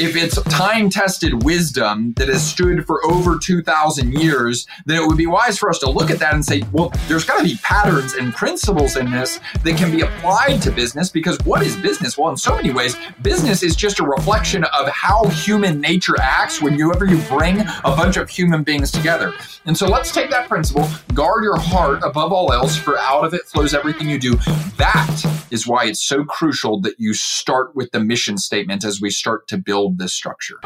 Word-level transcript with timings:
if 0.00 0.16
it's 0.16 0.40
time 0.44 0.88
tested 0.88 1.44
wisdom 1.44 2.14
that 2.14 2.28
has 2.28 2.42
stood 2.42 2.86
for 2.86 3.04
over 3.04 3.38
2,000 3.38 4.14
years, 4.14 4.66
then 4.86 5.02
it 5.02 5.06
would 5.06 5.18
be 5.18 5.26
wise 5.26 5.58
for 5.58 5.68
us 5.68 5.78
to 5.80 5.90
look 5.90 6.10
at 6.10 6.18
that 6.18 6.32
and 6.32 6.42
say, 6.42 6.62
well, 6.72 6.90
there's 7.06 7.24
got 7.24 7.36
to 7.36 7.44
be 7.44 7.58
patterns 7.62 8.14
and 8.14 8.32
principles 8.32 8.96
in 8.96 9.10
this 9.10 9.40
that 9.62 9.76
can 9.76 9.94
be 9.94 10.00
applied 10.00 10.62
to 10.62 10.70
business 10.70 11.10
because 11.10 11.36
what 11.44 11.62
is 11.62 11.76
business? 11.76 12.16
Well, 12.16 12.30
in 12.30 12.38
so 12.38 12.56
many 12.56 12.72
ways, 12.72 12.96
business 13.20 13.62
is 13.62 13.76
just 13.76 14.00
a 14.00 14.02
reflection 14.02 14.64
of 14.64 14.88
how 14.88 15.24
human 15.28 15.82
nature 15.82 16.18
acts 16.18 16.62
whenever 16.62 17.04
you 17.04 17.18
bring 17.28 17.60
a 17.60 17.94
bunch 17.94 18.16
of 18.16 18.30
human 18.30 18.62
beings 18.62 18.90
together. 18.90 19.34
And 19.66 19.76
so 19.76 19.86
let's 19.86 20.12
take 20.12 20.30
that 20.30 20.48
principle, 20.48 20.88
guard 21.12 21.44
your 21.44 21.58
heart 21.58 22.00
above 22.02 22.32
all 22.32 22.54
else, 22.54 22.74
for 22.74 22.98
out 22.98 23.26
of 23.26 23.34
it 23.34 23.42
flows 23.42 23.74
everything 23.74 24.08
you 24.08 24.18
do. 24.18 24.36
That 24.78 25.46
is 25.50 25.66
why 25.66 25.84
it's 25.84 26.02
so 26.02 26.24
crucial 26.24 26.80
that 26.80 26.94
you 26.98 27.12
start 27.12 27.76
with 27.76 27.90
the 27.90 28.00
mission 28.00 28.38
statement 28.38 28.82
as 28.84 29.00
we 29.00 29.10
start 29.10 29.46
to 29.48 29.58
build 29.58 29.89
this 29.98 30.12
structure. 30.12 30.58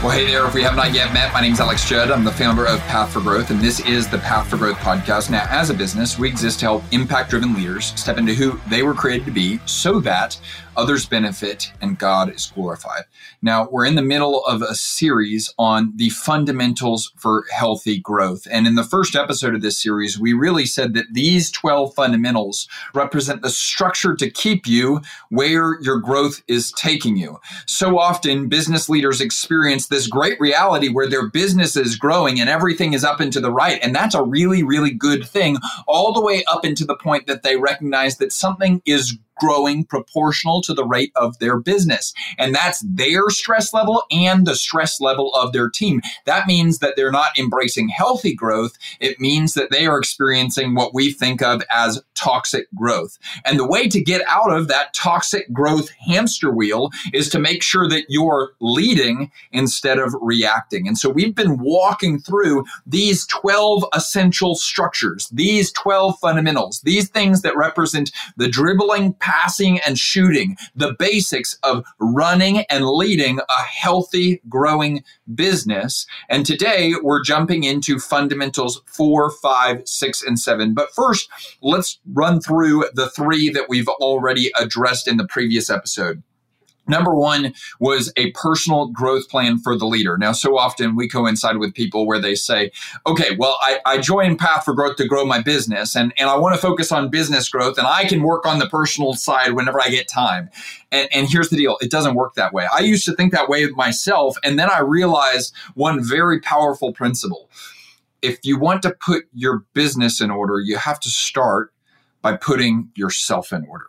Well, 0.00 0.16
hey 0.16 0.26
there. 0.26 0.46
If 0.46 0.54
we 0.54 0.62
have 0.62 0.76
not 0.76 0.94
yet 0.94 1.12
met, 1.12 1.32
my 1.32 1.40
name 1.40 1.54
is 1.54 1.60
Alex 1.60 1.88
Judd. 1.88 2.12
I'm 2.12 2.22
the 2.22 2.30
founder 2.30 2.64
of 2.64 2.78
Path 2.82 3.12
for 3.12 3.18
Growth, 3.20 3.50
and 3.50 3.60
this 3.60 3.80
is 3.80 4.08
the 4.08 4.18
Path 4.18 4.48
for 4.48 4.56
Growth 4.56 4.76
podcast. 4.76 5.28
Now, 5.28 5.44
as 5.50 5.70
a 5.70 5.74
business, 5.74 6.16
we 6.16 6.28
exist 6.28 6.60
to 6.60 6.66
help 6.66 6.84
impact 6.92 7.30
driven 7.30 7.52
leaders 7.52 7.86
step 8.00 8.16
into 8.16 8.32
who 8.32 8.60
they 8.70 8.84
were 8.84 8.94
created 8.94 9.24
to 9.24 9.32
be 9.32 9.58
so 9.66 9.98
that 9.98 10.40
others 10.78 11.04
benefit, 11.04 11.72
and 11.80 11.98
God 11.98 12.32
is 12.32 12.52
glorified. 12.54 13.02
Now, 13.42 13.68
we're 13.70 13.84
in 13.84 13.96
the 13.96 14.02
middle 14.02 14.44
of 14.44 14.62
a 14.62 14.76
series 14.76 15.52
on 15.58 15.92
the 15.96 16.10
fundamentals 16.10 17.12
for 17.16 17.44
healthy 17.52 17.98
growth. 17.98 18.46
And 18.50 18.66
in 18.66 18.76
the 18.76 18.84
first 18.84 19.16
episode 19.16 19.54
of 19.54 19.60
this 19.60 19.82
series, 19.82 20.18
we 20.18 20.32
really 20.32 20.66
said 20.66 20.94
that 20.94 21.06
these 21.12 21.50
12 21.50 21.94
fundamentals 21.94 22.68
represent 22.94 23.42
the 23.42 23.50
structure 23.50 24.14
to 24.14 24.30
keep 24.30 24.66
you 24.66 25.00
where 25.30 25.80
your 25.82 25.98
growth 25.98 26.42
is 26.46 26.70
taking 26.72 27.16
you. 27.16 27.40
So 27.66 27.98
often, 27.98 28.48
business 28.48 28.88
leaders 28.88 29.20
experience 29.20 29.88
this 29.88 30.06
great 30.06 30.38
reality 30.40 30.88
where 30.88 31.08
their 31.08 31.28
business 31.28 31.76
is 31.76 31.96
growing 31.96 32.38
and 32.40 32.48
everything 32.48 32.92
is 32.92 33.02
up 33.02 33.18
and 33.18 33.32
to 33.32 33.40
the 33.40 33.52
right. 33.52 33.80
And 33.82 33.94
that's 33.94 34.14
a 34.14 34.22
really, 34.22 34.62
really 34.62 34.92
good 34.92 35.26
thing, 35.26 35.56
all 35.88 36.12
the 36.12 36.22
way 36.22 36.44
up 36.44 36.64
into 36.64 36.84
the 36.84 36.96
point 36.96 37.26
that 37.26 37.42
they 37.42 37.56
recognize 37.56 38.18
that 38.18 38.32
something 38.32 38.80
is 38.84 39.18
growing 39.38 39.84
proportional 39.84 40.62
to 40.62 40.74
the 40.74 40.84
rate 40.84 41.12
of 41.16 41.38
their 41.38 41.58
business. 41.58 42.12
And 42.38 42.54
that's 42.54 42.80
their 42.86 43.28
stress 43.28 43.72
level 43.72 44.02
and 44.10 44.46
the 44.46 44.54
stress 44.54 45.00
level 45.00 45.34
of 45.34 45.52
their 45.52 45.68
team. 45.68 46.00
That 46.24 46.46
means 46.46 46.78
that 46.78 46.94
they're 46.96 47.12
not 47.12 47.38
embracing 47.38 47.88
healthy 47.88 48.34
growth. 48.34 48.72
It 49.00 49.20
means 49.20 49.54
that 49.54 49.70
they 49.70 49.86
are 49.86 49.98
experiencing 49.98 50.74
what 50.74 50.94
we 50.94 51.12
think 51.12 51.42
of 51.42 51.62
as 51.70 52.02
toxic 52.18 52.66
growth. 52.74 53.18
And 53.44 53.58
the 53.58 53.66
way 53.66 53.88
to 53.88 54.02
get 54.02 54.22
out 54.26 54.52
of 54.52 54.68
that 54.68 54.92
toxic 54.92 55.50
growth 55.52 55.90
hamster 56.06 56.50
wheel 56.50 56.90
is 57.12 57.28
to 57.30 57.38
make 57.38 57.62
sure 57.62 57.88
that 57.88 58.04
you're 58.08 58.50
leading 58.60 59.30
instead 59.52 59.98
of 59.98 60.14
reacting. 60.20 60.88
And 60.88 60.98
so 60.98 61.08
we've 61.08 61.34
been 61.34 61.58
walking 61.58 62.18
through 62.18 62.64
these 62.86 63.26
12 63.26 63.84
essential 63.94 64.54
structures, 64.54 65.28
these 65.32 65.70
12 65.72 66.18
fundamentals, 66.20 66.80
these 66.80 67.08
things 67.08 67.42
that 67.42 67.56
represent 67.56 68.10
the 68.36 68.48
dribbling 68.48 69.14
passing 69.14 69.78
and 69.86 69.98
shooting, 69.98 70.56
the 70.74 70.94
basics 70.98 71.56
of 71.62 71.84
running 72.00 72.64
and 72.70 72.86
leading 72.86 73.38
a 73.38 73.62
healthy, 73.62 74.42
growing 74.48 75.04
business. 75.34 76.06
And 76.28 76.44
today 76.44 76.94
we're 77.02 77.22
jumping 77.22 77.64
into 77.64 77.98
fundamentals 77.98 78.82
four, 78.86 79.30
five, 79.30 79.86
six, 79.86 80.22
and 80.22 80.38
seven. 80.38 80.74
But 80.74 80.90
first, 80.94 81.28
let's 81.62 81.98
run 82.12 82.40
through 82.40 82.84
the 82.94 83.10
three 83.10 83.50
that 83.50 83.68
we've 83.68 83.88
already 83.88 84.50
addressed 84.58 85.08
in 85.08 85.16
the 85.16 85.26
previous 85.26 85.70
episode. 85.70 86.22
Number 86.88 87.14
one 87.14 87.52
was 87.78 88.10
a 88.16 88.30
personal 88.32 88.86
growth 88.88 89.28
plan 89.28 89.58
for 89.58 89.76
the 89.76 89.84
leader. 89.84 90.16
Now, 90.16 90.32
so 90.32 90.56
often 90.56 90.96
we 90.96 91.06
coincide 91.06 91.58
with 91.58 91.74
people 91.74 92.06
where 92.06 92.18
they 92.18 92.34
say, 92.34 92.72
okay, 93.06 93.36
well, 93.38 93.58
I, 93.60 93.80
I 93.84 94.36
Path 94.36 94.64
for 94.64 94.74
Growth 94.74 94.96
to 94.96 95.06
grow 95.06 95.24
my 95.24 95.42
business 95.42 95.94
and, 95.94 96.14
and 96.16 96.30
I 96.30 96.36
want 96.36 96.54
to 96.54 96.60
focus 96.60 96.90
on 96.90 97.10
business 97.10 97.48
growth 97.48 97.76
and 97.76 97.86
I 97.86 98.04
can 98.04 98.22
work 98.22 98.46
on 98.46 98.58
the 98.58 98.68
personal 98.68 99.12
side 99.12 99.52
whenever 99.52 99.80
I 99.80 99.90
get 99.90 100.08
time. 100.08 100.48
And, 100.90 101.08
and 101.12 101.28
here's 101.28 101.50
the 101.50 101.56
deal 101.56 101.76
it 101.82 101.90
doesn't 101.90 102.14
work 102.14 102.34
that 102.34 102.54
way. 102.54 102.66
I 102.72 102.80
used 102.80 103.04
to 103.04 103.14
think 103.14 103.32
that 103.32 103.50
way 103.50 103.66
myself. 103.66 104.36
And 104.42 104.58
then 104.58 104.70
I 104.70 104.80
realized 104.80 105.54
one 105.74 106.02
very 106.02 106.40
powerful 106.40 106.92
principle. 106.92 107.50
If 108.22 108.38
you 108.42 108.58
want 108.58 108.82
to 108.82 108.90
put 108.90 109.24
your 109.32 109.64
business 109.74 110.20
in 110.20 110.30
order, 110.30 110.58
you 110.58 110.76
have 110.76 110.98
to 111.00 111.08
start 111.10 111.72
by 112.22 112.36
putting 112.36 112.90
yourself 112.94 113.52
in 113.52 113.64
order. 113.66 113.86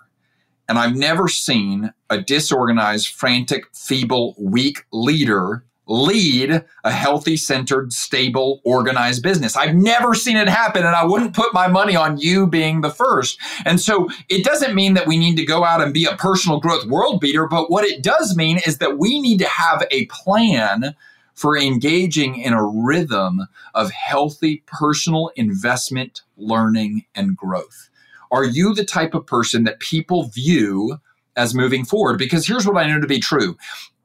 And 0.67 0.77
I've 0.77 0.95
never 0.95 1.27
seen 1.27 1.93
a 2.09 2.21
disorganized, 2.21 3.07
frantic, 3.07 3.65
feeble, 3.73 4.35
weak 4.37 4.85
leader 4.91 5.63
lead 5.89 6.63
a 6.83 6.91
healthy, 6.91 7.35
centered, 7.35 7.91
stable, 7.91 8.61
organized 8.63 9.23
business. 9.23 9.57
I've 9.57 9.75
never 9.75 10.13
seen 10.13 10.37
it 10.37 10.47
happen, 10.47 10.85
and 10.85 10.95
I 10.95 11.03
wouldn't 11.03 11.33
put 11.33 11.53
my 11.53 11.67
money 11.67 11.95
on 11.95 12.19
you 12.19 12.45
being 12.45 12.81
the 12.81 12.91
first. 12.91 13.39
And 13.65 13.81
so 13.81 14.07
it 14.29 14.45
doesn't 14.45 14.75
mean 14.75 14.93
that 14.93 15.07
we 15.07 15.17
need 15.17 15.35
to 15.37 15.45
go 15.45 15.63
out 15.65 15.81
and 15.81 15.93
be 15.93 16.05
a 16.05 16.15
personal 16.15 16.59
growth 16.59 16.85
world 16.85 17.19
beater, 17.19 17.47
but 17.47 17.71
what 17.71 17.85
it 17.85 18.03
does 18.03 18.37
mean 18.37 18.59
is 18.65 18.77
that 18.77 18.99
we 18.99 19.19
need 19.19 19.39
to 19.39 19.47
have 19.47 19.83
a 19.89 20.05
plan 20.05 20.95
for 21.33 21.57
engaging 21.57 22.35
in 22.35 22.53
a 22.53 22.63
rhythm 22.63 23.47
of 23.73 23.89
healthy 23.91 24.61
personal 24.67 25.31
investment, 25.35 26.21
learning, 26.37 27.05
and 27.15 27.35
growth. 27.35 27.88
Are 28.31 28.43
you 28.43 28.73
the 28.73 28.85
type 28.85 29.13
of 29.13 29.25
person 29.25 29.63
that 29.63 29.79
people 29.79 30.29
view 30.29 30.97
as 31.35 31.55
moving 31.55 31.85
forward? 31.85 32.17
Because 32.17 32.47
here's 32.47 32.65
what 32.65 32.77
I 32.77 32.87
know 32.87 32.99
to 32.99 33.07
be 33.07 33.19
true. 33.19 33.57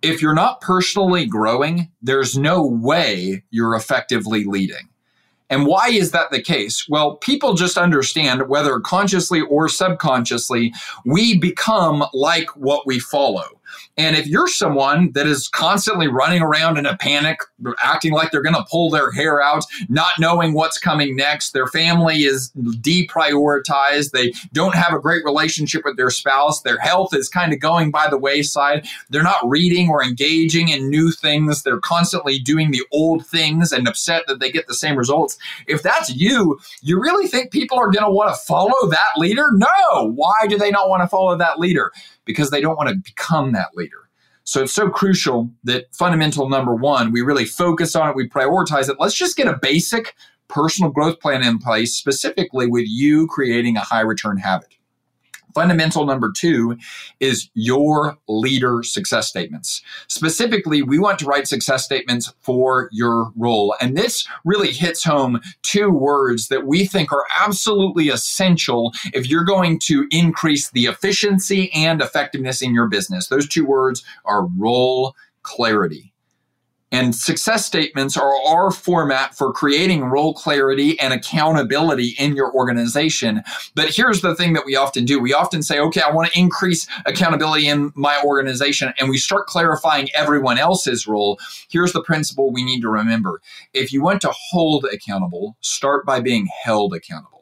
If 0.03 0.21
you're 0.21 0.35
not 0.35 0.61
personally 0.61 1.27
growing, 1.27 1.91
there's 2.03 2.37
no 2.37 2.67
way 2.67 3.43
you're 3.51 3.75
effectively 3.75 4.45
leading. 4.45 4.89
And 5.51 5.67
why 5.67 5.89
is 5.89 6.11
that 6.13 6.31
the 6.31 6.43
case? 6.43 6.87
Well, 6.89 7.17
people 7.17 7.55
just 7.55 7.77
understand 7.77 8.49
whether 8.49 8.81
consciously 8.81 9.43
or 9.43 9.69
subconsciously, 9.69 10.73
we 11.05 11.39
become 11.39 12.05
like 12.13 12.49
what 12.57 12.87
we 12.87 12.99
follow. 12.99 13.61
And 13.97 14.17
if 14.17 14.27
you're 14.27 14.49
someone 14.49 15.13
that 15.13 15.27
is 15.27 15.47
constantly 15.47 16.09
running 16.09 16.43
around 16.43 16.79
in 16.79 16.87
a 16.87 16.97
panic, 16.97 17.39
acting 17.83 18.13
like 18.13 18.33
they're 18.33 18.43
going 18.43 18.55
to 18.55 18.67
pull 18.69 18.91
their 18.91 19.13
hair 19.13 19.41
out, 19.41 19.65
not 19.89 20.13
knowing 20.19 20.53
what's 20.53 20.79
coming 20.79 21.15
next, 21.15 21.53
their 21.53 21.69
family 21.69 22.25
is 22.25 22.51
deprioritized, 22.57 24.11
they 24.11 24.33
don't 24.53 24.75
have 24.75 24.93
a 24.93 24.99
great 24.99 25.25
relationship 25.25 25.83
with 25.85 25.97
their 25.97 26.11
spouse, 26.11 26.63
their 26.63 26.79
health 26.79 27.15
is 27.15 27.29
kind 27.29 27.53
of 27.53 27.61
going 27.61 27.93
by 27.93 28.09
the 28.09 28.19
wayside, 28.19 28.87
they're 29.11 29.23
not 29.23 29.49
reading 29.49 29.89
or 29.89 30.03
engaging 30.03 30.71
in 30.71 30.91
new 30.91 31.13
things, 31.13 31.63
they're 31.63 31.79
constantly 31.79 32.41
doing 32.41 32.73
the 32.73 32.83
old 32.91 33.25
things 33.25 33.71
and 33.71 33.87
upset 33.87 34.25
that 34.27 34.41
they 34.41 34.51
get 34.51 34.67
the 34.67 34.75
same 34.75 34.97
results. 34.97 35.39
If 35.69 35.83
that's 35.83 36.11
you, 36.15 36.59
you 36.83 37.01
really 37.01 37.29
think 37.29 37.53
people 37.53 37.79
are 37.79 37.91
going 37.91 38.05
to 38.05 38.11
want 38.11 38.35
to 38.35 38.41
follow 38.45 38.89
that 38.91 39.19
leader? 39.19 39.51
No. 39.53 40.11
Why 40.11 40.35
do 40.49 40.59
they 40.59 40.73
not 40.73 40.89
want 40.89 41.03
to 41.03 41.09
follow 41.09 41.37
that 41.37 41.61
leader? 41.61 41.93
because 42.25 42.51
they 42.51 42.61
don't 42.61 42.77
want 42.77 42.89
to 42.89 42.97
become 42.97 43.53
that 43.53 43.75
leader. 43.75 43.84
So 44.45 44.63
it's 44.63 44.75
so 44.75 44.91
crucial 44.91 45.51
that 45.65 45.87
fundamental 45.95 46.49
number 46.49 46.75
one, 46.75 47.13
we 47.13 47.23
really 47.23 47.47
focus 47.47 47.97
on 47.97 48.11
it, 48.11 48.17
we 48.17 48.29
prioritize 48.29 48.89
it. 48.89 48.97
Let's 49.01 49.15
just 49.15 49.37
get 49.37 49.47
a 49.47 49.59
basic 49.61 50.15
personal 50.49 50.91
growth 50.91 51.19
plan 51.21 51.43
in 51.43 51.59
place, 51.59 51.95
specifically 51.95 52.67
with 52.67 52.85
you 52.87 53.27
creating 53.27 53.77
a 53.77 53.81
high 53.81 54.03
return 54.03 54.37
habit. 54.37 54.77
Fundamental 55.55 56.05
number 56.05 56.33
two 56.33 56.77
is 57.21 57.49
your 57.55 58.17
leader 58.29 58.83
success 58.83 59.29
statements. 59.29 59.83
Specifically, 60.09 60.83
we 60.83 60.99
want 60.99 61.19
to 61.21 61.27
write 61.27 61.47
success 61.47 61.85
statements 61.85 62.33
for 62.41 62.89
your 62.93 63.31
role. 63.37 63.75
And 63.81 63.97
this 63.97 64.27
really 64.45 64.73
hits 64.73 65.05
home 65.05 65.41
two 65.63 65.91
words 65.91 66.49
that 66.49 66.67
we 66.67 66.87
think 66.87 67.13
are 67.13 67.25
absolutely 67.41 68.09
essential 68.09 68.93
if 69.13 69.29
you're 69.29 69.45
going 69.45 69.79
to 69.81 70.07
increase 70.11 70.71
the 70.71 70.87
efficiency 70.87 71.73
and 71.73 72.03
effectiveness 72.03 72.61
in 72.61 72.75
your 72.75 72.89
business. 72.89 73.29
Those 73.29 73.49
two 73.49 73.65
words 73.65 74.03
are 74.25 74.47
role 74.59 75.15
clarity. 75.43 76.14
And 76.95 77.13
success 77.13 77.67
statements 77.67 78.17
are 78.17 78.33
our 78.47 78.71
format 78.71 79.37
for 79.37 79.53
creating 79.53 80.05
role 80.05 80.33
clarity 80.33 80.97
and 81.01 81.13
accountability 81.13 82.15
in 82.21 82.37
your 82.37 82.55
organization. 82.55 83.43
But 83.75 83.89
here's 83.89 84.21
the 84.21 84.37
thing 84.37 84.53
that 84.53 84.65
we 84.65 84.77
often 84.77 85.05
do 85.05 85.19
we 85.19 85.35
often 85.35 85.65
say, 85.65 85.81
okay, 85.81 86.03
I 86.03 86.13
want 86.13 86.31
to 86.31 86.39
increase 86.39 86.87
accountability 87.05 87.67
in 87.67 87.91
my 87.97 88.23
organization, 88.25 88.95
and 89.01 89.09
we 89.09 89.19
start 89.19 89.49
clarifying 89.49 90.09
everyone 90.15 90.57
else's 90.57 91.05
role. 91.05 91.37
Here's 91.69 91.93
the 91.93 92.01
principle 92.01 92.53
we 92.53 92.65
need 92.65 92.83
to 92.83 92.89
remember 92.89 93.43
if 93.73 93.93
you 93.93 94.01
want 94.01 94.21
to 94.21 94.33
hold 94.33 94.85
accountable, 94.85 95.57
start 95.63 96.07
by 96.07 96.21
being 96.21 96.47
held 96.63 96.95
accountable. 96.95 97.34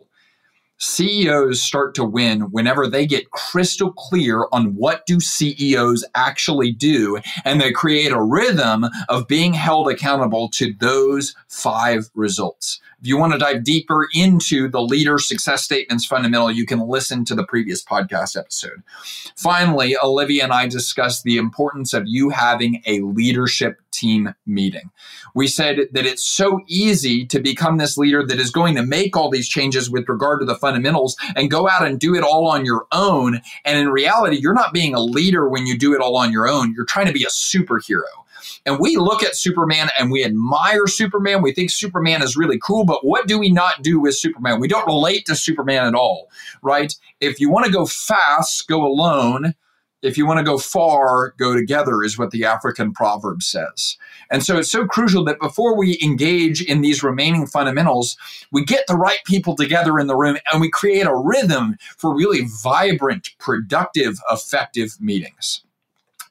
CEOs 0.85 1.63
start 1.63 1.95
to 1.95 2.05
win 2.05 2.41
whenever 2.51 2.89
they 2.89 3.07
get 3.07 3.31
crystal 3.31 3.93
clear 3.93 4.47
on 4.51 4.75
what 4.75 5.07
do 5.07 5.21
CEOs 5.21 6.05
actually 6.17 6.73
do 6.73 7.21
and 7.45 7.61
they 7.61 7.71
create 7.71 8.11
a 8.11 8.21
rhythm 8.21 8.87
of 9.09 9.29
being 9.29 9.55
held 9.55 9.89
accountable 9.89 10.49
to 10.49 10.75
those 10.81 11.37
five 11.47 12.11
results. 12.15 12.81
If 13.03 13.09
you 13.09 13.19
want 13.19 13.33
to 13.33 13.39
dive 13.41 13.65
deeper 13.65 14.07
into 14.15 14.69
the 14.69 14.81
leader 14.81 15.19
success 15.19 15.65
statements 15.65 16.07
fundamental, 16.07 16.53
you 16.53 16.65
can 16.65 16.79
listen 16.79 17.25
to 17.25 17.35
the 17.35 17.45
previous 17.45 17.85
podcast 17.85 18.39
episode. 18.39 18.85
Finally, 19.37 19.97
Olivia 20.01 20.45
and 20.45 20.53
I 20.53 20.69
discussed 20.69 21.25
the 21.25 21.37
importance 21.37 21.95
of 21.95 22.05
you 22.07 22.31
having 22.31 22.81
a 22.87 23.01
leadership 23.01 23.81
team 23.91 24.33
meeting. 24.47 24.93
We 25.35 25.49
said 25.49 25.89
that 25.91 26.07
it's 26.07 26.25
so 26.25 26.61
easy 26.69 27.27
to 27.27 27.41
become 27.41 27.77
this 27.77 27.99
leader 27.99 28.25
that 28.25 28.39
is 28.39 28.51
going 28.51 28.77
to 28.77 28.87
make 28.87 29.17
all 29.17 29.31
these 29.31 29.49
changes 29.49 29.91
with 29.91 30.09
regard 30.09 30.39
to 30.39 30.47
the 30.47 30.55
fundamentals 30.55 31.17
and 31.35 31.51
go 31.51 31.69
out 31.69 31.85
and 31.85 31.99
do 31.99 32.15
it 32.15 32.23
all 32.23 32.47
on 32.47 32.65
your 32.65 32.87
own. 32.93 33.41
And 33.65 33.81
in 33.81 33.89
reality, 33.89 34.37
you're 34.37 34.55
not 34.55 34.73
being 34.73 34.95
a 34.95 35.01
leader 35.01 35.49
when 35.49 35.67
you 35.67 35.77
do 35.77 35.93
it 35.93 36.01
all 36.01 36.17
on 36.17 36.31
your 36.31 36.49
own. 36.49 36.73
You're 36.77 36.85
trying 36.85 37.07
to 37.07 37.13
be 37.13 37.25
a 37.25 37.29
superhero. 37.29 38.22
And 38.65 38.79
we 38.79 38.97
look 38.97 39.23
at 39.23 39.37
Superman 39.37 39.89
and 39.99 40.11
we 40.11 40.25
admire 40.25 40.87
Superman. 40.87 41.43
We 41.43 41.53
think 41.53 41.71
Superman 41.71 42.23
is 42.23 42.37
really 42.37 42.59
cool, 42.59 42.85
but 42.85 43.05
what 43.05 43.27
do 43.27 43.39
we 43.39 43.51
not 43.51 43.83
do 43.83 44.01
with 44.01 44.17
Superman? 44.17 44.61
We 44.61 44.69
don't 44.69 44.87
relate 44.87 45.27
to 45.27 45.37
Superman 45.37 45.87
at 45.87 45.95
all, 45.95 46.31
right? 46.63 46.95
If 47.21 47.41
you 47.41 47.51
want 47.51 47.67
to 47.67 47.73
go 47.73 47.87
fast, 47.87 48.69
go 48.69 48.85
alone. 48.85 49.55
If 50.03 50.19
you 50.19 50.27
want 50.27 50.39
to 50.39 50.45
go 50.45 50.59
far, 50.59 51.35
go 51.39 51.55
together, 51.55 52.03
is 52.03 52.19
what 52.19 52.33
the 52.33 52.45
African 52.45 52.93
proverb 52.93 53.41
says. 53.43 53.97
And 54.31 54.43
so 54.43 54.59
it's 54.59 54.71
so 54.71 54.85
crucial 54.85 55.25
that 55.27 55.39
before 55.41 55.77
we 55.77 55.99
engage 56.03 56.61
in 56.61 56.81
these 56.81 57.05
remaining 57.05 57.47
fundamentals, 57.47 58.17
we 58.51 58.65
get 58.65 58.85
the 58.89 58.97
right 58.97 59.21
people 59.27 59.55
together 59.55 60.01
in 60.01 60.09
the 60.09 60.17
room 60.17 60.39
and 60.53 60.61
we 60.61 60.71
create 60.71 61.07
a 61.07 61.15
rhythm 61.15 61.77
for 61.97 62.17
really 62.17 62.49
vibrant, 62.63 63.31
productive, 63.39 64.19
effective 64.31 64.97
meetings. 65.01 65.63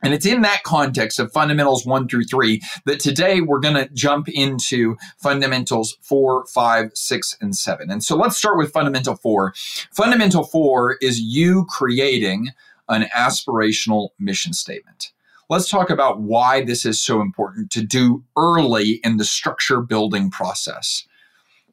And 0.03 0.13
it's 0.13 0.25
in 0.25 0.41
that 0.41 0.63
context 0.63 1.19
of 1.19 1.31
fundamentals 1.31 1.85
one 1.85 2.07
through 2.07 2.23
three 2.23 2.61
that 2.85 2.99
today 2.99 3.41
we're 3.41 3.59
going 3.59 3.75
to 3.75 3.89
jump 3.93 4.27
into 4.29 4.97
fundamentals 5.17 5.97
four, 6.01 6.45
five, 6.47 6.91
six, 6.95 7.37
and 7.39 7.55
seven. 7.55 7.91
And 7.91 8.03
so 8.03 8.15
let's 8.15 8.37
start 8.37 8.57
with 8.57 8.71
fundamental 8.71 9.15
four. 9.15 9.53
Fundamental 9.91 10.43
four 10.43 10.97
is 11.01 11.19
you 11.19 11.65
creating 11.69 12.49
an 12.89 13.07
aspirational 13.15 14.09
mission 14.19 14.53
statement. 14.53 15.11
Let's 15.49 15.69
talk 15.69 15.89
about 15.89 16.21
why 16.21 16.63
this 16.63 16.85
is 16.85 16.99
so 16.99 17.21
important 17.21 17.71
to 17.71 17.83
do 17.83 18.23
early 18.37 19.01
in 19.03 19.17
the 19.17 19.25
structure 19.25 19.81
building 19.81 20.31
process. 20.31 21.05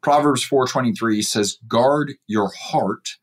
Proverbs 0.02 0.44
4:23 0.44 1.22
says, 1.22 1.58
"Guard 1.66 2.14
your 2.26 2.50
heart 2.50 3.18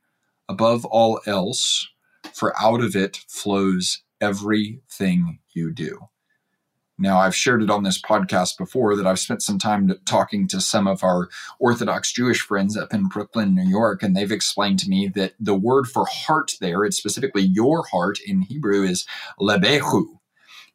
above 0.47 0.85
all 0.85 1.19
else, 1.25 1.87
for 2.33 2.57
out 2.61 2.81
of 2.81 2.95
it 2.95 3.17
flows 3.27 4.01
everything 4.21 5.39
you 5.53 5.71
do. 5.71 5.99
Now, 6.97 7.17
I've 7.17 7.35
shared 7.35 7.61
it 7.61 7.69
on 7.69 7.83
this 7.83 8.01
podcast 8.01 8.57
before 8.57 8.95
that 8.95 9.05
I've 9.05 9.19
spent 9.19 9.41
some 9.41 9.59
time 9.59 9.93
talking 10.05 10.47
to 10.47 10.61
some 10.61 10.87
of 10.87 11.03
our 11.03 11.27
Orthodox 11.59 12.13
Jewish 12.13 12.39
friends 12.39 12.77
up 12.77 12.93
in 12.93 13.09
Brooklyn, 13.09 13.53
New 13.53 13.67
York, 13.67 14.01
and 14.01 14.15
they've 14.15 14.31
explained 14.31 14.79
to 14.79 14.89
me 14.89 15.09
that 15.09 15.33
the 15.37 15.55
word 15.55 15.87
for 15.87 16.05
heart 16.05 16.53
there, 16.61 16.85
it's 16.85 16.95
specifically 16.95 17.41
your 17.41 17.85
heart 17.87 18.19
in 18.25 18.43
Hebrew, 18.43 18.83
is 18.83 19.05
lebehu. 19.39 20.05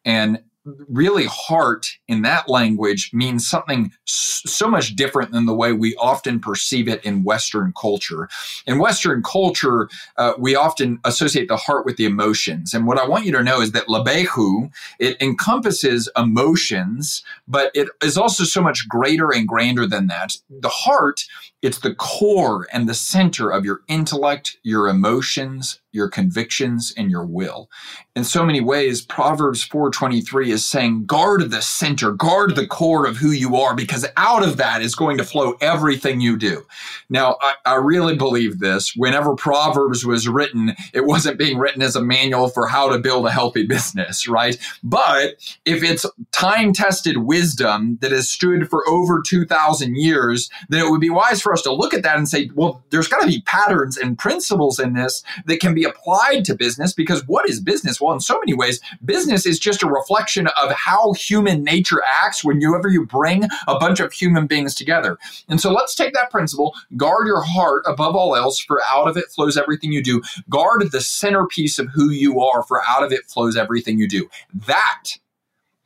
And 0.04 0.42
really 0.88 1.26
heart 1.26 1.98
in 2.08 2.22
that 2.22 2.48
language 2.48 3.10
means 3.12 3.48
something 3.48 3.92
so 4.04 4.68
much 4.68 4.96
different 4.96 5.32
than 5.32 5.46
the 5.46 5.54
way 5.54 5.72
we 5.72 5.94
often 5.96 6.40
perceive 6.40 6.88
it 6.88 7.04
in 7.04 7.24
Western 7.24 7.72
culture. 7.80 8.28
In 8.66 8.78
Western 8.78 9.22
culture, 9.22 9.88
uh, 10.16 10.32
we 10.38 10.54
often 10.54 11.00
associate 11.04 11.48
the 11.48 11.56
heart 11.56 11.84
with 11.84 11.96
the 11.96 12.04
emotions. 12.04 12.74
And 12.74 12.86
what 12.86 12.98
I 12.98 13.08
want 13.08 13.24
you 13.24 13.32
to 13.32 13.42
know 13.42 13.60
is 13.60 13.72
that 13.72 13.86
labehu, 13.86 14.70
it 14.98 15.20
encompasses 15.20 16.08
emotions, 16.16 17.22
but 17.46 17.70
it 17.74 17.88
is 18.02 18.16
also 18.16 18.44
so 18.44 18.62
much 18.62 18.88
greater 18.88 19.32
and 19.32 19.46
grander 19.46 19.86
than 19.86 20.06
that. 20.08 20.36
The 20.48 20.68
heart, 20.68 21.24
it's 21.62 21.80
the 21.80 21.94
core 21.94 22.66
and 22.72 22.88
the 22.88 22.94
center 22.94 23.50
of 23.50 23.64
your 23.64 23.80
intellect, 23.88 24.58
your 24.62 24.88
emotions, 24.88 25.80
your 25.92 26.08
convictions 26.08 26.92
and 26.96 27.10
your 27.10 27.24
will. 27.24 27.68
In 28.14 28.24
so 28.24 28.44
many 28.44 28.60
ways, 28.60 29.02
Proverbs 29.02 29.66
4:23 29.66 30.50
is 30.50 30.64
saying 30.64 31.06
guard 31.06 31.50
the 31.50 31.62
center, 31.62 32.12
guard 32.12 32.54
the 32.54 32.66
core 32.66 33.06
of 33.06 33.16
who 33.16 33.30
you 33.30 33.56
are 33.56 33.74
because 33.74 34.06
out 34.16 34.42
of 34.42 34.56
that 34.56 34.82
is 34.82 34.94
going 34.94 35.18
to 35.18 35.24
flow 35.24 35.54
everything 35.60 36.20
you 36.20 36.36
do. 36.36 36.64
Now, 37.08 37.36
I, 37.40 37.54
I 37.66 37.74
really 37.74 38.16
believe 38.16 38.60
this. 38.60 38.94
Whenever 38.94 39.34
Proverbs 39.34 40.04
was 40.04 40.28
written, 40.28 40.74
it 40.92 41.06
wasn't 41.06 41.38
being 41.38 41.58
written 41.58 41.82
as 41.82 41.96
a 41.96 42.02
manual 42.02 42.48
for 42.48 42.66
how 42.66 42.88
to 42.88 42.98
build 42.98 43.26
a 43.26 43.30
healthy 43.30 43.66
business, 43.66 44.28
right? 44.28 44.58
But 44.82 45.36
if 45.64 45.82
it's 45.82 46.06
time-tested 46.32 47.18
wisdom 47.18 47.98
that 48.00 48.12
has 48.12 48.30
stood 48.30 48.68
for 48.68 48.88
over 48.88 49.22
2000 49.26 49.96
years, 49.96 50.50
then 50.68 50.84
it 50.84 50.90
would 50.90 51.00
be 51.00 51.10
wise 51.10 51.42
for 51.42 51.49
us 51.52 51.62
to 51.62 51.72
look 51.72 51.94
at 51.94 52.04
that 52.04 52.16
and 52.16 52.28
say, 52.28 52.50
well, 52.54 52.82
there's 52.90 53.08
got 53.08 53.20
to 53.20 53.26
be 53.26 53.42
patterns 53.42 53.96
and 53.96 54.18
principles 54.18 54.78
in 54.78 54.94
this 54.94 55.22
that 55.46 55.60
can 55.60 55.74
be 55.74 55.80
be 55.80 55.84
applied 55.88 56.44
to 56.44 56.54
business 56.54 56.92
because 56.92 57.26
what 57.26 57.48
is 57.48 57.60
business? 57.60 58.00
Well, 58.00 58.12
in 58.12 58.20
so 58.20 58.38
many 58.38 58.52
ways, 58.52 58.80
business 59.04 59.46
is 59.46 59.58
just 59.58 59.82
a 59.82 59.88
reflection 59.88 60.48
of 60.62 60.70
how 60.72 61.14
human 61.14 61.64
nature 61.64 62.02
acts 62.06 62.44
whenever 62.44 62.88
you 62.88 63.06
bring 63.06 63.44
a 63.66 63.78
bunch 63.78 64.00
of 64.00 64.12
human 64.12 64.46
beings 64.46 64.74
together. 64.74 65.16
And 65.48 65.60
so 65.60 65.72
let's 65.72 65.94
take 65.94 66.12
that 66.14 66.30
principle, 66.30 66.74
guard 66.96 67.26
your 67.26 67.42
heart 67.42 67.84
above 67.86 68.14
all 68.14 68.36
else, 68.36 68.60
for 68.60 68.82
out 68.90 69.08
of 69.08 69.16
it 69.16 69.30
flows 69.30 69.56
everything 69.56 69.92
you 69.92 70.02
do. 70.02 70.20
Guard 70.50 70.90
the 70.92 71.00
centerpiece 71.00 71.78
of 71.78 71.88
who 71.94 72.10
you 72.10 72.40
are, 72.40 72.62
for 72.62 72.82
out 72.86 73.02
of 73.02 73.12
it 73.12 73.26
flows 73.26 73.56
everything 73.56 73.98
you 73.98 74.08
do. 74.08 74.28
That 74.52 75.16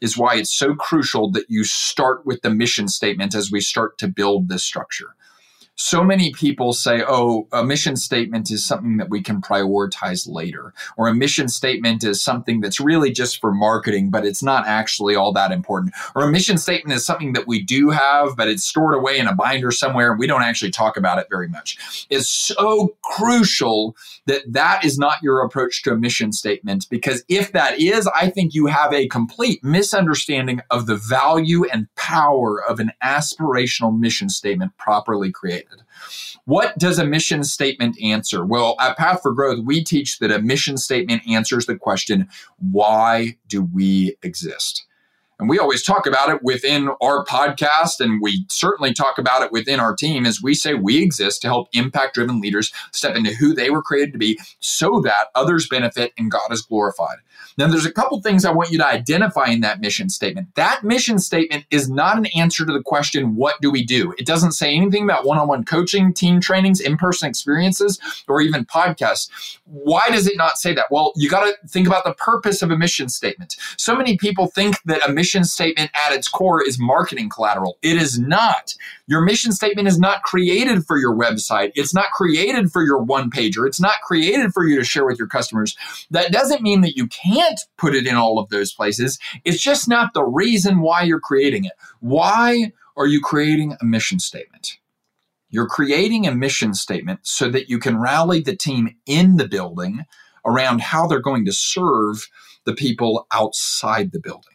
is 0.00 0.18
why 0.18 0.34
it's 0.34 0.52
so 0.52 0.74
crucial 0.74 1.30
that 1.30 1.48
you 1.48 1.62
start 1.62 2.26
with 2.26 2.42
the 2.42 2.50
mission 2.50 2.88
statement 2.88 3.34
as 3.34 3.52
we 3.52 3.60
start 3.60 3.96
to 3.98 4.08
build 4.08 4.48
this 4.48 4.64
structure 4.64 5.14
so 5.76 6.04
many 6.04 6.32
people 6.32 6.72
say, 6.72 7.02
oh, 7.06 7.48
a 7.52 7.64
mission 7.64 7.96
statement 7.96 8.50
is 8.50 8.64
something 8.64 8.96
that 8.98 9.10
we 9.10 9.20
can 9.20 9.40
prioritize 9.40 10.28
later, 10.28 10.72
or 10.96 11.08
a 11.08 11.14
mission 11.14 11.48
statement 11.48 12.04
is 12.04 12.22
something 12.22 12.60
that's 12.60 12.78
really 12.78 13.10
just 13.10 13.40
for 13.40 13.52
marketing, 13.52 14.10
but 14.10 14.24
it's 14.24 14.42
not 14.42 14.66
actually 14.66 15.16
all 15.16 15.32
that 15.32 15.50
important, 15.50 15.92
or 16.14 16.22
a 16.22 16.30
mission 16.30 16.58
statement 16.58 16.96
is 16.96 17.04
something 17.04 17.32
that 17.32 17.48
we 17.48 17.60
do 17.60 17.90
have, 17.90 18.36
but 18.36 18.48
it's 18.48 18.64
stored 18.64 18.94
away 18.94 19.18
in 19.18 19.26
a 19.26 19.34
binder 19.34 19.72
somewhere 19.72 20.12
and 20.12 20.18
we 20.18 20.26
don't 20.26 20.42
actually 20.42 20.70
talk 20.70 20.96
about 20.96 21.18
it 21.18 21.26
very 21.28 21.48
much. 21.48 22.06
It's 22.08 22.28
so 22.28 22.96
crucial 23.02 23.96
that 24.26 24.42
that 24.46 24.84
is 24.84 24.96
not 24.96 25.22
your 25.22 25.42
approach 25.42 25.82
to 25.82 25.92
a 25.92 25.96
mission 25.96 26.32
statement, 26.32 26.86
because 26.88 27.24
if 27.28 27.52
that 27.52 27.80
is, 27.80 28.08
I 28.14 28.30
think 28.30 28.54
you 28.54 28.66
have 28.66 28.92
a 28.92 29.08
complete 29.08 29.62
misunderstanding 29.64 30.60
of 30.70 30.86
the 30.86 30.96
value 30.96 31.64
and 31.64 31.92
power 31.96 32.62
of 32.62 32.78
an 32.78 32.92
aspirational 33.02 33.98
mission 33.98 34.28
statement 34.28 34.76
properly 34.78 35.32
created. 35.32 35.63
What 36.44 36.76
does 36.78 36.98
a 36.98 37.06
mission 37.06 37.42
statement 37.44 37.96
answer? 38.02 38.44
Well, 38.44 38.76
at 38.80 38.98
Path 38.98 39.22
for 39.22 39.32
Growth, 39.32 39.64
we 39.64 39.82
teach 39.82 40.18
that 40.18 40.30
a 40.30 40.42
mission 40.42 40.76
statement 40.76 41.22
answers 41.28 41.66
the 41.66 41.76
question, 41.76 42.28
why 42.58 43.36
do 43.48 43.62
we 43.62 44.16
exist? 44.22 44.84
And 45.38 45.48
we 45.48 45.58
always 45.58 45.82
talk 45.82 46.06
about 46.06 46.28
it 46.28 46.42
within 46.42 46.90
our 47.02 47.24
podcast, 47.24 48.00
and 48.00 48.20
we 48.22 48.46
certainly 48.48 48.94
talk 48.94 49.18
about 49.18 49.42
it 49.42 49.50
within 49.50 49.80
our 49.80 49.94
team 49.94 50.26
as 50.26 50.40
we 50.42 50.54
say 50.54 50.74
we 50.74 51.02
exist 51.02 51.42
to 51.42 51.48
help 51.48 51.68
impact 51.72 52.14
driven 52.14 52.40
leaders 52.40 52.72
step 52.92 53.16
into 53.16 53.34
who 53.34 53.52
they 53.52 53.70
were 53.70 53.82
created 53.82 54.12
to 54.12 54.18
be 54.18 54.38
so 54.60 55.00
that 55.00 55.28
others 55.34 55.68
benefit 55.68 56.12
and 56.16 56.30
God 56.30 56.52
is 56.52 56.62
glorified. 56.62 57.18
Now, 57.58 57.66
there's 57.68 57.86
a 57.86 57.92
couple 57.92 58.20
things 58.20 58.44
I 58.44 58.52
want 58.52 58.70
you 58.70 58.78
to 58.78 58.86
identify 58.86 59.46
in 59.46 59.60
that 59.60 59.80
mission 59.80 60.08
statement. 60.08 60.54
That 60.54 60.82
mission 60.84 61.18
statement 61.18 61.64
is 61.70 61.88
not 61.88 62.16
an 62.16 62.26
answer 62.36 62.64
to 62.64 62.72
the 62.72 62.82
question, 62.82 63.36
what 63.36 63.60
do 63.60 63.70
we 63.70 63.84
do? 63.84 64.14
It 64.18 64.26
doesn't 64.26 64.52
say 64.52 64.74
anything 64.74 65.04
about 65.04 65.24
one 65.24 65.38
on 65.38 65.48
one 65.48 65.64
coaching, 65.64 66.12
team 66.12 66.40
trainings, 66.40 66.80
in 66.80 66.96
person 66.96 67.28
experiences, 67.28 67.98
or 68.28 68.40
even 68.40 68.64
podcasts. 68.64 69.58
Why 69.64 70.08
does 70.10 70.26
it 70.26 70.36
not 70.36 70.58
say 70.58 70.74
that? 70.74 70.86
Well, 70.90 71.12
you 71.16 71.28
got 71.28 71.44
to 71.44 71.68
think 71.68 71.86
about 71.86 72.04
the 72.04 72.14
purpose 72.14 72.62
of 72.62 72.70
a 72.70 72.78
mission 72.78 73.08
statement. 73.08 73.56
So 73.76 73.96
many 73.96 74.16
people 74.16 74.46
think 74.46 74.76
that 74.84 75.08
a 75.08 75.12
mission 75.12 75.23
statement 75.24 75.90
at 75.94 76.12
its 76.12 76.28
core 76.28 76.62
is 76.62 76.78
marketing 76.78 77.30
collateral. 77.30 77.78
It 77.80 77.96
is 77.96 78.18
not. 78.18 78.74
Your 79.06 79.22
mission 79.22 79.52
statement 79.52 79.88
is 79.88 79.98
not 79.98 80.22
created 80.22 80.84
for 80.84 80.98
your 80.98 81.16
website. 81.16 81.72
It's 81.74 81.94
not 81.94 82.10
created 82.12 82.70
for 82.70 82.82
your 82.82 83.02
one 83.02 83.30
pager. 83.30 83.66
It's 83.66 83.80
not 83.80 84.00
created 84.02 84.52
for 84.52 84.66
you 84.66 84.76
to 84.78 84.84
share 84.84 85.06
with 85.06 85.18
your 85.18 85.28
customers. 85.28 85.76
That 86.10 86.32
doesn't 86.32 86.62
mean 86.62 86.82
that 86.82 86.96
you 86.96 87.06
can't 87.08 87.60
put 87.78 87.94
it 87.94 88.06
in 88.06 88.14
all 88.14 88.38
of 88.38 88.50
those 88.50 88.72
places. 88.72 89.18
It's 89.44 89.62
just 89.62 89.88
not 89.88 90.14
the 90.14 90.24
reason 90.24 90.80
why 90.80 91.02
you're 91.02 91.20
creating 91.20 91.64
it. 91.64 91.72
Why 92.00 92.72
are 92.96 93.06
you 93.06 93.20
creating 93.20 93.76
a 93.80 93.84
mission 93.84 94.18
statement? 94.18 94.78
You're 95.50 95.68
creating 95.68 96.26
a 96.26 96.34
mission 96.34 96.74
statement 96.74 97.20
so 97.22 97.48
that 97.50 97.68
you 97.68 97.78
can 97.78 97.98
rally 97.98 98.40
the 98.40 98.56
team 98.56 98.96
in 99.06 99.36
the 99.36 99.48
building 99.48 100.04
around 100.44 100.80
how 100.80 101.06
they're 101.06 101.20
going 101.20 101.44
to 101.44 101.52
serve 101.52 102.28
the 102.64 102.74
people 102.74 103.26
outside 103.32 104.12
the 104.12 104.20
building. 104.20 104.53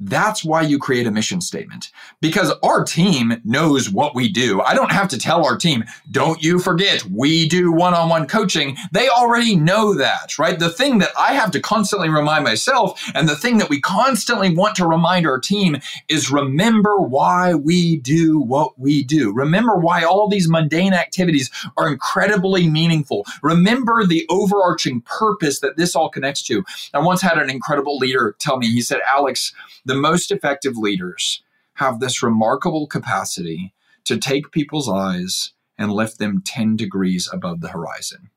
That's 0.00 0.42
why 0.42 0.62
you 0.62 0.78
create 0.78 1.06
a 1.06 1.10
mission 1.10 1.42
statement 1.42 1.90
because 2.22 2.52
our 2.62 2.84
team 2.84 3.40
knows 3.44 3.90
what 3.90 4.14
we 4.14 4.28
do. 4.30 4.62
I 4.62 4.74
don't 4.74 4.92
have 4.92 5.08
to 5.08 5.18
tell 5.18 5.44
our 5.44 5.58
team, 5.58 5.84
don't 6.10 6.42
you 6.42 6.58
forget, 6.58 7.04
we 7.04 7.46
do 7.46 7.70
one 7.70 7.92
on 7.92 8.08
one 8.08 8.26
coaching. 8.26 8.76
They 8.92 9.10
already 9.10 9.56
know 9.56 9.94
that, 9.94 10.38
right? 10.38 10.58
The 10.58 10.70
thing 10.70 10.98
that 10.98 11.10
I 11.18 11.34
have 11.34 11.50
to 11.50 11.60
constantly 11.60 12.08
remind 12.08 12.44
myself 12.44 13.00
and 13.14 13.28
the 13.28 13.36
thing 13.36 13.58
that 13.58 13.68
we 13.68 13.80
constantly 13.80 14.54
want 14.54 14.74
to 14.76 14.86
remind 14.86 15.26
our 15.26 15.38
team 15.38 15.76
is 16.08 16.30
remember 16.30 16.96
why 16.96 17.54
we 17.54 17.98
do 17.98 18.40
what 18.40 18.78
we 18.78 19.04
do. 19.04 19.32
Remember 19.34 19.76
why 19.76 20.02
all 20.02 20.28
these 20.28 20.48
mundane 20.48 20.94
activities 20.94 21.50
are 21.76 21.92
incredibly 21.92 22.68
meaningful. 22.70 23.26
Remember 23.42 24.06
the 24.06 24.24
overarching 24.30 25.02
purpose 25.02 25.60
that 25.60 25.76
this 25.76 25.94
all 25.94 26.08
connects 26.08 26.42
to. 26.44 26.64
I 26.94 27.00
once 27.00 27.20
had 27.20 27.36
an 27.36 27.50
incredible 27.50 27.98
leader 27.98 28.34
tell 28.38 28.56
me, 28.56 28.70
he 28.70 28.80
said, 28.80 29.00
Alex, 29.06 29.52
the 29.90 29.96
most 29.96 30.30
effective 30.30 30.76
leaders 30.76 31.42
have 31.74 31.98
this 31.98 32.22
remarkable 32.22 32.86
capacity 32.86 33.74
to 34.04 34.16
take 34.16 34.52
people's 34.52 34.88
eyes 34.88 35.52
and 35.76 35.90
lift 35.90 36.20
them 36.20 36.42
10 36.46 36.76
degrees 36.76 37.28
above 37.32 37.60
the 37.60 37.70
horizon. 37.70 38.30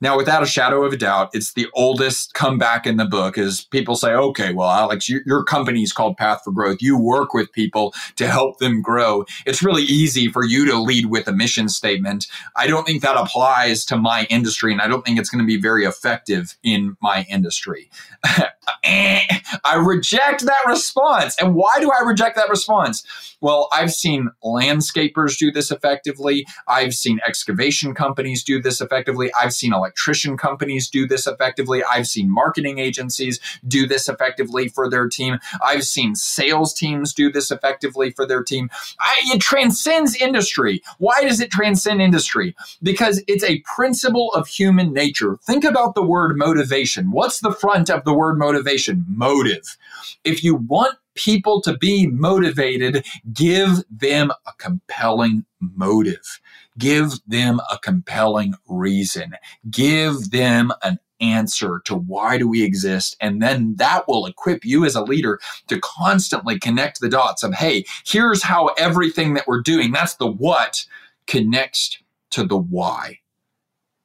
Now, 0.00 0.16
without 0.16 0.42
a 0.42 0.46
shadow 0.46 0.84
of 0.84 0.92
a 0.92 0.96
doubt, 0.96 1.30
it's 1.32 1.52
the 1.52 1.66
oldest 1.74 2.34
comeback 2.34 2.86
in 2.86 2.96
the 2.96 3.04
book 3.04 3.36
is 3.36 3.62
people 3.62 3.96
say, 3.96 4.12
okay, 4.12 4.52
well, 4.52 4.70
Alex, 4.70 5.08
your, 5.08 5.22
your 5.26 5.44
company 5.44 5.82
is 5.82 5.92
called 5.92 6.16
Path 6.16 6.42
for 6.44 6.52
Growth. 6.52 6.78
You 6.80 6.98
work 6.98 7.34
with 7.34 7.52
people 7.52 7.92
to 8.16 8.28
help 8.28 8.58
them 8.58 8.80
grow. 8.80 9.24
It's 9.46 9.62
really 9.62 9.82
easy 9.82 10.28
for 10.28 10.44
you 10.44 10.64
to 10.66 10.78
lead 10.78 11.06
with 11.06 11.26
a 11.26 11.32
mission 11.32 11.68
statement. 11.68 12.26
I 12.56 12.66
don't 12.66 12.86
think 12.86 13.02
that 13.02 13.16
applies 13.16 13.84
to 13.86 13.96
my 13.96 14.26
industry, 14.30 14.72
and 14.72 14.80
I 14.80 14.88
don't 14.88 15.04
think 15.04 15.18
it's 15.18 15.30
going 15.30 15.42
to 15.42 15.46
be 15.46 15.60
very 15.60 15.84
effective 15.84 16.56
in 16.62 16.96
my 17.00 17.26
industry. 17.28 17.90
Eh, 18.84 19.20
I 19.64 19.76
reject 19.76 20.44
that 20.44 20.64
response. 20.66 21.36
And 21.40 21.54
why 21.54 21.78
do 21.80 21.90
I 21.90 22.02
reject 22.04 22.36
that 22.36 22.48
response? 22.48 23.02
Well, 23.40 23.68
I've 23.72 23.92
seen 23.92 24.30
landscapers 24.44 25.38
do 25.38 25.50
this 25.50 25.70
effectively. 25.70 26.46
I've 26.66 26.94
seen 26.94 27.20
excavation 27.26 27.94
companies 27.94 28.44
do 28.44 28.60
this 28.60 28.80
effectively. 28.80 29.30
I've 29.40 29.52
seen 29.52 29.72
electrician 29.88 30.36
companies 30.36 30.90
do 30.90 31.06
this 31.06 31.26
effectively. 31.26 31.82
I've 31.82 32.06
seen 32.06 32.30
marketing 32.30 32.78
agencies 32.78 33.40
do 33.66 33.86
this 33.86 34.06
effectively 34.06 34.68
for 34.68 34.90
their 34.90 35.08
team. 35.08 35.38
I've 35.62 35.84
seen 35.84 36.14
sales 36.14 36.74
teams 36.74 37.14
do 37.14 37.32
this 37.32 37.50
effectively 37.50 38.10
for 38.10 38.26
their 38.26 38.42
team. 38.42 38.68
I, 39.00 39.16
it 39.28 39.40
transcends 39.40 40.14
industry. 40.14 40.82
Why 40.98 41.22
does 41.22 41.40
it 41.40 41.50
transcend 41.50 42.02
industry? 42.02 42.54
Because 42.82 43.22
it's 43.26 43.44
a 43.44 43.60
principle 43.60 44.30
of 44.34 44.46
human 44.46 44.92
nature. 44.92 45.38
Think 45.46 45.64
about 45.64 45.94
the 45.94 46.04
word 46.04 46.36
motivation. 46.36 47.10
What's 47.10 47.40
the 47.40 47.52
front 47.52 47.88
of 47.88 48.04
the 48.04 48.12
word 48.12 48.38
motivation? 48.38 49.06
Motive. 49.08 49.78
If 50.22 50.44
you 50.44 50.56
want 50.56 50.98
people 51.14 51.62
to 51.62 51.76
be 51.78 52.06
motivated, 52.06 53.06
give 53.32 53.82
them 53.90 54.30
a 54.46 54.52
compelling 54.58 55.46
motive. 55.60 56.40
Give 56.78 57.12
them 57.26 57.60
a 57.70 57.78
compelling 57.78 58.54
reason. 58.66 59.34
Give 59.70 60.30
them 60.30 60.72
an 60.82 60.98
answer 61.20 61.82
to 61.84 61.96
why 61.96 62.38
do 62.38 62.46
we 62.46 62.62
exist 62.62 63.16
and 63.20 63.42
then 63.42 63.74
that 63.74 64.06
will 64.06 64.24
equip 64.24 64.64
you 64.64 64.84
as 64.84 64.94
a 64.94 65.02
leader 65.02 65.40
to 65.66 65.80
constantly 65.80 66.60
connect 66.60 67.00
the 67.00 67.08
dots 67.08 67.42
of 67.42 67.52
hey 67.54 67.84
here's 68.06 68.44
how 68.44 68.66
everything 68.78 69.34
that 69.34 69.44
we're 69.48 69.60
doing 69.60 69.90
that's 69.90 70.14
the 70.14 70.30
what 70.30 70.86
connects 71.26 71.98
to 72.30 72.44
the 72.44 72.56
why 72.56 73.18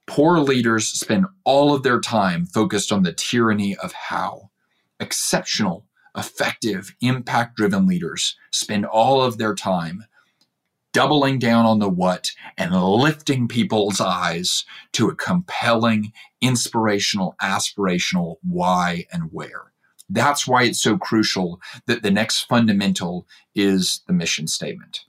poor 0.08 0.40
leaders 0.40 0.88
spend 0.88 1.28
all 1.44 1.76
of 1.76 1.84
their 1.84 2.00
time 2.00 2.48
focused 2.48 2.92
on 2.92 3.04
the 3.04 3.14
tyranny 3.14 3.76
of 3.76 3.94
how 3.94 4.50
exceptional 5.00 5.86
effective, 6.16 6.96
impact 7.02 7.56
driven 7.56 7.88
leaders 7.88 8.36
spend 8.52 8.86
all 8.86 9.22
of 9.22 9.38
their 9.38 9.56
time 9.56 10.04
doubling 10.94 11.40
down 11.40 11.66
on 11.66 11.80
the 11.80 11.90
what 11.90 12.32
and 12.58 12.74
lifting 12.74 13.48
people's 13.48 14.00
eyes 14.00 14.64
to 14.94 15.10
a 15.10 15.16
compelling, 15.16 16.14
inspirational, 16.40 17.36
aspirational 17.42 18.38
why 18.44 19.06
and 19.12 19.30
where. 19.32 19.74
That's 20.10 20.48
why 20.48 20.64
it's 20.64 20.82
so 20.82 20.98
crucial 20.98 21.60
that 21.88 22.04
the 22.04 22.12
next 22.12 22.44
fundamental 22.44 23.28
is 23.56 24.02
the 24.08 24.14
mission 24.14 24.48
statement. 24.48 25.02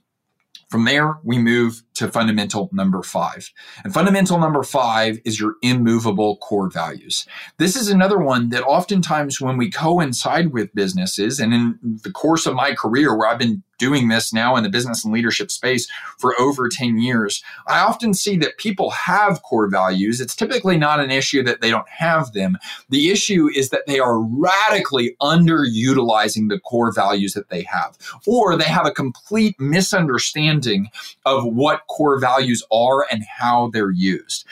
From 0.69 0.85
there, 0.85 1.19
we 1.23 1.37
move 1.37 1.83
to 1.93 2.11
fundamental 2.11 2.69
number 2.73 3.03
five. 3.03 3.51
And 3.83 3.93
fundamental 3.93 4.39
number 4.39 4.63
five 4.63 5.19
is 5.23 5.39
your 5.39 5.55
immovable 5.61 6.37
core 6.37 6.69
values. 6.69 7.27
This 7.59 7.75
is 7.75 7.87
another 7.87 8.17
one 8.17 8.49
that 8.49 8.63
oftentimes 8.63 9.39
when 9.39 9.57
we 9.57 9.69
coincide 9.69 10.51
with 10.51 10.73
businesses, 10.73 11.39
and 11.39 11.53
in 11.53 11.99
the 12.03 12.11
course 12.11 12.47
of 12.47 12.55
my 12.55 12.73
career 12.73 13.15
where 13.15 13.29
I've 13.29 13.39
been 13.39 13.63
doing 13.77 14.07
this 14.07 14.33
now 14.33 14.55
in 14.55 14.63
the 14.63 14.69
business 14.69 15.03
and 15.03 15.13
leadership 15.13 15.51
space 15.51 15.89
for 16.17 16.39
over 16.39 16.69
10 16.69 16.99
years, 16.99 17.43
I 17.67 17.79
often 17.79 18.13
see 18.13 18.37
that 18.37 18.57
people 18.57 18.91
have 18.91 19.41
core 19.43 19.69
values. 19.69 20.21
It's 20.21 20.35
typically 20.35 20.77
not 20.77 20.99
an 20.99 21.11
issue 21.11 21.43
that 21.43 21.61
they 21.61 21.69
don't 21.69 21.89
have 21.89 22.33
them. 22.33 22.57
The 22.89 23.09
issue 23.09 23.49
is 23.53 23.69
that 23.69 23.87
they 23.87 23.99
are 23.99 24.19
radically 24.19 25.15
underutilizing 25.21 26.49
the 26.49 26.59
core 26.59 26.91
values 26.91 27.33
that 27.33 27.49
they 27.49 27.63
have, 27.63 27.97
or 28.25 28.55
they 28.55 28.65
have 28.65 28.85
a 28.85 28.91
complete 28.91 29.59
misunderstanding 29.59 30.89
of 31.25 31.45
what 31.45 31.87
core 31.87 32.19
values 32.19 32.63
are 32.71 33.05
and 33.11 33.23
how 33.23 33.69
they're 33.73 33.91
used. 33.91 34.45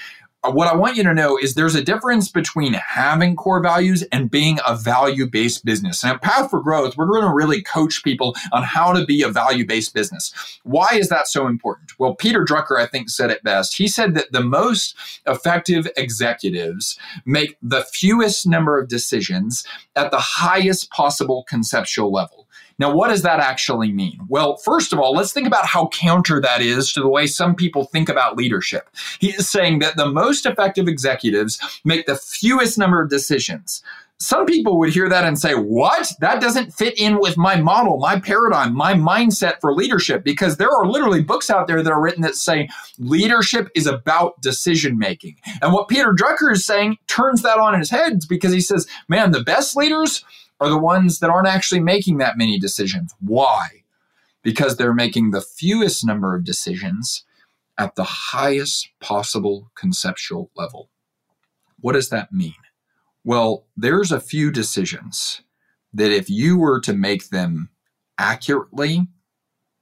Uh, 0.43 0.51
what 0.51 0.67
I 0.67 0.75
want 0.75 0.97
you 0.97 1.03
to 1.03 1.13
know 1.13 1.37
is 1.37 1.55
there's 1.55 1.75
a 1.75 1.83
difference 1.83 2.29
between 2.29 2.73
having 2.73 3.35
core 3.35 3.61
values 3.61 4.03
and 4.11 4.29
being 4.29 4.59
a 4.67 4.75
value 4.75 5.25
based 5.25 5.63
business. 5.63 6.03
And 6.03 6.11
at 6.11 6.21
Path 6.21 6.49
for 6.49 6.61
Growth, 6.61 6.97
we're 6.97 7.07
going 7.07 7.23
to 7.23 7.33
really 7.33 7.61
coach 7.61 8.03
people 8.03 8.35
on 8.51 8.63
how 8.63 8.91
to 8.91 9.05
be 9.05 9.21
a 9.21 9.29
value 9.29 9.65
based 9.65 9.93
business. 9.93 10.33
Why 10.63 10.89
is 10.93 11.07
that 11.09 11.27
so 11.27 11.47
important? 11.47 11.97
Well, 11.97 12.15
Peter 12.15 12.43
Drucker, 12.43 12.77
I 12.77 12.87
think, 12.87 13.09
said 13.09 13.31
it 13.31 13.43
best. 13.43 13.77
He 13.77 13.87
said 13.87 14.15
that 14.15 14.31
the 14.31 14.43
most 14.43 14.95
effective 15.25 15.87
executives 15.95 16.97
make 17.25 17.57
the 17.61 17.83
fewest 17.83 18.45
number 18.45 18.77
of 18.79 18.89
decisions 18.89 19.63
at 19.95 20.11
the 20.11 20.19
highest 20.19 20.89
possible 20.91 21.45
conceptual 21.47 22.11
level. 22.11 22.42
Now, 22.83 22.93
what 22.93 23.07
does 23.07 23.21
that 23.21 23.39
actually 23.39 23.93
mean? 23.93 24.19
Well, 24.27 24.57
first 24.57 24.91
of 24.91 24.99
all, 24.99 25.13
let's 25.13 25.31
think 25.31 25.47
about 25.47 25.65
how 25.65 25.87
counter 25.87 26.41
that 26.41 26.59
is 26.59 26.91
to 26.91 26.99
the 26.99 27.07
way 27.07 27.27
some 27.27 27.55
people 27.55 27.85
think 27.85 28.09
about 28.09 28.35
leadership. 28.35 28.89
He 29.19 29.29
is 29.29 29.49
saying 29.49 29.79
that 29.79 29.95
the 29.95 30.09
most 30.09 30.45
effective 30.45 30.89
executives 30.89 31.57
make 31.85 32.07
the 32.07 32.17
fewest 32.17 32.77
number 32.77 33.01
of 33.01 33.09
decisions. 33.09 33.81
Some 34.17 34.45
people 34.45 34.77
would 34.79 34.93
hear 34.93 35.07
that 35.07 35.23
and 35.23 35.39
say, 35.39 35.53
What? 35.53 36.11
That 36.19 36.41
doesn't 36.41 36.73
fit 36.73 36.99
in 36.99 37.21
with 37.21 37.37
my 37.37 37.55
model, 37.55 37.99
my 37.99 38.19
paradigm, 38.19 38.75
my 38.75 38.93
mindset 38.93 39.61
for 39.61 39.73
leadership, 39.73 40.25
because 40.25 40.57
there 40.57 40.69
are 40.69 40.85
literally 40.85 41.23
books 41.23 41.49
out 41.49 41.67
there 41.67 41.81
that 41.81 41.91
are 41.91 42.01
written 42.01 42.23
that 42.23 42.35
say 42.35 42.67
leadership 42.99 43.69
is 43.75 43.87
about 43.87 44.41
decision 44.41 44.97
making. 44.97 45.37
And 45.61 45.71
what 45.71 45.87
Peter 45.87 46.13
Drucker 46.13 46.51
is 46.51 46.65
saying 46.65 46.97
turns 47.07 47.43
that 47.43 47.59
on 47.59 47.79
his 47.79 47.89
head 47.89 48.23
because 48.27 48.51
he 48.51 48.59
says, 48.61 48.87
Man, 49.07 49.31
the 49.31 49.43
best 49.43 49.77
leaders 49.77 50.25
are 50.63 50.69
the 50.69 50.77
ones 50.77 51.19
that 51.19 51.29
aren't 51.29 51.47
actually 51.47 51.81
making 51.81 52.17
that 52.17 52.37
many 52.37 52.57
decisions. 52.57 53.13
Why? 53.19 53.83
Because 54.41 54.77
they're 54.77 54.93
making 54.93 55.31
the 55.31 55.41
fewest 55.41 56.05
number 56.05 56.35
of 56.35 56.45
decisions 56.45 57.25
at 57.77 57.95
the 57.95 58.03
highest 58.03 58.89
possible 58.99 59.71
conceptual 59.75 60.51
level. 60.55 60.89
What 61.79 61.93
does 61.93 62.09
that 62.09 62.31
mean? 62.31 62.55
Well, 63.25 63.65
there's 63.75 64.11
a 64.11 64.21
few 64.21 64.51
decisions 64.51 65.41
that 65.93 66.11
if 66.11 66.29
you 66.29 66.57
were 66.57 66.79
to 66.81 66.93
make 66.93 67.29
them 67.29 67.69
accurately 68.17 69.07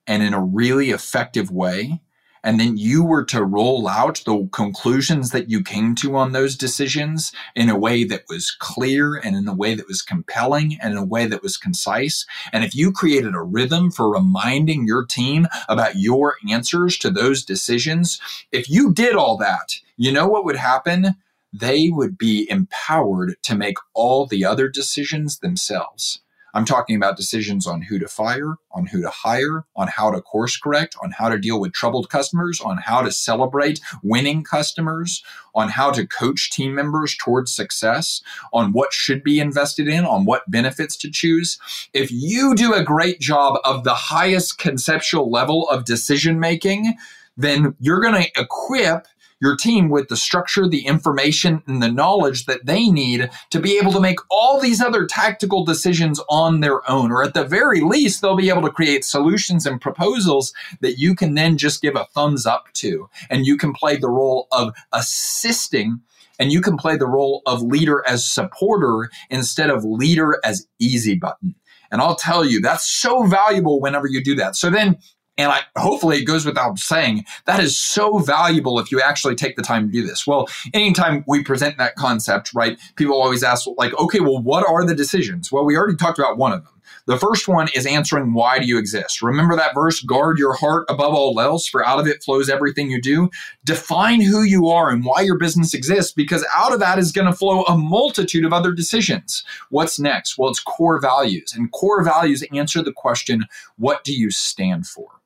and 0.07 0.23
in 0.23 0.33
a 0.33 0.43
really 0.43 0.89
effective 0.89 1.51
way, 1.51 2.01
and 2.43 2.59
then 2.59 2.77
you 2.77 3.03
were 3.03 3.23
to 3.25 3.43
roll 3.43 3.87
out 3.87 4.21
the 4.25 4.47
conclusions 4.51 5.31
that 5.31 5.49
you 5.49 5.63
came 5.63 5.95
to 5.95 6.15
on 6.15 6.31
those 6.31 6.55
decisions 6.55 7.31
in 7.55 7.69
a 7.69 7.77
way 7.77 8.03
that 8.03 8.23
was 8.29 8.51
clear 8.51 9.15
and 9.15 9.35
in 9.35 9.47
a 9.47 9.53
way 9.53 9.75
that 9.75 9.87
was 9.87 10.01
compelling 10.01 10.77
and 10.81 10.93
in 10.93 10.97
a 10.97 11.05
way 11.05 11.25
that 11.27 11.43
was 11.43 11.57
concise. 11.57 12.25
And 12.51 12.63
if 12.63 12.75
you 12.75 12.91
created 12.91 13.35
a 13.35 13.41
rhythm 13.41 13.91
for 13.91 14.11
reminding 14.11 14.87
your 14.87 15.05
team 15.05 15.47
about 15.69 15.97
your 15.97 16.35
answers 16.49 16.97
to 16.99 17.09
those 17.11 17.43
decisions, 17.43 18.19
if 18.51 18.69
you 18.69 18.93
did 18.93 19.15
all 19.15 19.37
that, 19.37 19.75
you 19.97 20.11
know 20.11 20.27
what 20.27 20.45
would 20.45 20.55
happen? 20.55 21.15
They 21.53 21.89
would 21.89 22.17
be 22.17 22.49
empowered 22.49 23.35
to 23.43 23.55
make 23.55 23.77
all 23.93 24.25
the 24.25 24.45
other 24.45 24.69
decisions 24.69 25.39
themselves. 25.39 26.21
I'm 26.53 26.65
talking 26.65 26.95
about 26.95 27.17
decisions 27.17 27.65
on 27.65 27.81
who 27.81 27.99
to 27.99 28.07
fire, 28.07 28.55
on 28.71 28.85
who 28.87 29.01
to 29.01 29.09
hire, 29.09 29.65
on 29.75 29.87
how 29.87 30.11
to 30.11 30.21
course 30.21 30.57
correct, 30.57 30.95
on 31.01 31.11
how 31.11 31.29
to 31.29 31.37
deal 31.37 31.59
with 31.59 31.73
troubled 31.73 32.09
customers, 32.09 32.61
on 32.61 32.77
how 32.77 33.01
to 33.01 33.11
celebrate 33.11 33.79
winning 34.03 34.43
customers, 34.43 35.23
on 35.55 35.69
how 35.69 35.91
to 35.91 36.07
coach 36.07 36.51
team 36.51 36.75
members 36.75 37.15
towards 37.15 37.53
success, 37.53 38.21
on 38.53 38.73
what 38.73 38.93
should 38.93 39.23
be 39.23 39.39
invested 39.39 39.87
in, 39.87 40.05
on 40.05 40.25
what 40.25 40.49
benefits 40.49 40.95
to 40.97 41.11
choose. 41.11 41.57
If 41.93 42.11
you 42.11 42.55
do 42.55 42.73
a 42.73 42.83
great 42.83 43.19
job 43.19 43.59
of 43.63 43.83
the 43.83 43.95
highest 43.95 44.57
conceptual 44.57 45.29
level 45.29 45.69
of 45.69 45.85
decision 45.85 46.39
making, 46.39 46.95
then 47.37 47.75
you're 47.79 48.01
going 48.01 48.21
to 48.21 48.41
equip 48.41 49.07
your 49.41 49.55
team 49.57 49.89
with 49.89 50.07
the 50.07 50.15
structure, 50.15 50.67
the 50.67 50.85
information, 50.85 51.63
and 51.67 51.81
the 51.81 51.91
knowledge 51.91 52.45
that 52.45 52.65
they 52.65 52.87
need 52.89 53.29
to 53.49 53.59
be 53.59 53.77
able 53.77 53.91
to 53.91 53.99
make 53.99 54.19
all 54.29 54.59
these 54.59 54.81
other 54.81 55.05
tactical 55.05 55.65
decisions 55.65 56.21
on 56.29 56.61
their 56.61 56.89
own. 56.89 57.11
Or 57.11 57.23
at 57.23 57.33
the 57.33 57.43
very 57.43 57.81
least, 57.81 58.21
they'll 58.21 58.35
be 58.35 58.49
able 58.49 58.61
to 58.61 58.69
create 58.69 59.03
solutions 59.03 59.65
and 59.65 59.81
proposals 59.81 60.53
that 60.79 60.99
you 60.99 61.15
can 61.15 61.33
then 61.33 61.57
just 61.57 61.81
give 61.81 61.95
a 61.95 62.05
thumbs 62.13 62.45
up 62.45 62.67
to. 62.73 63.09
And 63.29 63.45
you 63.45 63.57
can 63.57 63.73
play 63.73 63.97
the 63.97 64.09
role 64.09 64.47
of 64.51 64.73
assisting 64.93 66.01
and 66.39 66.51
you 66.51 66.61
can 66.61 66.77
play 66.77 66.97
the 66.97 67.07
role 67.07 67.41
of 67.45 67.61
leader 67.61 68.03
as 68.07 68.25
supporter 68.25 69.11
instead 69.29 69.69
of 69.69 69.83
leader 69.83 70.39
as 70.43 70.67
easy 70.79 71.15
button. 71.15 71.55
And 71.91 72.01
I'll 72.01 72.15
tell 72.15 72.45
you, 72.45 72.61
that's 72.61 72.89
so 72.89 73.23
valuable 73.23 73.81
whenever 73.81 74.07
you 74.07 74.23
do 74.23 74.35
that. 74.35 74.55
So 74.55 74.69
then 74.69 74.97
and 75.41 75.51
I 75.51 75.61
hopefully 75.79 76.17
it 76.17 76.25
goes 76.25 76.45
without 76.45 76.79
saying 76.79 77.25
that 77.45 77.59
is 77.59 77.77
so 77.77 78.19
valuable 78.19 78.79
if 78.79 78.91
you 78.91 79.01
actually 79.01 79.35
take 79.35 79.55
the 79.55 79.61
time 79.61 79.87
to 79.87 79.91
do 79.91 80.05
this. 80.05 80.25
Well, 80.25 80.47
anytime 80.73 81.23
we 81.27 81.43
present 81.43 81.77
that 81.77 81.95
concept, 81.95 82.51
right, 82.53 82.79
people 82.95 83.21
always 83.21 83.43
ask, 83.43 83.65
like, 83.77 83.97
okay, 83.99 84.19
well, 84.19 84.41
what 84.41 84.67
are 84.67 84.85
the 84.85 84.95
decisions? 84.95 85.51
Well, 85.51 85.65
we 85.65 85.75
already 85.75 85.97
talked 85.97 86.19
about 86.19 86.37
one 86.37 86.51
of 86.51 86.63
them. 86.63 86.73
The 87.07 87.17
first 87.17 87.47
one 87.47 87.67
is 87.73 87.85
answering 87.85 88.33
why 88.33 88.59
do 88.59 88.67
you 88.67 88.77
exist? 88.77 89.21
Remember 89.21 89.55
that 89.55 89.73
verse, 89.73 90.01
guard 90.01 90.37
your 90.37 90.53
heart 90.53 90.85
above 90.87 91.13
all 91.13 91.39
else, 91.39 91.67
for 91.67 91.85
out 91.85 91.99
of 91.99 92.07
it 92.07 92.23
flows 92.23 92.49
everything 92.49 92.91
you 92.91 93.01
do. 93.01 93.29
Define 93.65 94.21
who 94.21 94.43
you 94.43 94.67
are 94.67 94.89
and 94.89 95.03
why 95.03 95.21
your 95.21 95.37
business 95.37 95.73
exists, 95.73 96.13
because 96.13 96.45
out 96.55 96.73
of 96.73 96.79
that 96.79 96.99
is 96.99 97.11
going 97.11 97.27
to 97.27 97.33
flow 97.33 97.63
a 97.63 97.77
multitude 97.77 98.45
of 98.45 98.53
other 98.53 98.71
decisions. 98.71 99.43
What's 99.69 99.99
next? 99.99 100.37
Well, 100.37 100.49
it's 100.49 100.59
core 100.59 100.99
values. 101.01 101.53
And 101.55 101.71
core 101.71 102.03
values 102.03 102.43
answer 102.53 102.83
the 102.83 102.93
question, 102.93 103.45
what 103.77 104.03
do 104.03 104.13
you 104.13 104.29
stand 104.29 104.85
for? 104.85 105.21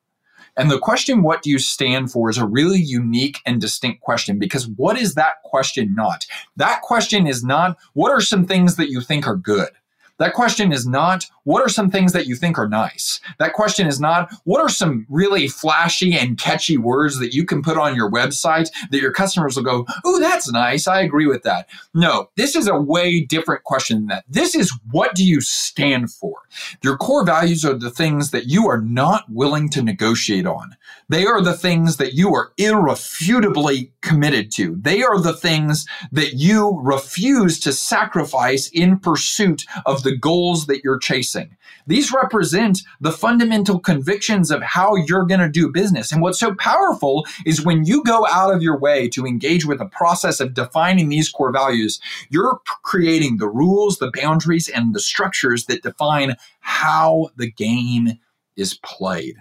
And 0.56 0.70
the 0.70 0.78
question, 0.78 1.22
what 1.22 1.42
do 1.42 1.50
you 1.50 1.58
stand 1.58 2.10
for, 2.10 2.30
is 2.30 2.38
a 2.38 2.46
really 2.46 2.78
unique 2.78 3.40
and 3.44 3.60
distinct 3.60 4.00
question 4.00 4.38
because 4.38 4.66
what 4.66 4.98
is 4.98 5.14
that 5.14 5.42
question 5.44 5.94
not? 5.94 6.24
That 6.56 6.80
question 6.82 7.26
is 7.26 7.44
not, 7.44 7.76
what 7.92 8.10
are 8.10 8.20
some 8.20 8.46
things 8.46 8.76
that 8.76 8.90
you 8.90 9.00
think 9.00 9.26
are 9.26 9.36
good? 9.36 9.68
That 10.18 10.34
question 10.34 10.72
is 10.72 10.86
not, 10.86 11.26
what 11.44 11.62
are 11.62 11.68
some 11.68 11.90
things 11.90 12.12
that 12.12 12.26
you 12.26 12.36
think 12.36 12.58
are 12.58 12.68
nice? 12.68 13.20
That 13.38 13.52
question 13.52 13.86
is 13.86 14.00
not, 14.00 14.32
what 14.44 14.60
are 14.60 14.68
some 14.68 15.06
really 15.08 15.46
flashy 15.46 16.16
and 16.16 16.38
catchy 16.38 16.78
words 16.78 17.18
that 17.18 17.34
you 17.34 17.44
can 17.44 17.62
put 17.62 17.76
on 17.76 17.94
your 17.94 18.10
website 18.10 18.68
that 18.90 19.00
your 19.00 19.12
customers 19.12 19.56
will 19.56 19.62
go, 19.62 19.86
oh, 20.04 20.18
that's 20.18 20.50
nice. 20.50 20.88
I 20.88 21.00
agree 21.00 21.26
with 21.26 21.42
that. 21.42 21.68
No, 21.94 22.30
this 22.36 22.56
is 22.56 22.66
a 22.66 22.80
way 22.80 23.20
different 23.20 23.64
question 23.64 23.98
than 23.98 24.06
that. 24.06 24.24
This 24.28 24.54
is 24.54 24.72
what 24.90 25.14
do 25.14 25.24
you 25.24 25.40
stand 25.40 26.10
for? 26.10 26.42
Your 26.82 26.96
core 26.96 27.24
values 27.24 27.64
are 27.64 27.74
the 27.74 27.90
things 27.90 28.30
that 28.30 28.46
you 28.46 28.68
are 28.68 28.80
not 28.80 29.24
willing 29.28 29.68
to 29.70 29.82
negotiate 29.82 30.46
on. 30.46 30.76
They 31.08 31.26
are 31.26 31.42
the 31.42 31.56
things 31.56 31.98
that 31.98 32.14
you 32.14 32.34
are 32.34 32.52
irrefutably 32.56 33.92
committed 34.00 34.50
to. 34.52 34.76
They 34.80 35.02
are 35.02 35.20
the 35.20 35.34
things 35.34 35.86
that 36.10 36.34
you 36.34 36.80
refuse 36.82 37.60
to 37.60 37.72
sacrifice 37.72 38.68
in 38.72 38.98
pursuit 38.98 39.66
of 39.84 40.02
the 40.06 40.16
goals 40.16 40.66
that 40.66 40.84
you're 40.84 41.00
chasing. 41.00 41.56
These 41.88 42.12
represent 42.12 42.78
the 43.00 43.10
fundamental 43.10 43.80
convictions 43.80 44.52
of 44.52 44.62
how 44.62 44.94
you're 44.94 45.26
going 45.26 45.40
to 45.40 45.48
do 45.48 45.68
business. 45.68 46.12
And 46.12 46.22
what's 46.22 46.38
so 46.38 46.54
powerful 46.54 47.26
is 47.44 47.64
when 47.64 47.84
you 47.84 48.04
go 48.04 48.24
out 48.28 48.54
of 48.54 48.62
your 48.62 48.78
way 48.78 49.08
to 49.08 49.26
engage 49.26 49.66
with 49.66 49.78
the 49.78 49.86
process 49.86 50.38
of 50.38 50.54
defining 50.54 51.08
these 51.08 51.28
core 51.28 51.50
values, 51.50 52.00
you're 52.30 52.60
creating 52.84 53.38
the 53.38 53.48
rules, 53.48 53.98
the 53.98 54.12
boundaries, 54.14 54.68
and 54.68 54.94
the 54.94 55.00
structures 55.00 55.66
that 55.66 55.82
define 55.82 56.36
how 56.60 57.30
the 57.36 57.50
game 57.50 58.20
is 58.56 58.74
played. 58.84 59.34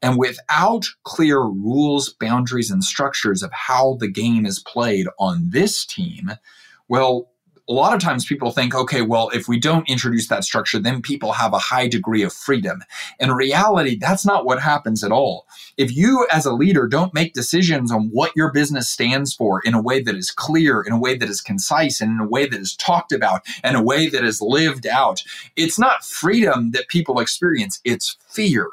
And 0.00 0.16
without 0.16 0.86
clear 1.02 1.40
rules, 1.40 2.14
boundaries, 2.20 2.70
and 2.70 2.84
structures 2.84 3.42
of 3.42 3.50
how 3.52 3.96
the 3.98 4.08
game 4.08 4.46
is 4.46 4.60
played 4.60 5.08
on 5.18 5.50
this 5.50 5.84
team, 5.84 6.30
well, 6.86 7.32
a 7.68 7.72
lot 7.72 7.94
of 7.94 8.00
times 8.00 8.24
people 8.24 8.50
think, 8.50 8.74
okay, 8.74 9.02
well, 9.02 9.28
if 9.34 9.46
we 9.46 9.60
don't 9.60 9.88
introduce 9.88 10.28
that 10.28 10.44
structure, 10.44 10.78
then 10.78 11.02
people 11.02 11.32
have 11.32 11.52
a 11.52 11.58
high 11.58 11.86
degree 11.86 12.22
of 12.22 12.32
freedom. 12.32 12.82
In 13.20 13.32
reality, 13.32 13.96
that's 13.96 14.24
not 14.24 14.46
what 14.46 14.60
happens 14.60 15.04
at 15.04 15.12
all. 15.12 15.46
If 15.76 15.94
you, 15.94 16.26
as 16.32 16.46
a 16.46 16.52
leader, 16.52 16.86
don't 16.86 17.12
make 17.12 17.34
decisions 17.34 17.92
on 17.92 18.08
what 18.10 18.32
your 18.34 18.50
business 18.52 18.88
stands 18.88 19.34
for 19.34 19.60
in 19.60 19.74
a 19.74 19.82
way 19.82 20.02
that 20.02 20.14
is 20.14 20.30
clear, 20.30 20.80
in 20.80 20.92
a 20.92 20.98
way 20.98 21.16
that 21.16 21.28
is 21.28 21.42
concise, 21.42 22.00
and 22.00 22.10
in 22.12 22.20
a 22.20 22.28
way 22.28 22.46
that 22.46 22.60
is 22.60 22.74
talked 22.74 23.12
about, 23.12 23.42
and 23.62 23.76
a 23.76 23.82
way 23.82 24.08
that 24.08 24.24
is 24.24 24.40
lived 24.40 24.86
out, 24.86 25.22
it's 25.56 25.78
not 25.78 26.04
freedom 26.04 26.70
that 26.70 26.88
people 26.88 27.20
experience, 27.20 27.80
it's 27.84 28.16
fear. 28.28 28.68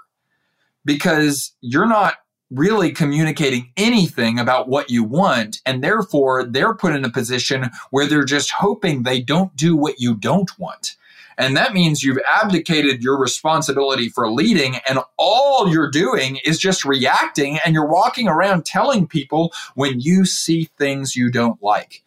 Because 0.85 1.53
you're 1.61 1.87
not 1.87 2.15
really 2.51 2.91
communicating 2.91 3.71
anything 3.75 4.39
about 4.39 4.67
what 4.67 4.89
you 4.89 5.03
want. 5.03 5.61
And 5.65 5.83
therefore, 5.83 6.43
they're 6.43 6.75
put 6.75 6.95
in 6.95 7.05
a 7.05 7.09
position 7.11 7.69
where 7.89 8.05
they're 8.05 8.23
just 8.23 8.51
hoping 8.51 9.03
they 9.03 9.21
don't 9.21 9.55
do 9.55 9.75
what 9.75 9.99
you 9.99 10.15
don't 10.15 10.57
want. 10.59 10.95
And 11.37 11.57
that 11.57 11.73
means 11.73 12.01
you've 12.01 12.21
abdicated 12.29 13.03
your 13.03 13.19
responsibility 13.19 14.07
for 14.07 14.31
leading, 14.31 14.77
and 14.87 14.99
all 15.17 15.69
you're 15.69 15.91
doing 15.91 16.39
is 16.45 16.57
just 16.57 16.85
reacting, 16.85 17.59
and 17.65 17.73
you're 17.73 17.89
walking 17.89 18.29
around 18.29 18.65
telling 18.65 19.05
people 19.05 19.53
when 19.73 19.99
you 19.99 20.25
see 20.25 20.69
things 20.77 21.15
you 21.15 21.29
don't 21.29 21.61
like. 21.61 22.04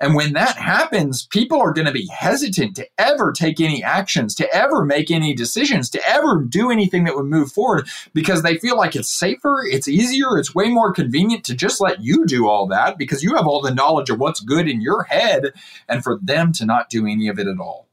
And 0.00 0.14
when 0.14 0.32
that 0.34 0.56
happens, 0.56 1.26
people 1.26 1.60
are 1.60 1.72
going 1.72 1.86
to 1.86 1.92
be 1.92 2.06
hesitant 2.06 2.76
to 2.76 2.86
ever 2.98 3.32
take 3.32 3.60
any 3.60 3.82
actions, 3.82 4.34
to 4.36 4.54
ever 4.54 4.84
make 4.84 5.10
any 5.10 5.34
decisions, 5.34 5.90
to 5.90 6.08
ever 6.08 6.40
do 6.40 6.70
anything 6.70 7.04
that 7.04 7.16
would 7.16 7.26
move 7.26 7.50
forward 7.50 7.88
because 8.14 8.42
they 8.42 8.58
feel 8.58 8.76
like 8.76 8.94
it's 8.94 9.08
safer, 9.08 9.64
it's 9.64 9.88
easier, 9.88 10.38
it's 10.38 10.54
way 10.54 10.68
more 10.68 10.92
convenient 10.92 11.44
to 11.44 11.54
just 11.54 11.80
let 11.80 12.00
you 12.00 12.24
do 12.26 12.46
all 12.46 12.68
that 12.68 12.96
because 12.96 13.24
you 13.24 13.34
have 13.34 13.46
all 13.46 13.60
the 13.60 13.74
knowledge 13.74 14.08
of 14.08 14.20
what's 14.20 14.40
good 14.40 14.68
in 14.68 14.80
your 14.80 15.02
head 15.04 15.52
and 15.88 16.04
for 16.04 16.18
them 16.22 16.52
to 16.52 16.64
not 16.64 16.90
do 16.90 17.04
any 17.06 17.26
of 17.26 17.40
it 17.40 17.48
at 17.48 17.58
all. 17.58 17.88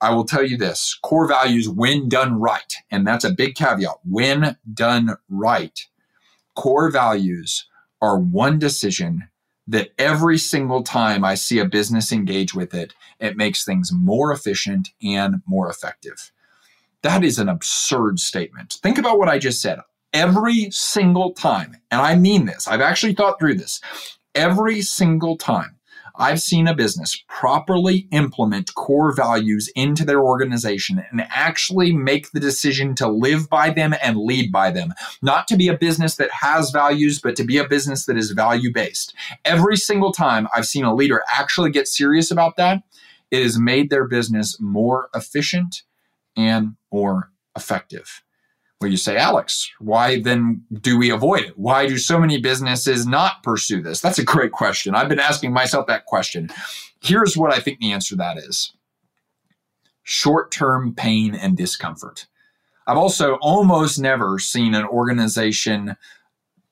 I 0.00 0.14
will 0.14 0.24
tell 0.24 0.44
you 0.44 0.56
this 0.56 0.96
core 1.02 1.26
values, 1.26 1.68
when 1.68 2.08
done 2.08 2.38
right, 2.38 2.72
and 2.92 3.04
that's 3.04 3.24
a 3.24 3.32
big 3.32 3.56
caveat 3.56 3.96
when 4.04 4.56
done 4.72 5.16
right, 5.28 5.86
core 6.54 6.92
values 6.92 7.66
are 8.00 8.16
one 8.16 8.60
decision 8.60 9.28
that 9.68 9.90
every 9.98 10.38
single 10.38 10.82
time 10.82 11.24
I 11.24 11.34
see 11.34 11.58
a 11.58 11.64
business 11.64 12.10
engage 12.10 12.54
with 12.54 12.74
it, 12.74 12.94
it 13.20 13.36
makes 13.36 13.64
things 13.64 13.92
more 13.92 14.32
efficient 14.32 14.88
and 15.02 15.42
more 15.46 15.70
effective. 15.70 16.32
That 17.02 17.22
is 17.22 17.38
an 17.38 17.48
absurd 17.48 18.18
statement. 18.18 18.78
Think 18.82 18.98
about 18.98 19.18
what 19.18 19.28
I 19.28 19.38
just 19.38 19.60
said. 19.60 19.78
Every 20.12 20.70
single 20.70 21.32
time, 21.32 21.76
and 21.90 22.00
I 22.00 22.16
mean 22.16 22.46
this, 22.46 22.66
I've 22.66 22.80
actually 22.80 23.14
thought 23.14 23.38
through 23.38 23.54
this. 23.56 23.80
Every 24.34 24.80
single 24.80 25.36
time 25.36 25.77
I've 26.18 26.42
seen 26.42 26.66
a 26.66 26.74
business 26.74 27.22
properly 27.28 28.08
implement 28.10 28.74
core 28.74 29.14
values 29.14 29.70
into 29.76 30.04
their 30.04 30.20
organization 30.20 31.04
and 31.10 31.24
actually 31.30 31.92
make 31.92 32.32
the 32.32 32.40
decision 32.40 32.96
to 32.96 33.06
live 33.06 33.48
by 33.48 33.70
them 33.70 33.94
and 34.02 34.18
lead 34.18 34.50
by 34.50 34.72
them. 34.72 34.94
Not 35.22 35.46
to 35.48 35.56
be 35.56 35.68
a 35.68 35.78
business 35.78 36.16
that 36.16 36.30
has 36.32 36.72
values, 36.72 37.20
but 37.20 37.36
to 37.36 37.44
be 37.44 37.56
a 37.56 37.68
business 37.68 38.06
that 38.06 38.16
is 38.16 38.32
value 38.32 38.72
based. 38.72 39.14
Every 39.44 39.76
single 39.76 40.12
time 40.12 40.48
I've 40.52 40.66
seen 40.66 40.84
a 40.84 40.94
leader 40.94 41.22
actually 41.30 41.70
get 41.70 41.86
serious 41.86 42.32
about 42.32 42.56
that, 42.56 42.82
it 43.30 43.42
has 43.42 43.58
made 43.58 43.88
their 43.88 44.08
business 44.08 44.60
more 44.60 45.10
efficient 45.14 45.82
and 46.36 46.74
more 46.92 47.30
effective. 47.56 48.22
Well, 48.80 48.90
you 48.90 48.96
say, 48.96 49.16
Alex, 49.16 49.72
why 49.80 50.20
then 50.20 50.62
do 50.72 50.96
we 50.96 51.10
avoid 51.10 51.42
it? 51.42 51.58
Why 51.58 51.88
do 51.88 51.98
so 51.98 52.18
many 52.18 52.40
businesses 52.40 53.06
not 53.06 53.42
pursue 53.42 53.82
this? 53.82 54.00
That's 54.00 54.20
a 54.20 54.24
great 54.24 54.52
question. 54.52 54.94
I've 54.94 55.08
been 55.08 55.18
asking 55.18 55.52
myself 55.52 55.88
that 55.88 56.06
question. 56.06 56.48
Here's 57.02 57.36
what 57.36 57.52
I 57.52 57.58
think 57.58 57.80
the 57.80 57.92
answer 57.92 58.10
to 58.10 58.16
that 58.16 58.38
is 58.38 58.72
short 60.04 60.52
term 60.52 60.94
pain 60.94 61.34
and 61.34 61.56
discomfort. 61.56 62.26
I've 62.86 62.96
also 62.96 63.34
almost 63.42 63.98
never 63.98 64.38
seen 64.38 64.74
an 64.74 64.86
organization 64.86 65.96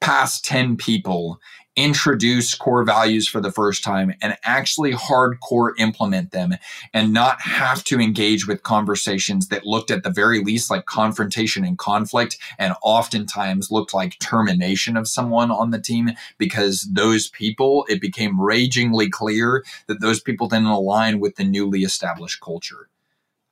past 0.00 0.44
10 0.44 0.76
people 0.76 1.40
introduce 1.76 2.54
core 2.54 2.84
values 2.84 3.28
for 3.28 3.40
the 3.40 3.52
first 3.52 3.84
time 3.84 4.14
and 4.22 4.36
actually 4.44 4.92
hardcore 4.92 5.72
implement 5.78 6.30
them 6.30 6.54
and 6.94 7.12
not 7.12 7.40
have 7.40 7.84
to 7.84 8.00
engage 8.00 8.46
with 8.46 8.62
conversations 8.62 9.48
that 9.48 9.66
looked 9.66 9.90
at 9.90 10.02
the 10.02 10.10
very 10.10 10.42
least 10.42 10.70
like 10.70 10.86
confrontation 10.86 11.64
and 11.64 11.78
conflict 11.78 12.38
and 12.58 12.74
oftentimes 12.82 13.70
looked 13.70 13.92
like 13.92 14.18
termination 14.18 14.96
of 14.96 15.06
someone 15.06 15.50
on 15.50 15.70
the 15.70 15.80
team 15.80 16.10
because 16.38 16.88
those 16.90 17.28
people, 17.28 17.84
it 17.88 18.00
became 18.00 18.40
ragingly 18.40 19.10
clear 19.10 19.64
that 19.86 20.00
those 20.00 20.20
people 20.20 20.48
didn't 20.48 20.66
align 20.66 21.20
with 21.20 21.36
the 21.36 21.44
newly 21.44 21.82
established 21.82 22.40
culture. 22.40 22.88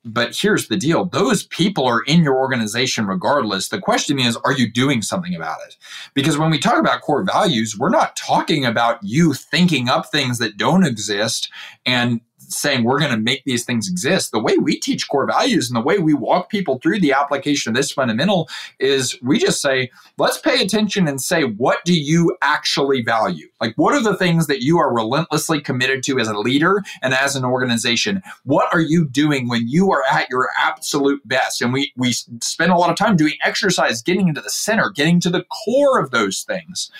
But 0.04 0.36
here's 0.36 0.68
the 0.68 0.76
deal 0.76 1.06
those 1.06 1.46
people 1.46 1.86
are 1.86 2.02
in 2.02 2.22
your 2.22 2.36
organization 2.36 3.06
regardless. 3.06 3.68
The 3.68 3.80
question 3.80 4.18
is, 4.18 4.36
are 4.38 4.52
you 4.52 4.70
doing 4.70 5.02
something 5.02 5.34
about 5.34 5.58
it? 5.66 5.76
Because 6.12 6.36
when 6.36 6.50
we 6.50 6.58
talk 6.58 6.78
about 6.78 7.00
core 7.00 7.24
values, 7.24 7.76
we're 7.78 7.88
not 7.88 8.16
talking 8.16 8.64
about 8.66 8.98
you 9.02 9.32
thinking 9.32 9.88
up 9.88 10.10
things 10.10 10.38
that 10.38 10.56
don't 10.56 10.84
exist 10.84 11.50
and 11.86 12.20
saying 12.48 12.85
we're 12.85 12.98
going 12.98 13.11
to 13.11 13.18
make 13.18 13.44
these 13.44 13.64
things 13.64 13.88
exist. 13.88 14.33
The 14.33 14.40
way 14.40 14.57
we 14.57 14.78
teach 14.78 15.09
core 15.09 15.26
values 15.26 15.68
and 15.68 15.76
the 15.76 15.85
way 15.85 15.98
we 15.98 16.14
walk 16.14 16.50
people 16.50 16.78
through 16.78 17.00
the 17.00 17.12
application 17.12 17.70
of 17.70 17.76
this 17.76 17.92
fundamental 17.92 18.48
is 18.78 19.20
we 19.22 19.38
just 19.38 19.61
say, 19.61 19.90
let's 20.18 20.38
pay 20.38 20.62
attention 20.62 21.09
and 21.09 21.20
say, 21.20 21.42
what 21.42 21.85
do 21.85 21.94
you 21.94 22.37
actually 22.42 23.02
value? 23.02 23.48
Like, 23.61 23.74
what 23.76 23.94
are 23.94 24.02
the 24.02 24.16
things 24.16 24.46
that 24.46 24.62
you 24.62 24.78
are 24.78 24.94
relentlessly 24.94 25.61
committed 25.61 26.02
to 26.04 26.18
as 26.18 26.28
a 26.28 26.38
leader 26.38 26.83
and 27.02 27.14
as 27.14 27.37
an 27.37 27.44
organization? 27.44 28.22
What 28.44 28.72
are 28.72 28.80
you 28.80 29.07
doing 29.07 29.48
when 29.48 29.68
you 29.68 29.90
are 29.92 30.02
at 30.11 30.28
your 30.30 30.48
absolute 30.59 31.26
best? 31.26 31.62
And 31.62 31.72
we, 31.72 31.92
we 31.96 32.12
spend 32.12 32.72
a 32.72 32.76
lot 32.76 32.90
of 32.90 32.96
time 32.96 33.16
doing 33.16 33.35
exercise, 33.42 34.02
getting 34.02 34.28
into 34.28 34.40
the 34.40 34.50
center, 34.50 34.90
getting 34.90 35.20
to 35.20 35.30
the 35.30 35.44
core 35.44 35.98
of 36.00 36.11
those 36.11 36.42
things. 36.42 36.90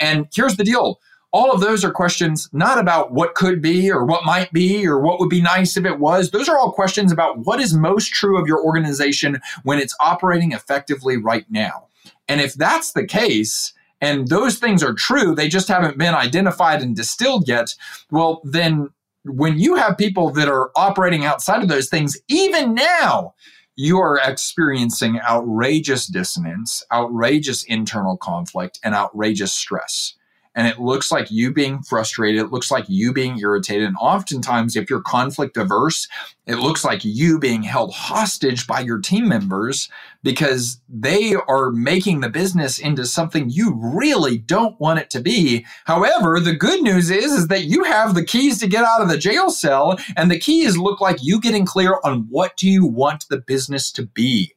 And 0.00 0.28
here's 0.32 0.56
the 0.56 0.64
deal 0.64 1.00
all 1.32 1.52
of 1.52 1.60
those 1.60 1.84
are 1.84 1.90
questions 1.90 2.48
not 2.52 2.78
about 2.78 3.12
what 3.12 3.34
could 3.34 3.60
be 3.60 3.90
or 3.90 4.04
what 4.04 4.24
might 4.24 4.52
be 4.52 4.86
or 4.86 5.00
what 5.00 5.20
would 5.20 5.28
be 5.28 5.42
nice 5.42 5.76
if 5.76 5.84
it 5.84 5.98
was. 5.98 6.30
Those 6.30 6.48
are 6.48 6.58
all 6.58 6.72
questions 6.72 7.12
about 7.12 7.38
what 7.40 7.60
is 7.60 7.74
most 7.74 8.12
true 8.12 8.40
of 8.40 8.46
your 8.46 8.64
organization 8.64 9.40
when 9.62 9.78
it's 9.78 9.94
operating 10.00 10.52
effectively 10.52 11.16
right 11.16 11.44
now. 11.50 11.88
And 12.28 12.40
if 12.40 12.54
that's 12.54 12.92
the 12.92 13.06
case, 13.06 13.74
and 14.00 14.28
those 14.28 14.58
things 14.58 14.82
are 14.82 14.94
true, 14.94 15.34
they 15.34 15.48
just 15.48 15.68
haven't 15.68 15.98
been 15.98 16.14
identified 16.14 16.82
and 16.82 16.96
distilled 16.96 17.48
yet, 17.48 17.74
well, 18.10 18.40
then 18.44 18.88
when 19.24 19.58
you 19.58 19.74
have 19.74 19.98
people 19.98 20.30
that 20.30 20.48
are 20.48 20.70
operating 20.76 21.24
outside 21.24 21.62
of 21.62 21.68
those 21.68 21.88
things, 21.88 22.16
even 22.28 22.74
now, 22.74 23.34
you 23.76 23.98
are 23.98 24.18
experiencing 24.22 25.20
outrageous 25.20 26.06
dissonance, 26.06 26.82
outrageous 26.92 27.64
internal 27.64 28.16
conflict, 28.16 28.78
and 28.82 28.94
outrageous 28.94 29.52
stress 29.52 30.14
and 30.58 30.66
it 30.66 30.80
looks 30.80 31.12
like 31.12 31.30
you 31.30 31.52
being 31.52 31.82
frustrated. 31.82 32.40
It 32.40 32.50
looks 32.50 32.68
like 32.68 32.86
you 32.88 33.12
being 33.12 33.38
irritated. 33.38 33.86
And 33.86 33.96
oftentimes, 34.00 34.74
if 34.74 34.90
you're 34.90 35.00
conflict 35.00 35.56
averse, 35.56 36.08
it 36.46 36.56
looks 36.56 36.84
like 36.84 37.04
you 37.04 37.38
being 37.38 37.62
held 37.62 37.94
hostage 37.94 38.66
by 38.66 38.80
your 38.80 38.98
team 38.98 39.28
members 39.28 39.88
because 40.24 40.80
they 40.88 41.36
are 41.46 41.70
making 41.70 42.22
the 42.22 42.28
business 42.28 42.80
into 42.80 43.06
something 43.06 43.48
you 43.48 43.72
really 43.94 44.36
don't 44.36 44.80
want 44.80 44.98
it 44.98 45.10
to 45.10 45.20
be. 45.20 45.64
However, 45.84 46.40
the 46.40 46.56
good 46.56 46.82
news 46.82 47.08
is, 47.08 47.30
is 47.30 47.46
that 47.46 47.66
you 47.66 47.84
have 47.84 48.16
the 48.16 48.24
keys 48.24 48.58
to 48.58 48.66
get 48.66 48.82
out 48.82 49.00
of 49.00 49.08
the 49.08 49.16
jail 49.16 49.50
cell, 49.50 49.96
and 50.16 50.28
the 50.28 50.40
keys 50.40 50.76
look 50.76 51.00
like 51.00 51.18
you 51.22 51.40
getting 51.40 51.66
clear 51.66 52.00
on 52.02 52.26
what 52.30 52.56
do 52.56 52.68
you 52.68 52.84
want 52.84 53.26
the 53.30 53.38
business 53.38 53.92
to 53.92 54.06
be. 54.06 54.54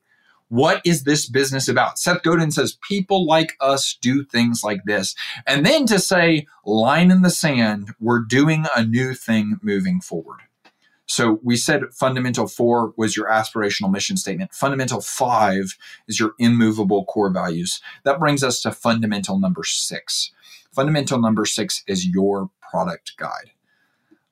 What 0.51 0.81
is 0.83 1.05
this 1.05 1.29
business 1.29 1.69
about? 1.69 1.97
Seth 1.97 2.23
Godin 2.23 2.51
says 2.51 2.77
people 2.85 3.25
like 3.25 3.55
us 3.61 3.97
do 4.01 4.25
things 4.25 4.65
like 4.65 4.83
this. 4.83 5.15
And 5.47 5.65
then 5.65 5.85
to 5.85 5.97
say, 5.97 6.45
line 6.65 7.09
in 7.09 7.21
the 7.21 7.29
sand, 7.29 7.91
we're 8.01 8.19
doing 8.19 8.65
a 8.75 8.83
new 8.83 9.13
thing 9.13 9.61
moving 9.61 10.01
forward. 10.01 10.41
So 11.05 11.39
we 11.41 11.55
said 11.55 11.93
fundamental 11.93 12.47
four 12.47 12.93
was 12.97 13.15
your 13.15 13.29
aspirational 13.29 13.93
mission 13.93 14.17
statement. 14.17 14.53
Fundamental 14.53 14.99
five 14.99 15.77
is 16.09 16.19
your 16.19 16.33
immovable 16.37 17.05
core 17.05 17.31
values. 17.31 17.79
That 18.03 18.19
brings 18.19 18.43
us 18.43 18.61
to 18.63 18.73
fundamental 18.73 19.39
number 19.39 19.63
six. 19.63 20.33
Fundamental 20.73 21.21
number 21.21 21.45
six 21.45 21.81
is 21.87 22.05
your 22.05 22.49
product 22.69 23.15
guide. 23.15 23.51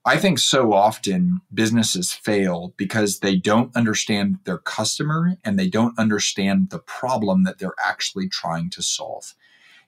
I 0.05 0.17
think 0.17 0.39
so 0.39 0.73
often 0.73 1.41
businesses 1.53 2.13
fail 2.13 2.73
because 2.77 3.19
they 3.19 3.35
don't 3.35 3.75
understand 3.75 4.39
their 4.45 4.57
customer 4.57 5.37
and 5.43 5.59
they 5.59 5.69
don't 5.69 5.97
understand 5.99 6.69
the 6.69 6.79
problem 6.79 7.43
that 7.43 7.59
they're 7.59 7.75
actually 7.83 8.29
trying 8.29 8.69
to 8.71 8.81
solve. 8.81 9.35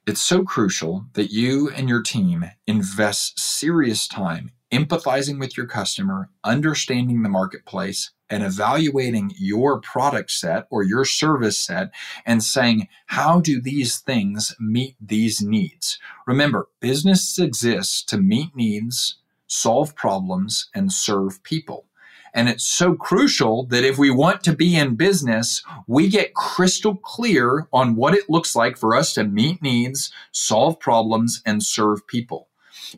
It's 0.06 0.22
so 0.22 0.44
crucial 0.44 1.06
that 1.14 1.32
you 1.32 1.70
and 1.70 1.88
your 1.88 2.02
team 2.02 2.46
invest 2.68 3.40
serious 3.40 4.08
time 4.08 4.52
empathizing 4.72 5.38
with 5.38 5.58
your 5.58 5.66
customer, 5.66 6.30
understanding 6.44 7.24
the 7.24 7.30
marketplace, 7.30 8.12
and 8.30 8.44
evaluating 8.44 9.34
your 9.38 9.82
product 9.82 10.32
set 10.32 10.66
or 10.72 10.84
your 10.84 11.04
service 11.04 11.58
set 11.58 11.92
and 12.26 12.42
saying, 12.42 12.88
how 13.08 13.42
do 13.42 13.62
these 13.62 13.98
things 13.98 14.56
meet 14.60 14.96
these 15.02 15.42
needs? 15.42 16.00
Remember, 16.26 16.70
businesses 16.80 17.38
exist 17.38 18.08
to 18.08 18.18
meet 18.18 18.56
needs 18.56 19.18
solve 19.52 19.94
problems, 19.96 20.70
and 20.74 20.94
serve 20.94 21.44
people. 21.44 21.86
And 22.34 22.48
it's 22.48 22.64
so 22.64 22.96
crucial 22.96 23.66
that 23.66 23.84
if 23.84 23.98
we 23.98 24.10
want 24.10 24.46
to 24.46 24.56
be 24.56 24.78
in 24.78 24.96
business, 24.96 25.62
we 25.88 26.08
get 26.08 26.34
crystal 26.34 26.96
clear 26.96 27.68
on 27.74 27.98
what 27.98 28.14
it 28.14 28.30
looks 28.30 28.56
like 28.56 28.78
for 28.78 28.96
us 28.96 29.14
to 29.16 29.26
meet 29.26 29.62
needs, 29.62 30.10
solve 30.32 30.80
problems, 30.80 31.42
and 31.46 31.62
serve 31.62 32.08
people. 32.08 32.48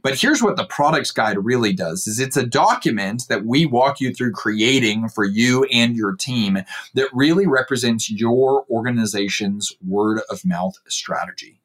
But 0.03 0.19
here's 0.19 0.43
what 0.43 0.55
the 0.55 0.65
products 0.65 1.09
guide 1.09 1.43
really 1.43 1.73
does 1.73 2.05
is 2.05 2.19
it's 2.19 2.37
a 2.37 2.45
document 2.45 3.23
that 3.29 3.45
we 3.45 3.65
walk 3.65 3.99
you 3.99 4.13
through 4.13 4.33
creating 4.33 5.09
for 5.09 5.23
you 5.25 5.63
and 5.65 5.95
your 5.95 6.15
team 6.15 6.59
that 6.93 7.09
really 7.13 7.47
represents 7.47 8.11
your 8.11 8.65
organization's 8.69 9.73
word 9.85 10.21
of 10.29 10.45
mouth 10.45 10.75
strategy. 10.87 11.59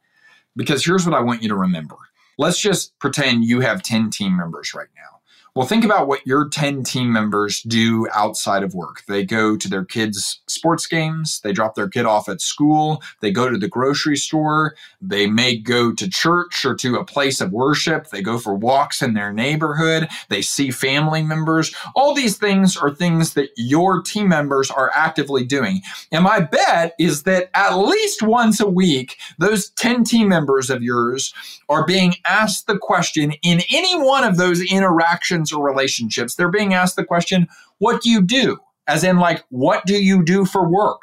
Because 0.56 0.84
here's 0.84 1.06
what 1.06 1.14
I 1.14 1.20
want 1.20 1.42
you 1.42 1.48
to 1.50 1.54
remember 1.54 1.96
let's 2.38 2.58
just 2.58 2.98
pretend 2.98 3.44
you 3.44 3.60
have 3.60 3.82
10 3.82 4.10
team 4.10 4.36
members 4.36 4.72
right 4.74 4.88
now. 4.96 5.17
Well, 5.58 5.66
think 5.66 5.84
about 5.84 6.06
what 6.06 6.24
your 6.24 6.48
10 6.48 6.84
team 6.84 7.12
members 7.12 7.62
do 7.62 8.06
outside 8.14 8.62
of 8.62 8.76
work. 8.76 9.02
They 9.08 9.24
go 9.24 9.56
to 9.56 9.68
their 9.68 9.84
kids' 9.84 10.40
sports 10.46 10.86
games, 10.86 11.40
they 11.40 11.50
drop 11.50 11.74
their 11.74 11.88
kid 11.88 12.06
off 12.06 12.28
at 12.28 12.40
school, 12.40 13.02
they 13.18 13.32
go 13.32 13.50
to 13.50 13.58
the 13.58 13.66
grocery 13.66 14.16
store, 14.16 14.76
they 15.00 15.26
may 15.26 15.56
go 15.56 15.92
to 15.92 16.08
church 16.08 16.64
or 16.64 16.76
to 16.76 16.94
a 16.94 17.04
place 17.04 17.40
of 17.40 17.50
worship, 17.50 18.10
they 18.10 18.22
go 18.22 18.38
for 18.38 18.54
walks 18.54 19.02
in 19.02 19.14
their 19.14 19.32
neighborhood, 19.32 20.06
they 20.28 20.42
see 20.42 20.70
family 20.70 21.24
members. 21.24 21.74
All 21.96 22.14
these 22.14 22.36
things 22.36 22.76
are 22.76 22.94
things 22.94 23.34
that 23.34 23.50
your 23.56 24.00
team 24.00 24.28
members 24.28 24.70
are 24.70 24.92
actively 24.94 25.44
doing. 25.44 25.82
And 26.12 26.22
my 26.22 26.38
bet 26.38 26.94
is 27.00 27.24
that 27.24 27.50
at 27.54 27.74
least 27.74 28.22
once 28.22 28.60
a 28.60 28.68
week, 28.68 29.16
those 29.38 29.70
10 29.70 30.04
team 30.04 30.28
members 30.28 30.70
of 30.70 30.84
yours 30.84 31.34
are 31.68 31.84
being 31.84 32.14
asked 32.24 32.68
the 32.68 32.78
question 32.78 33.32
in 33.42 33.60
any 33.72 34.00
one 34.00 34.22
of 34.22 34.36
those 34.36 34.62
interactions 34.62 35.47
or 35.52 35.64
relationships. 35.64 36.34
They're 36.34 36.50
being 36.50 36.74
asked 36.74 36.96
the 36.96 37.04
question, 37.04 37.48
What 37.78 38.02
do 38.02 38.10
you 38.10 38.22
do? 38.22 38.58
As 38.86 39.04
in, 39.04 39.18
like, 39.18 39.44
what 39.50 39.84
do 39.84 40.02
you 40.02 40.22
do 40.22 40.44
for 40.44 40.66
work? 40.68 41.02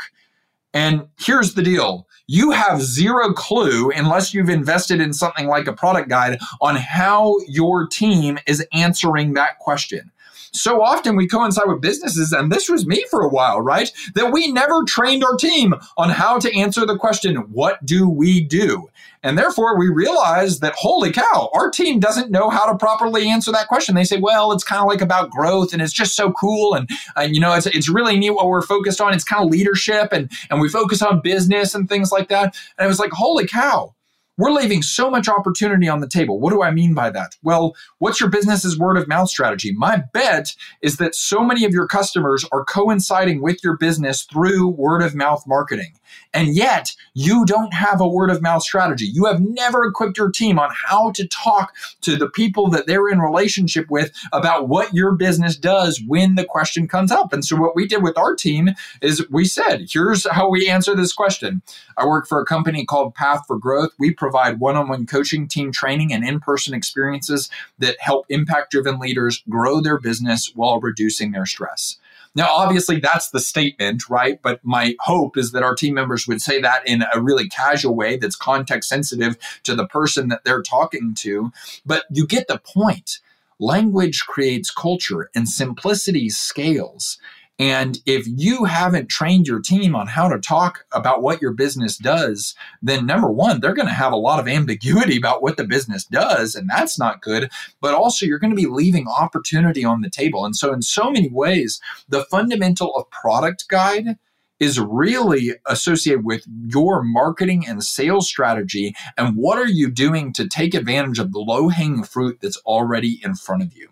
And 0.73 1.07
here's 1.19 1.53
the 1.53 1.63
deal 1.63 2.07
you 2.27 2.51
have 2.51 2.81
zero 2.81 3.33
clue 3.33 3.91
unless 3.91 4.33
you've 4.33 4.49
invested 4.49 4.99
in 4.99 5.13
something 5.13 5.47
like 5.47 5.67
a 5.67 5.73
product 5.73 6.09
guide 6.09 6.39
on 6.59 6.75
how 6.75 7.37
your 7.47 7.87
team 7.87 8.39
is 8.47 8.65
answering 8.73 9.33
that 9.33 9.59
question 9.59 10.11
so 10.55 10.81
often 10.81 11.15
we 11.15 11.27
coincide 11.27 11.67
with 11.67 11.81
businesses, 11.81 12.31
and 12.31 12.51
this 12.51 12.69
was 12.69 12.85
me 12.85 13.05
for 13.09 13.21
a 13.21 13.29
while, 13.29 13.61
right? 13.61 13.91
That 14.15 14.31
we 14.31 14.51
never 14.51 14.83
trained 14.83 15.23
our 15.23 15.35
team 15.35 15.73
on 15.97 16.09
how 16.09 16.39
to 16.39 16.55
answer 16.55 16.85
the 16.85 16.97
question, 16.97 17.35
what 17.51 17.85
do 17.85 18.09
we 18.09 18.41
do? 18.41 18.89
And 19.25 19.39
therefore, 19.39 19.79
we 19.79 19.89
realize 19.89 20.59
that, 20.59 20.75
holy 20.75 21.11
cow, 21.11 21.49
our 21.55 21.71
team 21.71 21.99
doesn't 21.99 22.29
know 22.29 22.51
how 22.51 22.71
to 22.71 22.77
properly 22.77 23.27
answer 23.27 23.51
that 23.51 23.67
question. 23.67 23.95
They 23.95 24.03
say, 24.03 24.19
well, 24.19 24.51
it's 24.51 24.63
kind 24.63 24.81
of 24.81 24.87
like 24.87 25.01
about 25.01 25.31
growth 25.31 25.73
and 25.73 25.81
it's 25.81 25.91
just 25.91 26.15
so 26.15 26.31
cool. 26.33 26.75
And, 26.75 26.87
and 27.15 27.33
you 27.33 27.41
know, 27.41 27.53
it's, 27.53 27.65
it's 27.65 27.89
really 27.89 28.19
neat 28.19 28.29
what 28.29 28.47
we're 28.47 28.61
focused 28.61 29.01
on. 29.01 29.15
It's 29.15 29.23
kind 29.23 29.43
of 29.43 29.49
leadership 29.49 30.13
and, 30.13 30.31
and 30.51 30.61
we 30.61 30.69
focus 30.69 31.01
on 31.01 31.21
business 31.21 31.73
and 31.73 31.89
things 31.89 32.11
like 32.11 32.29
that. 32.29 32.55
And 32.77 32.85
I 32.85 32.87
was 32.87 32.99
like, 32.99 33.11
holy 33.13 33.47
cow, 33.47 33.94
we're 34.37 34.51
leaving 34.51 34.81
so 34.81 35.09
much 35.09 35.29
opportunity 35.29 35.87
on 35.87 36.01
the 36.01 36.07
table. 36.07 36.39
What 36.39 36.51
do 36.51 36.61
I 36.61 36.71
mean 36.71 36.93
by 36.93 37.09
that? 37.11 37.35
Well, 37.41 37.75
what's 37.99 38.19
your 38.19 38.29
business's 38.29 38.77
word 38.77 38.97
of 38.97 39.07
mouth 39.07 39.29
strategy? 39.29 39.71
My 39.71 40.03
bet 40.13 40.55
is 40.81 40.97
that 40.97 41.15
so 41.15 41.43
many 41.43 41.63
of 41.63 41.71
your 41.71 41.87
customers 41.87 42.45
are 42.51 42.65
coinciding 42.65 43.41
with 43.41 43.63
your 43.63 43.77
business 43.77 44.23
through 44.23 44.69
word 44.69 45.01
of 45.01 45.15
mouth 45.15 45.45
marketing. 45.47 45.93
And 46.33 46.55
yet, 46.55 46.93
you 47.13 47.45
don't 47.45 47.73
have 47.73 48.01
a 48.01 48.07
word 48.07 48.29
of 48.29 48.41
mouth 48.41 48.61
strategy. 48.61 49.05
You 49.05 49.25
have 49.25 49.41
never 49.41 49.85
equipped 49.85 50.17
your 50.17 50.31
team 50.31 50.59
on 50.59 50.69
how 50.73 51.11
to 51.11 51.27
talk 51.27 51.73
to 52.01 52.15
the 52.15 52.29
people 52.29 52.69
that 52.71 52.87
they're 52.87 53.07
in 53.07 53.19
relationship 53.19 53.89
with 53.89 54.11
about 54.33 54.67
what 54.67 54.93
your 54.93 55.13
business 55.13 55.55
does 55.55 56.01
when 56.05 56.35
the 56.35 56.43
question 56.43 56.87
comes 56.87 57.11
up. 57.11 57.31
And 57.31 57.43
so, 57.43 57.55
what 57.55 57.75
we 57.75 57.87
did 57.87 58.03
with 58.03 58.17
our 58.17 58.35
team 58.35 58.71
is 59.01 59.25
we 59.29 59.45
said, 59.45 59.87
here's 59.89 60.29
how 60.29 60.49
we 60.49 60.69
answer 60.69 60.95
this 60.95 61.13
question. 61.13 61.61
I 61.97 62.05
work 62.05 62.27
for 62.27 62.39
a 62.39 62.45
company 62.45 62.85
called 62.85 63.15
Path 63.15 63.45
for 63.47 63.57
Growth. 63.57 63.91
We 63.97 64.13
provide 64.25 64.59
one 64.59 64.75
on 64.75 64.87
one 64.87 65.05
coaching, 65.05 65.47
team 65.47 65.71
training, 65.71 66.11
and 66.11 66.27
in 66.27 66.39
person 66.39 66.73
experiences 66.73 67.47
that 67.77 67.95
help 67.99 68.25
impact 68.29 68.71
driven 68.71 68.97
leaders 68.97 69.43
grow 69.47 69.81
their 69.81 69.99
business 69.99 70.51
while 70.55 70.79
reducing 70.79 71.31
their 71.31 71.45
stress. 71.45 71.99
Now, 72.33 72.47
obviously, 72.49 72.99
that's 72.99 73.29
the 73.29 73.39
statement, 73.39 74.09
right? 74.09 74.41
But 74.41 74.59
my 74.63 74.95
hope 75.01 75.37
is 75.37 75.51
that 75.51 75.61
our 75.61 75.75
team 75.75 75.93
members 75.93 76.27
would 76.27 76.41
say 76.41 76.59
that 76.59 76.87
in 76.87 77.03
a 77.13 77.21
really 77.21 77.47
casual 77.47 77.95
way 77.95 78.17
that's 78.17 78.35
context 78.35 78.89
sensitive 78.89 79.37
to 79.61 79.75
the 79.75 79.85
person 79.85 80.29
that 80.29 80.43
they're 80.43 80.63
talking 80.63 81.13
to. 81.19 81.51
But 81.85 82.05
you 82.09 82.25
get 82.25 82.47
the 82.47 82.57
point. 82.57 83.19
Language 83.59 84.25
creates 84.25 84.71
culture 84.71 85.29
and 85.35 85.47
simplicity 85.47 86.29
scales. 86.29 87.19
And 87.57 87.99
if 88.05 88.27
you 88.27 88.65
haven't 88.65 89.07
trained 89.07 89.47
your 89.47 89.61
team 89.61 89.95
on 89.95 90.07
how 90.07 90.27
to 90.27 90.39
talk 90.39 90.85
about 90.91 91.21
what 91.21 91.41
your 91.41 91.53
business 91.53 91.97
does, 91.97 92.53
then 92.81 93.05
number 93.05 93.31
one, 93.31 93.61
they're 93.61 93.73
going 93.73 93.87
to 93.87 93.93
have 93.93 94.11
a 94.11 94.17
lot 94.17 94.41
of 94.41 94.47
ambiguity 94.47 95.15
about 95.15 95.41
what 95.41 95.55
the 95.55 95.63
business 95.63 96.03
does, 96.03 96.55
and 96.55 96.69
that's 96.69 96.99
not 96.99 97.21
good. 97.21 97.49
But 97.79 97.93
also, 97.93 98.25
you're 98.25 98.39
going 98.39 98.51
to 98.51 98.61
be 98.61 98.65
leaving 98.65 99.07
opportunity 99.07 99.85
on 99.85 100.01
the 100.01 100.09
table. 100.09 100.43
And 100.43 100.55
so, 100.55 100.73
in 100.73 100.81
so 100.81 101.09
many 101.09 101.29
ways, 101.29 101.79
the 102.09 102.25
fundamental 102.25 102.93
of 102.95 103.09
product 103.09 103.69
guide 103.69 104.17
is 104.59 104.79
really 104.79 105.53
associated 105.65 106.25
with 106.25 106.45
your 106.67 107.03
marketing 107.03 107.65
and 107.67 107.83
sales 107.83 108.27
strategy 108.27 108.95
and 109.17 109.35
what 109.35 109.57
are 109.57 109.67
you 109.67 109.89
doing 109.89 110.31
to 110.33 110.47
take 110.47 110.73
advantage 110.73 111.19
of 111.19 111.33
the 111.33 111.39
low 111.39 111.67
hanging 111.69 112.03
fruit 112.03 112.39
that's 112.41 112.57
already 112.59 113.19
in 113.23 113.35
front 113.35 113.63
of 113.63 113.75
you. 113.75 113.89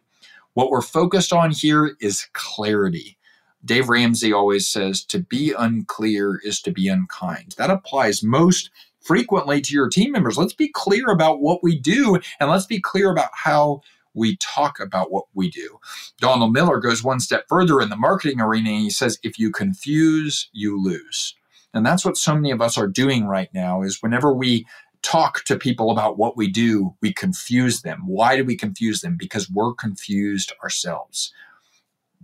What 0.53 0.69
we're 0.69 0.81
focused 0.81 1.33
on 1.33 1.51
here 1.51 1.95
is 1.99 2.27
clarity. 2.33 3.17
Dave 3.65 3.89
Ramsey 3.89 4.33
always 4.33 4.67
says 4.67 5.03
to 5.05 5.19
be 5.19 5.53
unclear 5.57 6.39
is 6.43 6.61
to 6.61 6.71
be 6.71 6.87
unkind. 6.87 7.55
That 7.57 7.69
applies 7.69 8.23
most 8.23 8.69
frequently 8.99 9.61
to 9.61 9.73
your 9.73 9.89
team 9.89 10.11
members. 10.11 10.37
Let's 10.37 10.53
be 10.53 10.69
clear 10.69 11.09
about 11.09 11.41
what 11.41 11.63
we 11.63 11.77
do 11.77 12.19
and 12.39 12.49
let's 12.49 12.65
be 12.65 12.79
clear 12.79 13.11
about 13.11 13.31
how 13.33 13.81
we 14.13 14.37
talk 14.37 14.79
about 14.79 15.11
what 15.11 15.25
we 15.33 15.49
do. 15.49 15.79
Donald 16.19 16.53
Miller 16.53 16.79
goes 16.79 17.03
one 17.03 17.19
step 17.19 17.45
further 17.49 17.81
in 17.81 17.89
the 17.89 17.95
marketing 17.95 18.39
arena 18.39 18.69
and 18.69 18.79
he 18.79 18.89
says, 18.89 19.19
if 19.23 19.39
you 19.39 19.51
confuse, 19.51 20.49
you 20.53 20.81
lose. 20.81 21.35
And 21.73 21.85
that's 21.85 22.05
what 22.05 22.17
so 22.17 22.35
many 22.35 22.51
of 22.51 22.61
us 22.61 22.77
are 22.77 22.87
doing 22.87 23.25
right 23.25 23.49
now 23.53 23.81
is 23.81 24.01
whenever 24.01 24.31
we 24.31 24.67
talk 25.01 25.43
to 25.43 25.57
people 25.57 25.89
about 25.91 26.17
what 26.17 26.37
we 26.37 26.49
do, 26.49 26.95
we 27.01 27.11
confuse 27.11 27.81
them. 27.81 28.03
Why 28.05 28.37
do 28.37 28.45
we 28.45 28.55
confuse 28.55 29.01
them? 29.01 29.17
Because 29.17 29.49
we're 29.49 29.73
confused 29.73 30.53
ourselves. 30.63 31.33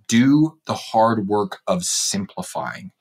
Do 0.10 0.60
the 0.66 0.74
hard 0.74 1.30
work 1.30 1.60
of 1.66 1.86
simplifying 1.86 2.92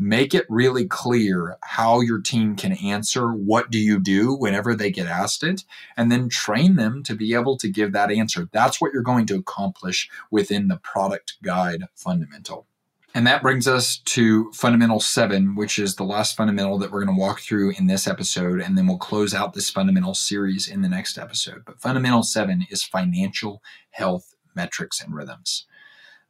make 0.00 0.32
it 0.32 0.46
really 0.48 0.86
clear 0.86 1.58
how 1.62 2.00
your 2.00 2.18
team 2.18 2.56
can 2.56 2.72
answer 2.72 3.32
what 3.32 3.70
do 3.70 3.78
you 3.78 4.00
do 4.00 4.34
whenever 4.34 4.74
they 4.74 4.90
get 4.90 5.06
asked 5.06 5.44
it 5.44 5.62
and 5.94 6.10
then 6.10 6.26
train 6.26 6.76
them 6.76 7.02
to 7.02 7.14
be 7.14 7.34
able 7.34 7.54
to 7.58 7.68
give 7.68 7.92
that 7.92 8.10
answer 8.10 8.48
that's 8.50 8.80
what 8.80 8.94
you're 8.94 9.02
going 9.02 9.26
to 9.26 9.36
accomplish 9.36 10.08
within 10.30 10.68
the 10.68 10.78
product 10.78 11.34
guide 11.42 11.82
fundamental 11.94 12.66
and 13.12 13.26
that 13.26 13.42
brings 13.42 13.66
us 13.66 13.98
to 13.98 14.52
fundamental 14.52 15.00
seven, 15.00 15.56
which 15.56 15.80
is 15.80 15.96
the 15.96 16.04
last 16.04 16.36
fundamental 16.36 16.78
that 16.78 16.92
we're 16.92 17.04
going 17.04 17.16
to 17.16 17.20
walk 17.20 17.40
through 17.40 17.72
in 17.76 17.88
this 17.88 18.06
episode. 18.06 18.60
And 18.60 18.78
then 18.78 18.86
we'll 18.86 18.98
close 18.98 19.34
out 19.34 19.52
this 19.52 19.68
fundamental 19.68 20.14
series 20.14 20.68
in 20.68 20.82
the 20.82 20.88
next 20.88 21.18
episode. 21.18 21.64
But 21.66 21.80
fundamental 21.80 22.22
seven 22.22 22.66
is 22.70 22.84
financial 22.84 23.64
health 23.90 24.36
metrics 24.54 25.00
and 25.02 25.12
rhythms 25.12 25.66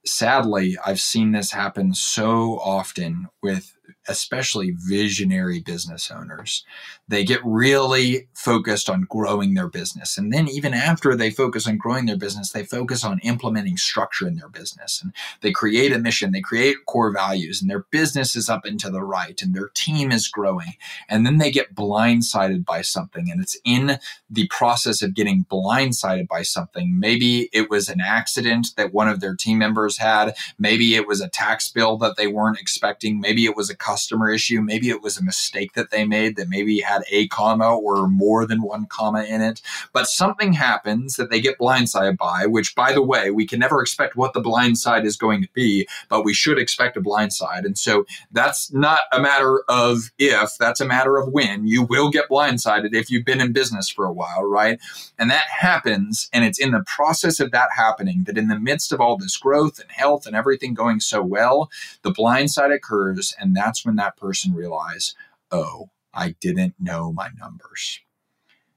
sadly, 0.05 0.77
I've 0.85 1.01
seen 1.01 1.33
this 1.33 1.53
happen 1.53 1.95
so 1.95 2.59
often 2.59 3.29
with 3.43 3.77
especially 4.09 4.75
visionary 4.77 5.61
business 5.61 6.11
owners. 6.11 6.65
They 7.09 7.25
get 7.25 7.41
really 7.45 8.29
focused 8.35 8.89
on 8.89 9.07
growing 9.09 9.55
their 9.55 9.69
business. 9.69 10.17
And 10.17 10.33
then, 10.33 10.49
even 10.49 10.75
after 10.75 11.15
they 11.15 11.31
focus 11.31 11.67
on 11.67 11.77
growing 11.77 12.07
their 12.07 12.17
business, 12.17 12.53
they 12.53 12.65
focus 12.65 13.05
on 13.05 13.19
implementing 13.21 13.77
structure 13.77 14.27
in 14.27 14.37
their 14.37 14.49
business. 14.49 15.01
And 15.03 15.13
they 15.41 15.53
create 15.53 15.93
a 15.93 15.99
mission, 15.99 16.33
they 16.33 16.41
create 16.41 16.87
core 16.87 17.13
values, 17.13 17.61
and 17.61 17.71
their 17.71 17.85
business 17.91 18.37
is 18.37 18.49
up 18.49 18.65
and 18.65 18.79
to 18.81 18.91
the 18.91 19.03
right, 19.03 19.41
and 19.43 19.55
their 19.55 19.69
team 19.75 20.13
is 20.13 20.29
growing. 20.29 20.75
And 21.09 21.27
then 21.27 21.39
they 21.39 21.51
get 21.51 21.75
blindsided 21.75 22.65
by 22.65 22.83
something. 22.83 23.31
And 23.31 23.41
it's 23.41 23.59
in 23.65 23.99
the 24.29 24.47
process 24.49 25.03
of 25.03 25.15
getting 25.15 25.45
blindsided 25.51 26.29
by 26.29 26.43
something. 26.43 26.99
Maybe 26.99 27.49
it 27.53 27.69
was 27.69 27.89
an 27.89 28.01
accident 28.01 28.69
that 28.77 28.93
one 28.93 29.09
of 29.09 29.21
their 29.21 29.35
team 29.35 29.59
members 29.59 29.99
had, 29.99 30.35
maybe 30.59 30.95
it 30.95 31.07
was 31.07 31.21
a 31.21 31.29
tax 31.29 31.71
bill 31.71 31.97
that 31.99 32.17
they 32.17 32.27
weren't 32.27 32.61
expecting, 32.61 33.21
maybe 33.21 33.45
it 33.45 33.57
was 33.57 33.71
a 33.71 33.77
customer 33.81 34.31
issue. 34.31 34.61
Maybe 34.61 34.91
it 34.91 35.03
was 35.03 35.19
a 35.19 35.25
mistake 35.25 35.73
that 35.73 35.91
they 35.91 36.05
made 36.05 36.37
that 36.37 36.49
maybe 36.49 36.81
had 36.81 37.03
a 37.11 37.27
comma 37.29 37.75
or 37.75 38.07
more 38.09 38.47
than 38.47 38.63
one 38.63 38.87
comma 38.87 39.25
in 39.25 39.41
it. 39.41 39.61
But 39.93 40.07
something 40.07 40.53
happens 40.53 41.17
that 41.17 41.31
they 41.31 41.41
get 41.41 41.59
blindsided 41.59 42.17
by, 42.17 42.47
which, 42.47 42.75
by 42.75 42.93
the 42.93 43.03
way, 43.03 43.31
we 43.31 43.47
can 43.47 43.59
never 43.59 43.81
expect 43.81 44.17
what 44.17 44.33
the 44.33 44.41
blind 44.41 44.79
side 44.79 45.05
is 45.05 45.17
going 45.17 45.43
to 45.43 45.49
be, 45.55 45.89
but 46.09 46.25
we 46.25 46.35
should 46.35 46.59
expect 46.59 46.97
a 46.97 47.01
blind 47.01 47.33
side. 47.33 47.65
And 47.65 47.77
so 47.77 48.05
that's 48.31 48.73
not 48.73 49.01
a 49.13 49.21
matter 49.21 49.63
of 49.69 50.11
if, 50.19 50.57
that's 50.59 50.81
a 50.81 50.87
matter 50.87 51.17
of 51.17 51.33
when. 51.33 51.67
You 51.67 51.83
will 51.83 52.11
get 52.11 52.29
blindsided 52.29 52.95
if 52.95 53.11
you've 53.11 53.25
been 53.25 53.41
in 53.41 53.53
business 53.53 53.89
for 53.89 54.05
a 54.05 54.13
while, 54.13 54.45
right? 54.45 54.79
And 55.19 55.31
that 55.31 55.47
happens. 55.49 56.29
And 56.33 56.45
it's 56.45 56.61
in 56.61 56.73
the 56.73 56.85
process 56.87 57.41
of 57.41 57.51
that 57.53 57.71
happening 57.75 58.25
that 58.25 58.39
in 58.39 58.49
the 58.49 58.59
midst 58.59 58.93
of 58.93 59.01
all 59.01 59.17
this 59.17 59.37
growth 59.37 59.79
and 59.79 59.91
health 59.91 60.27
and 60.27 60.37
everything 60.37 60.75
going 60.75 61.01
so 61.01 61.23
well, 61.23 61.71
the 62.03 62.11
blind 62.11 62.51
side 62.51 62.71
occurs. 62.71 63.35
And 63.39 63.57
that's 63.57 63.70
that's 63.71 63.87
when 63.87 63.95
that 63.95 64.17
person 64.17 64.53
realizes, 64.53 65.15
oh, 65.53 65.91
I 66.13 66.35
didn't 66.41 66.75
know 66.81 67.13
my 67.13 67.29
numbers. 67.39 68.01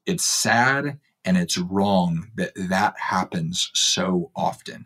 It's 0.06 0.23
sad 0.23 0.99
and 1.25 1.36
it's 1.36 1.58
wrong 1.58 2.27
that 2.36 2.51
that 2.56 2.93
happens 2.99 3.71
so 3.73 4.29
often. 4.36 4.86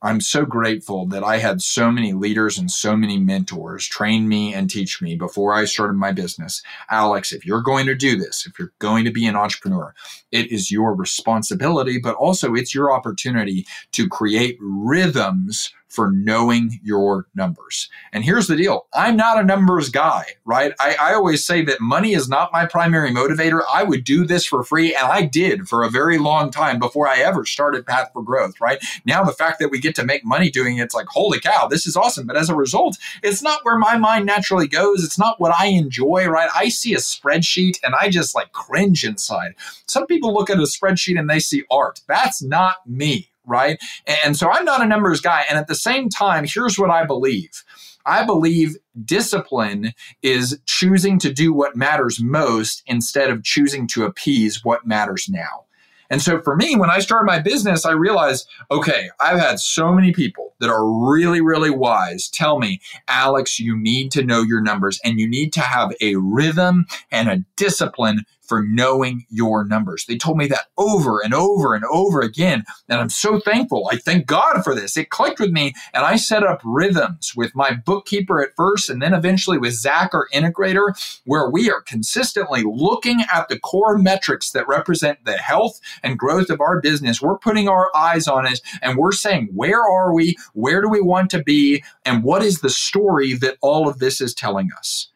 I'm 0.00 0.22
so 0.22 0.46
grateful 0.46 1.04
that 1.08 1.24
I 1.24 1.38
had 1.38 1.60
so 1.60 1.90
many 1.90 2.14
leaders 2.14 2.56
and 2.56 2.70
so 2.70 2.96
many 2.96 3.18
mentors 3.18 3.86
train 3.86 4.28
me 4.28 4.54
and 4.54 4.70
teach 4.70 5.02
me 5.02 5.14
before 5.14 5.52
I 5.52 5.66
started 5.66 5.94
my 5.94 6.12
business. 6.12 6.62
Alex, 6.88 7.30
if 7.30 7.44
you're 7.44 7.60
going 7.60 7.84
to 7.84 7.94
do 7.94 8.16
this, 8.16 8.46
if 8.46 8.58
you're 8.58 8.72
going 8.78 9.04
to 9.04 9.10
be 9.10 9.26
an 9.26 9.36
entrepreneur, 9.36 9.94
it 10.32 10.50
is 10.50 10.70
your 10.70 10.94
responsibility, 10.94 11.98
but 11.98 12.14
also 12.14 12.54
it's 12.54 12.74
your 12.74 12.92
opportunity 12.92 13.66
to 13.92 14.08
create 14.08 14.56
rhythms 14.58 15.70
for 15.88 16.12
knowing 16.12 16.78
your 16.82 17.26
numbers. 17.34 17.88
And 18.12 18.24
here's 18.24 18.46
the 18.46 18.56
deal 18.56 18.86
I'm 18.92 19.16
not 19.16 19.38
a 19.38 19.42
numbers 19.44 19.88
guy, 19.88 20.24
right? 20.44 20.72
I, 20.78 20.96
I, 21.00 21.14
always 21.14 21.44
say 21.44 21.62
that 21.64 21.80
money 21.80 22.12
is 22.12 22.28
not 22.28 22.52
my 22.52 22.66
primary 22.66 23.10
motivator. 23.10 23.62
I 23.72 23.82
would 23.82 24.04
do 24.04 24.24
this 24.24 24.44
for 24.44 24.62
free, 24.62 24.94
and 24.94 25.06
I 25.06 25.22
did 25.22 25.68
for 25.68 25.82
a 25.82 25.90
very 25.90 26.18
long 26.18 26.50
time 26.50 26.78
before 26.78 27.08
I 27.08 27.18
ever 27.18 27.44
started 27.44 27.86
Path 27.86 28.10
for 28.12 28.22
Growth, 28.22 28.60
right? 28.60 28.78
Now, 29.04 29.24
the 29.24 29.32
fact 29.32 29.58
that 29.60 29.70
we 29.70 29.80
get 29.80 29.94
to 29.96 30.04
make 30.04 30.24
money 30.24 30.50
doing 30.50 30.76
it, 30.76 30.84
it's 30.84 30.94
like, 30.94 31.06
holy 31.08 31.40
cow, 31.40 31.66
this 31.66 31.86
is 31.86 31.96
awesome. 31.96 32.26
But 32.26 32.36
as 32.36 32.50
a 32.50 32.54
result, 32.54 32.98
it's 33.22 33.42
not 33.42 33.64
where 33.64 33.78
my 33.78 33.96
mind 33.96 34.26
naturally 34.26 34.68
goes. 34.68 35.02
It's 35.02 35.18
not 35.18 35.40
what 35.40 35.54
I 35.58 35.66
enjoy, 35.66 36.26
right? 36.26 36.50
I 36.54 36.68
see 36.68 36.94
a 36.94 36.98
spreadsheet 36.98 37.78
and 37.82 37.94
I 37.94 38.08
just 38.08 38.34
like 38.34 38.52
cringe 38.52 39.04
inside. 39.04 39.54
Some 39.86 40.06
people 40.06 40.34
look 40.34 40.50
at 40.50 40.58
a 40.58 40.62
spreadsheet 40.62 41.18
and 41.18 41.28
they 41.28 41.40
see 41.40 41.64
art. 41.70 42.00
That's 42.06 42.42
not 42.42 42.76
me, 42.86 43.30
right? 43.48 43.78
And 44.24 44.36
so 44.36 44.50
I'm 44.50 44.64
not 44.64 44.82
a 44.82 44.86
numbers 44.86 45.20
guy. 45.20 45.44
And 45.48 45.58
at 45.58 45.66
the 45.66 45.74
same 45.74 46.08
time, 46.08 46.44
here's 46.46 46.78
what 46.78 46.90
I 46.90 47.04
believe. 47.04 47.64
I 48.06 48.24
believe 48.24 48.76
discipline 49.04 49.92
is 50.22 50.58
choosing 50.66 51.18
to 51.18 51.32
do 51.32 51.52
what 51.52 51.76
matters 51.76 52.20
most 52.20 52.82
instead 52.86 53.30
of 53.30 53.44
choosing 53.44 53.86
to 53.88 54.04
appease 54.04 54.64
what 54.64 54.86
matters 54.86 55.28
now. 55.28 55.66
And 56.10 56.22
so 56.22 56.40
for 56.40 56.56
me, 56.56 56.74
when 56.74 56.90
I 56.90 57.00
started 57.00 57.26
my 57.26 57.38
business, 57.38 57.84
I 57.84 57.92
realized, 57.92 58.48
okay, 58.70 59.10
I've 59.20 59.38
had 59.38 59.60
so 59.60 59.92
many 59.92 60.12
people 60.12 60.54
that 60.58 60.70
are 60.70 60.88
really, 61.10 61.40
really 61.40 61.70
wise 61.70 62.28
tell 62.28 62.58
me, 62.58 62.80
Alex, 63.08 63.60
you 63.60 63.76
need 63.76 64.10
to 64.12 64.22
know 64.22 64.42
your 64.42 64.62
numbers 64.62 64.98
and 65.04 65.20
you 65.20 65.28
need 65.28 65.52
to 65.52 65.60
have 65.60 65.92
a 66.00 66.16
rhythm 66.16 66.86
and 67.10 67.28
a 67.28 67.44
discipline 67.56 68.24
for 68.48 68.62
knowing 68.62 69.26
your 69.28 69.64
numbers. 69.64 70.06
They 70.06 70.16
told 70.16 70.38
me 70.38 70.46
that 70.48 70.66
over 70.76 71.20
and 71.20 71.34
over 71.34 71.74
and 71.74 71.84
over 71.84 72.20
again. 72.20 72.64
And 72.88 73.00
I'm 73.00 73.10
so 73.10 73.38
thankful. 73.38 73.88
I 73.92 73.96
thank 73.96 74.26
God 74.26 74.62
for 74.64 74.74
this. 74.74 74.96
It 74.96 75.10
clicked 75.10 75.38
with 75.38 75.50
me. 75.50 75.74
And 75.92 76.04
I 76.04 76.16
set 76.16 76.42
up 76.42 76.60
rhythms 76.64 77.34
with 77.36 77.54
my 77.54 77.72
bookkeeper 77.72 78.42
at 78.42 78.56
first, 78.56 78.88
and 78.90 79.00
then 79.02 79.14
eventually 79.14 79.58
with 79.58 79.74
Zach, 79.74 80.14
our 80.14 80.28
integrator, 80.32 80.92
where 81.24 81.48
we 81.50 81.70
are 81.70 81.82
consistently 81.82 82.62
looking 82.64 83.22
at 83.32 83.48
the 83.48 83.58
core 83.58 83.98
metrics 83.98 84.50
that 84.52 84.66
represent 84.66 85.24
the 85.24 85.36
health 85.36 85.80
and 86.02 86.18
growth 86.18 86.50
of 86.50 86.60
our 86.60 86.80
business. 86.80 87.20
We're 87.20 87.38
putting 87.38 87.68
our 87.68 87.90
eyes 87.94 88.26
on 88.26 88.46
it 88.46 88.60
and 88.82 88.96
we're 88.96 89.12
saying, 89.12 89.50
where 89.54 89.82
are 89.82 90.14
we? 90.14 90.36
Where 90.54 90.80
do 90.80 90.88
we 90.88 91.00
want 91.00 91.30
to 91.30 91.42
be? 91.42 91.84
And 92.04 92.24
what 92.24 92.42
is 92.42 92.60
the 92.60 92.70
story 92.70 93.34
that 93.34 93.58
all 93.60 93.88
of 93.88 93.98
this 93.98 94.20
is 94.20 94.34
telling 94.34 94.70
us? 94.76 95.08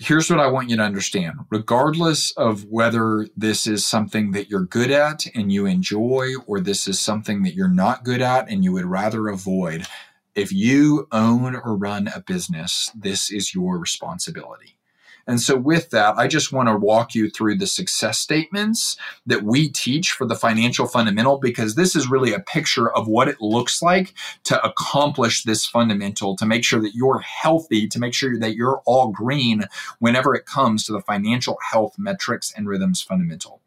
Here's 0.00 0.30
what 0.30 0.40
I 0.40 0.46
want 0.46 0.70
you 0.70 0.76
to 0.76 0.82
understand. 0.82 1.40
Regardless 1.50 2.32
of 2.32 2.64
whether 2.64 3.28
this 3.36 3.66
is 3.66 3.86
something 3.86 4.32
that 4.32 4.48
you're 4.48 4.64
good 4.64 4.90
at 4.90 5.26
and 5.34 5.52
you 5.52 5.66
enjoy, 5.66 6.32
or 6.46 6.58
this 6.58 6.88
is 6.88 6.98
something 6.98 7.42
that 7.42 7.54
you're 7.54 7.68
not 7.68 8.02
good 8.02 8.22
at 8.22 8.48
and 8.48 8.64
you 8.64 8.72
would 8.72 8.86
rather 8.86 9.28
avoid, 9.28 9.86
if 10.34 10.52
you 10.52 11.06
own 11.12 11.54
or 11.54 11.76
run 11.76 12.08
a 12.08 12.20
business, 12.20 12.90
this 12.94 13.30
is 13.30 13.54
your 13.54 13.78
responsibility. 13.78 14.78
And 15.30 15.40
so, 15.40 15.56
with 15.56 15.90
that, 15.90 16.16
I 16.18 16.26
just 16.26 16.52
want 16.52 16.68
to 16.68 16.76
walk 16.76 17.14
you 17.14 17.30
through 17.30 17.58
the 17.58 17.66
success 17.68 18.18
statements 18.18 18.96
that 19.26 19.44
we 19.44 19.68
teach 19.68 20.10
for 20.10 20.26
the 20.26 20.34
financial 20.34 20.88
fundamental 20.88 21.38
because 21.38 21.76
this 21.76 21.94
is 21.94 22.10
really 22.10 22.32
a 22.32 22.40
picture 22.40 22.90
of 22.90 23.06
what 23.06 23.28
it 23.28 23.40
looks 23.40 23.80
like 23.80 24.12
to 24.42 24.60
accomplish 24.66 25.44
this 25.44 25.64
fundamental, 25.64 26.34
to 26.34 26.44
make 26.44 26.64
sure 26.64 26.80
that 26.80 26.96
you're 26.96 27.20
healthy, 27.20 27.86
to 27.86 28.00
make 28.00 28.12
sure 28.12 28.40
that 28.40 28.56
you're 28.56 28.82
all 28.86 29.12
green 29.12 29.66
whenever 30.00 30.34
it 30.34 30.46
comes 30.46 30.82
to 30.86 30.92
the 30.92 31.00
financial 31.00 31.58
health 31.70 31.94
metrics 31.96 32.52
and 32.52 32.66
rhythms 32.66 33.00
fundamental. 33.00 33.60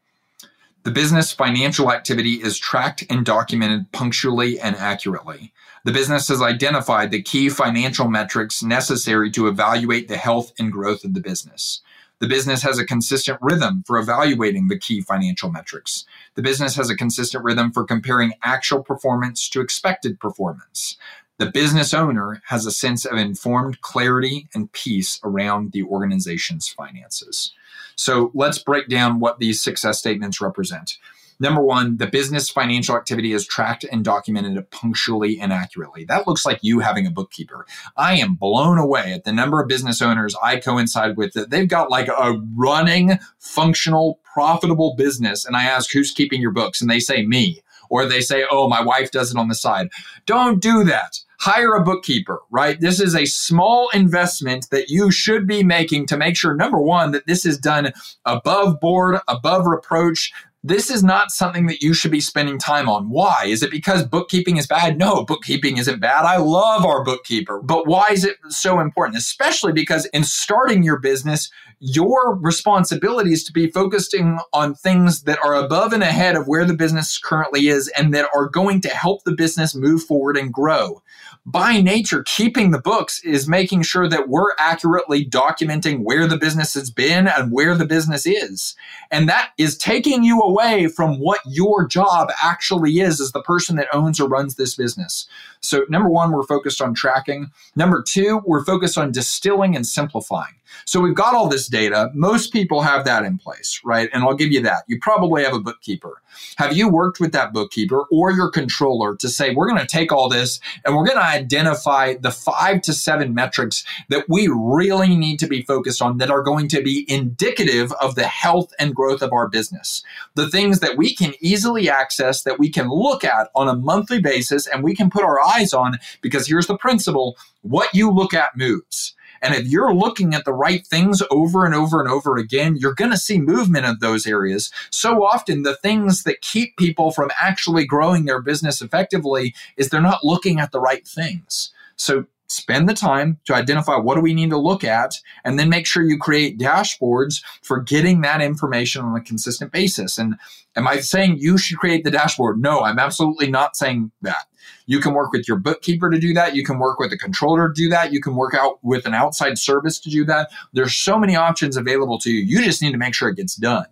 The 0.83 0.91
business 0.91 1.31
financial 1.31 1.93
activity 1.93 2.33
is 2.33 2.59
tracked 2.59 3.05
and 3.09 3.25
documented 3.25 3.89
punctually 3.93 4.59
and 4.59 4.75
accurately. 4.75 5.53
The 5.85 5.91
business 5.91 6.29
has 6.29 6.41
identified 6.41 7.11
the 7.11 7.21
key 7.21 7.49
financial 7.49 8.07
metrics 8.07 8.63
necessary 8.63 9.29
to 9.31 9.47
evaluate 9.47 10.07
the 10.07 10.17
health 10.17 10.53
and 10.57 10.71
growth 10.71 11.03
of 11.03 11.13
the 11.13 11.19
business. 11.19 11.81
The 12.19 12.27
business 12.29 12.61
has 12.61 12.79
a 12.79 12.85
consistent 12.85 13.37
rhythm 13.41 13.83
for 13.85 13.97
evaluating 13.97 14.69
the 14.69 14.77
key 14.77 15.01
financial 15.01 15.51
metrics. 15.51 16.05
The 16.35 16.41
business 16.41 16.77
has 16.77 16.89
a 16.89 16.95
consistent 16.95 17.43
rhythm 17.43 17.73
for 17.73 17.83
comparing 17.83 18.31
actual 18.41 18.81
performance 18.81 19.49
to 19.49 19.59
expected 19.59 20.21
performance. 20.21 20.95
The 21.37 21.51
business 21.51 21.93
owner 21.93 22.41
has 22.45 22.65
a 22.65 22.71
sense 22.71 23.03
of 23.03 23.17
informed 23.17 23.81
clarity 23.81 24.47
and 24.53 24.71
peace 24.71 25.19
around 25.21 25.73
the 25.73 25.83
organization's 25.83 26.69
finances. 26.69 27.51
So 27.95 28.31
let's 28.33 28.57
break 28.57 28.87
down 28.87 29.19
what 29.19 29.39
these 29.39 29.61
success 29.61 29.99
statements 29.99 30.39
represent. 30.39 30.97
Number 31.43 31.61
one, 31.61 31.97
the 31.97 32.07
business 32.07 32.49
financial 32.49 32.95
activity 32.95 33.33
is 33.33 33.45
tracked 33.45 33.83
and 33.83 34.01
documented 34.01 34.71
punctually 34.71 35.41
and 35.41 35.51
accurately. 35.51 36.05
That 36.05 36.25
looks 36.25 36.45
like 36.45 36.59
you 36.61 36.79
having 36.79 37.05
a 37.05 37.11
bookkeeper. 37.11 37.65
I 37.97 38.13
am 38.15 38.35
blown 38.35 38.77
away 38.77 39.11
at 39.11 39.25
the 39.25 39.33
number 39.33 39.61
of 39.61 39.67
business 39.67 40.01
owners 40.01 40.37
I 40.41 40.55
coincide 40.55 41.17
with 41.17 41.33
that 41.33 41.49
they've 41.49 41.67
got 41.67 41.91
like 41.91 42.07
a 42.07 42.41
running, 42.55 43.19
functional, 43.39 44.21
profitable 44.23 44.95
business. 44.95 45.43
And 45.43 45.57
I 45.57 45.65
ask, 45.65 45.91
who's 45.91 46.11
keeping 46.11 46.41
your 46.41 46.51
books? 46.51 46.79
And 46.79 46.89
they 46.89 47.01
say, 47.01 47.25
me. 47.25 47.61
Or 47.89 48.05
they 48.05 48.21
say, 48.21 48.45
oh, 48.49 48.69
my 48.69 48.81
wife 48.81 49.11
does 49.11 49.29
it 49.29 49.37
on 49.37 49.49
the 49.49 49.55
side. 49.55 49.89
Don't 50.25 50.61
do 50.61 50.85
that 50.85 51.19
hire 51.43 51.75
a 51.75 51.83
bookkeeper, 51.83 52.39
right? 52.49 52.79
This 52.79 53.01
is 53.01 53.13
a 53.15 53.25
small 53.25 53.89
investment 53.93 54.69
that 54.69 54.89
you 54.89 55.11
should 55.11 55.45
be 55.45 55.61
making 55.61 56.05
to 56.07 56.15
make 56.15 56.37
sure, 56.37 56.55
number 56.55 56.79
one, 56.79 57.11
that 57.11 57.27
this 57.27 57.45
is 57.45 57.57
done 57.57 57.91
above 58.23 58.79
board, 58.79 59.19
above 59.27 59.65
reproach. 59.65 60.31
This 60.65 60.89
is 60.89 61.03
not 61.03 61.31
something 61.31 61.65
that 61.65 61.81
you 61.81 61.93
should 61.93 62.11
be 62.11 62.21
spending 62.21 62.57
time 62.57 62.87
on. 62.87 63.09
Why? 63.09 63.43
Is 63.47 63.63
it 63.63 63.71
because 63.71 64.07
bookkeeping 64.07 64.55
is 64.55 64.65
bad? 64.65 64.97
No, 64.97 65.25
bookkeeping 65.25 65.77
isn't 65.77 65.99
bad. 65.99 66.23
I 66.23 66.37
love 66.37 66.85
our 66.85 67.03
bookkeeper. 67.03 67.61
But 67.61 67.85
why 67.85 68.07
is 68.11 68.23
it 68.23 68.37
so 68.47 68.79
important? 68.79 69.17
Especially 69.17 69.73
because 69.73 70.05
in 70.07 70.23
starting 70.23 70.81
your 70.81 70.99
business, 70.99 71.51
your 71.79 72.37
responsibility 72.37 73.33
is 73.33 73.43
to 73.43 73.51
be 73.51 73.69
focusing 73.69 74.39
on 74.53 74.73
things 74.73 75.23
that 75.23 75.37
are 75.43 75.53
above 75.53 75.91
and 75.91 76.01
ahead 76.01 76.37
of 76.37 76.47
where 76.47 76.63
the 76.63 76.73
business 76.73 77.17
currently 77.17 77.67
is 77.67 77.89
and 77.89 78.13
that 78.13 78.29
are 78.33 78.47
going 78.47 78.79
to 78.81 78.89
help 78.89 79.25
the 79.25 79.35
business 79.35 79.75
move 79.75 80.03
forward 80.03 80.37
and 80.37 80.53
grow 80.53 81.01
by 81.45 81.81
nature, 81.81 82.23
keeping 82.23 82.71
the 82.71 82.79
books 82.79 83.21
is 83.23 83.49
making 83.49 83.81
sure 83.81 84.07
that 84.07 84.29
we're 84.29 84.53
accurately 84.57 85.25
documenting 85.25 86.03
where 86.03 86.25
the 86.25 86.37
business 86.37 86.73
has 86.73 86.89
been 86.89 87.27
and 87.27 87.51
where 87.51 87.75
the 87.75 87.85
business 87.85 88.25
is. 88.25 88.75
And 89.11 89.27
that 89.27 89.51
is 89.57 89.77
taking 89.77 90.23
you 90.23 90.39
away 90.39 90.87
from 90.87 91.19
what 91.19 91.41
your 91.45 91.85
job 91.85 92.29
actually 92.41 93.01
is 93.01 93.19
as 93.19 93.33
the 93.33 93.43
person 93.43 93.75
that 93.75 93.93
owns 93.93 94.21
or 94.21 94.29
runs 94.29 94.55
this 94.55 94.75
business. 94.75 95.27
So, 95.63 95.85
number 95.89 96.09
one, 96.09 96.31
we're 96.31 96.43
focused 96.43 96.81
on 96.81 96.93
tracking. 96.93 97.51
Number 97.75 98.03
two, 98.03 98.41
we're 98.45 98.65
focused 98.65 98.97
on 98.97 99.11
distilling 99.11 99.75
and 99.75 99.87
simplifying. 99.87 100.55
So 100.85 100.99
we've 100.99 101.15
got 101.15 101.33
all 101.33 101.47
this 101.47 101.67
data. 101.67 102.09
Most 102.13 102.51
people 102.51 102.81
have 102.81 103.05
that 103.05 103.23
in 103.23 103.37
place, 103.37 103.79
right? 103.83 104.09
And 104.13 104.23
I'll 104.23 104.33
give 104.33 104.51
you 104.51 104.61
that. 104.61 104.83
You 104.87 104.99
probably 104.99 105.43
have 105.43 105.53
a 105.53 105.59
bookkeeper. 105.59 106.21
Have 106.57 106.75
you 106.75 106.89
worked 106.89 107.19
with 107.19 107.31
that 107.33 107.53
bookkeeper 107.53 108.05
or 108.11 108.31
your 108.31 108.49
controller 108.49 109.15
to 109.17 109.29
say, 109.29 109.53
we're 109.53 109.67
going 109.67 109.81
to 109.81 109.87
take 109.87 110.11
all 110.11 110.29
this 110.29 110.59
and 110.85 110.95
we're 110.95 111.05
going 111.05 111.17
to 111.17 111.23
identify 111.23 112.15
the 112.15 112.31
five 112.31 112.81
to 112.83 112.93
seven 112.93 113.33
metrics 113.33 113.83
that 114.09 114.25
we 114.27 114.49
really 114.51 115.15
need 115.15 115.37
to 115.39 115.47
be 115.47 115.61
focused 115.61 116.01
on 116.01 116.17
that 116.17 116.31
are 116.31 116.41
going 116.41 116.67
to 116.69 116.81
be 116.81 117.05
indicative 117.07 117.91
of 118.01 118.15
the 118.15 118.27
health 118.27 118.73
and 118.79 118.95
growth 118.95 119.21
of 119.21 119.31
our 119.31 119.47
business? 119.47 120.03
The 120.35 120.49
things 120.49 120.79
that 120.79 120.97
we 120.97 121.15
can 121.15 121.33
easily 121.39 121.89
access, 121.89 122.43
that 122.43 122.59
we 122.59 122.69
can 122.69 122.89
look 122.89 123.23
at 123.23 123.49
on 123.55 123.67
a 123.67 123.75
monthly 123.75 124.19
basis 124.19 124.67
and 124.67 124.83
we 124.83 124.95
can 124.95 125.09
put 125.09 125.23
our 125.23 125.39
eyes 125.53 125.73
on 125.73 125.97
because 126.21 126.47
here's 126.47 126.67
the 126.67 126.77
principle 126.77 127.37
what 127.61 127.93
you 127.93 128.11
look 128.11 128.33
at 128.33 128.57
moves. 128.57 129.15
And 129.41 129.53
if 129.53 129.67
you're 129.67 129.93
looking 129.93 130.33
at 130.33 130.45
the 130.45 130.53
right 130.53 130.87
things 130.87 131.21
over 131.29 131.65
and 131.65 131.75
over 131.75 131.99
and 131.99 132.09
over 132.09 132.37
again, 132.37 132.77
you're 132.77 132.93
going 132.93 133.11
to 133.11 133.17
see 133.17 133.39
movement 133.39 133.85
in 133.85 133.97
those 133.99 134.25
areas. 134.25 134.71
So 134.89 135.25
often, 135.25 135.63
the 135.63 135.75
things 135.75 136.23
that 136.23 136.41
keep 136.41 136.77
people 136.77 137.11
from 137.11 137.29
actually 137.39 137.85
growing 137.85 138.23
their 138.23 138.41
business 138.41 138.81
effectively 138.81 139.53
is 139.75 139.89
they're 139.89 140.01
not 140.01 140.23
looking 140.23 140.61
at 140.61 140.71
the 140.71 140.79
right 140.79 141.05
things. 141.05 141.73
So 141.97 142.25
spend 142.53 142.87
the 142.87 142.93
time 142.93 143.39
to 143.45 143.55
identify 143.55 143.95
what 143.95 144.15
do 144.15 144.21
we 144.21 144.33
need 144.33 144.49
to 144.49 144.57
look 144.57 144.83
at 144.83 145.15
and 145.43 145.57
then 145.57 145.69
make 145.69 145.85
sure 145.85 146.03
you 146.03 146.17
create 146.17 146.59
dashboards 146.59 147.43
for 147.61 147.81
getting 147.81 148.21
that 148.21 148.41
information 148.41 149.03
on 149.03 149.15
a 149.15 149.21
consistent 149.21 149.71
basis 149.71 150.17
and 150.17 150.35
am 150.75 150.87
i 150.87 150.97
saying 150.99 151.37
you 151.37 151.57
should 151.57 151.77
create 151.77 152.03
the 152.03 152.11
dashboard 152.11 152.61
no 152.61 152.81
i'm 152.81 152.99
absolutely 152.99 153.49
not 153.49 153.75
saying 153.75 154.11
that 154.21 154.45
you 154.85 154.99
can 154.99 155.13
work 155.13 155.31
with 155.31 155.47
your 155.47 155.57
bookkeeper 155.57 156.09
to 156.09 156.19
do 156.19 156.33
that. 156.33 156.55
You 156.55 156.63
can 156.63 156.79
work 156.79 156.99
with 156.99 157.11
a 157.13 157.17
controller 157.17 157.69
to 157.69 157.73
do 157.73 157.89
that. 157.89 158.11
You 158.11 158.21
can 158.21 158.35
work 158.35 158.53
out 158.53 158.79
with 158.83 159.05
an 159.05 159.13
outside 159.13 159.57
service 159.57 159.99
to 160.01 160.09
do 160.09 160.25
that. 160.25 160.51
There's 160.73 160.95
so 160.95 161.17
many 161.17 161.35
options 161.35 161.77
available 161.77 162.19
to 162.19 162.31
you. 162.31 162.41
You 162.41 162.63
just 162.63 162.81
need 162.81 162.91
to 162.91 162.97
make 162.97 163.13
sure 163.13 163.29
it 163.29 163.35
gets 163.35 163.55
done. 163.55 163.85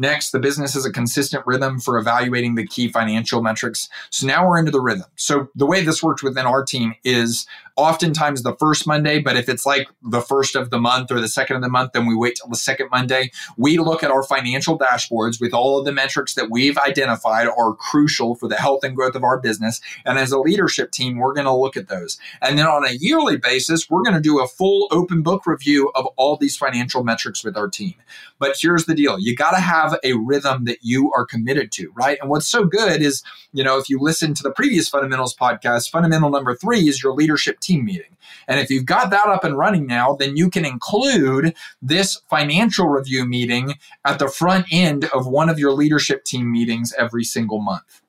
Next, 0.00 0.30
the 0.30 0.38
business 0.38 0.72
has 0.72 0.86
a 0.86 0.90
consistent 0.90 1.46
rhythm 1.46 1.78
for 1.78 1.98
evaluating 1.98 2.54
the 2.54 2.66
key 2.66 2.88
financial 2.88 3.42
metrics. 3.42 3.90
So 4.08 4.26
now 4.26 4.48
we're 4.48 4.58
into 4.58 4.70
the 4.70 4.80
rhythm. 4.80 5.04
So 5.16 5.48
the 5.54 5.66
way 5.66 5.84
this 5.84 6.02
works 6.02 6.22
within 6.22 6.46
our 6.46 6.64
team 6.64 6.94
is 7.04 7.46
oftentimes 7.76 8.42
the 8.42 8.54
first 8.56 8.86
Monday, 8.86 9.20
but 9.20 9.36
if 9.36 9.48
it's 9.48 9.66
like 9.66 9.88
the 10.02 10.20
first 10.20 10.56
of 10.56 10.70
the 10.70 10.78
month 10.78 11.10
or 11.10 11.20
the 11.20 11.28
second 11.28 11.56
of 11.56 11.62
the 11.62 11.68
month, 11.68 11.92
then 11.92 12.06
we 12.06 12.14
wait 12.14 12.36
till 12.36 12.48
the 12.48 12.56
second 12.56 12.88
Monday. 12.90 13.30
We 13.56 13.78
look 13.78 14.02
at 14.02 14.10
our 14.10 14.22
financial 14.22 14.78
dashboards 14.78 15.40
with 15.40 15.52
all 15.52 15.78
of 15.78 15.84
the 15.84 15.92
metrics 15.92 16.34
that 16.34 16.50
we've 16.50 16.78
identified 16.78 17.48
are 17.48 17.74
crucial 17.74 18.34
for 18.34 18.48
the 18.48 18.56
health 18.56 18.84
and 18.84 18.96
growth 18.96 19.14
of 19.14 19.24
our 19.24 19.38
business. 19.38 19.80
And 20.04 20.18
as 20.18 20.32
a 20.32 20.38
leadership 20.38 20.92
team, 20.92 21.18
we're 21.18 21.34
going 21.34 21.46
to 21.46 21.54
look 21.54 21.76
at 21.76 21.88
those. 21.88 22.18
And 22.42 22.58
then 22.58 22.66
on 22.66 22.86
a 22.86 22.92
yearly 22.92 23.36
basis, 23.36 23.88
we're 23.88 24.02
going 24.02 24.16
to 24.16 24.20
do 24.20 24.40
a 24.40 24.48
full 24.48 24.88
open 24.90 25.22
book 25.22 25.46
review 25.46 25.90
of 25.94 26.06
all 26.16 26.36
these 26.36 26.56
financial 26.56 27.04
metrics 27.04 27.44
with 27.44 27.56
our 27.56 27.68
team. 27.68 27.94
But 28.38 28.56
here's 28.60 28.86
the 28.86 28.94
deal 28.94 29.18
you 29.18 29.34
got 29.34 29.52
to 29.52 29.60
have 29.60 29.89
a 30.04 30.14
rhythm 30.14 30.64
that 30.64 30.78
you 30.82 31.12
are 31.16 31.24
committed 31.24 31.72
to, 31.72 31.92
right? 31.94 32.18
And 32.20 32.30
what's 32.30 32.48
so 32.48 32.64
good 32.64 33.02
is, 33.02 33.22
you 33.52 33.64
know, 33.64 33.78
if 33.78 33.88
you 33.88 33.98
listen 33.98 34.34
to 34.34 34.42
the 34.42 34.50
previous 34.52 34.88
fundamentals 34.88 35.34
podcast, 35.34 35.90
fundamental 35.90 36.30
number 36.30 36.54
three 36.54 36.88
is 36.88 37.02
your 37.02 37.14
leadership 37.14 37.60
team 37.60 37.84
meeting. 37.84 38.16
And 38.46 38.60
if 38.60 38.70
you've 38.70 38.86
got 38.86 39.10
that 39.10 39.28
up 39.28 39.44
and 39.44 39.56
running 39.56 39.86
now, 39.86 40.14
then 40.14 40.36
you 40.36 40.50
can 40.50 40.64
include 40.64 41.54
this 41.82 42.20
financial 42.28 42.88
review 42.88 43.24
meeting 43.24 43.74
at 44.04 44.18
the 44.18 44.28
front 44.28 44.66
end 44.70 45.04
of 45.06 45.26
one 45.26 45.48
of 45.48 45.58
your 45.58 45.72
leadership 45.72 46.24
team 46.24 46.50
meetings 46.50 46.92
every 46.98 47.24
single 47.24 47.60
month. 47.60 48.02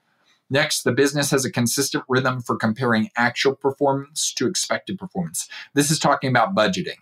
Next, 0.50 0.84
the 0.84 0.92
business 0.92 1.32
has 1.32 1.46
a 1.46 1.52
consistent 1.52 2.04
rhythm 2.10 2.42
for 2.42 2.58
comparing 2.58 3.10
actual 3.16 3.56
performance 3.56 4.34
to 4.34 4.48
expected 4.48 5.00
performance. 5.00 5.48
This 5.74 5.90
is 5.90 5.98
talking 5.98 6.30
about 6.30 6.54
budgeting. 6.54 6.98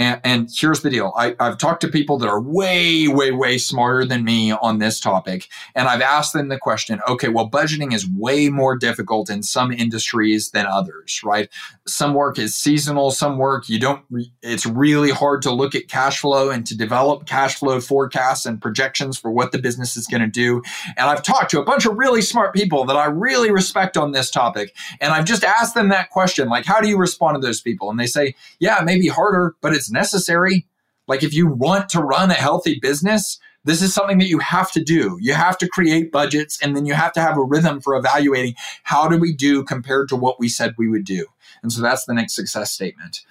And, 0.00 0.20
and 0.24 0.50
here's 0.50 0.80
the 0.80 0.88
deal 0.88 1.12
I, 1.14 1.36
I've 1.38 1.58
talked 1.58 1.82
to 1.82 1.88
people 1.88 2.16
that 2.18 2.28
are 2.28 2.40
way, 2.40 3.06
way, 3.06 3.32
way 3.32 3.58
smarter 3.58 4.06
than 4.06 4.24
me 4.24 4.50
on 4.50 4.78
this 4.78 4.98
topic. 4.98 5.46
And 5.74 5.88
I've 5.88 6.00
asked 6.00 6.32
them 6.32 6.48
the 6.48 6.58
question 6.58 7.00
okay, 7.06 7.28
well, 7.28 7.48
budgeting 7.48 7.92
is 7.92 8.08
way 8.08 8.48
more 8.48 8.76
difficult 8.76 9.28
in 9.28 9.42
some 9.42 9.70
industries 9.70 10.52
than 10.52 10.64
others, 10.64 11.20
right? 11.22 11.50
Some 11.86 12.14
work 12.14 12.38
is 12.38 12.54
seasonal, 12.54 13.10
some 13.10 13.36
work 13.36 13.68
you 13.68 13.78
don't, 13.78 14.02
it's 14.42 14.64
really 14.64 15.10
hard 15.10 15.42
to 15.42 15.50
look 15.50 15.74
at 15.74 15.88
cash 15.88 16.20
flow 16.20 16.48
and 16.48 16.66
to 16.66 16.76
develop 16.76 17.26
cash 17.26 17.56
flow 17.56 17.78
forecasts 17.78 18.46
and 18.46 18.60
projections 18.60 19.18
for 19.18 19.30
what 19.30 19.52
the 19.52 19.58
business 19.58 19.98
is 19.98 20.06
going 20.06 20.22
to 20.22 20.28
do. 20.28 20.62
And 20.96 21.10
I've 21.10 21.22
talked 21.22 21.50
to 21.50 21.60
a 21.60 21.64
bunch 21.64 21.84
of 21.84 21.98
really 21.98 22.22
smart 22.22 22.54
people 22.54 22.86
that 22.86 22.96
I 22.96 23.04
really 23.04 23.50
respect 23.50 23.98
on 23.98 24.12
this 24.12 24.30
topic. 24.30 24.74
And 24.98 25.12
I've 25.12 25.26
just 25.26 25.44
asked 25.44 25.74
them 25.74 25.90
that 25.90 26.08
question 26.08 26.48
like, 26.48 26.64
how 26.64 26.80
do 26.80 26.88
you 26.88 26.96
respond 26.96 27.34
to 27.34 27.46
those 27.46 27.60
people? 27.60 27.90
And 27.90 28.00
they 28.00 28.06
say, 28.06 28.34
yeah, 28.60 28.80
it 28.80 28.86
may 28.86 28.98
be 28.98 29.08
harder, 29.08 29.56
but 29.60 29.74
it's 29.74 29.89
necessary. 29.92 30.66
Like 31.06 31.22
if 31.22 31.34
you 31.34 31.46
want 31.46 31.88
to 31.90 32.00
run 32.00 32.30
a 32.30 32.34
healthy 32.34 32.78
business, 32.80 33.38
this 33.64 33.82
is 33.82 33.92
something 33.92 34.18
that 34.18 34.28
you 34.28 34.38
have 34.38 34.70
to 34.72 34.82
do. 34.82 35.18
You 35.20 35.34
have 35.34 35.58
to 35.58 35.68
create 35.68 36.12
budgets 36.12 36.62
and 36.62 36.74
then 36.74 36.86
you 36.86 36.94
have 36.94 37.12
to 37.14 37.20
have 37.20 37.36
a 37.36 37.42
rhythm 37.42 37.80
for 37.80 37.94
evaluating 37.94 38.54
how 38.84 39.08
do 39.08 39.18
we 39.18 39.32
do 39.32 39.62
compared 39.64 40.08
to 40.08 40.16
what 40.16 40.40
we 40.40 40.48
said 40.48 40.74
we 40.78 40.88
would 40.88 41.04
do. 41.04 41.26
And 41.62 41.72
so 41.72 41.82
that's 41.82 42.04
the 42.04 42.14
next 42.14 42.34
success 42.34 42.70
statement. 42.70 43.22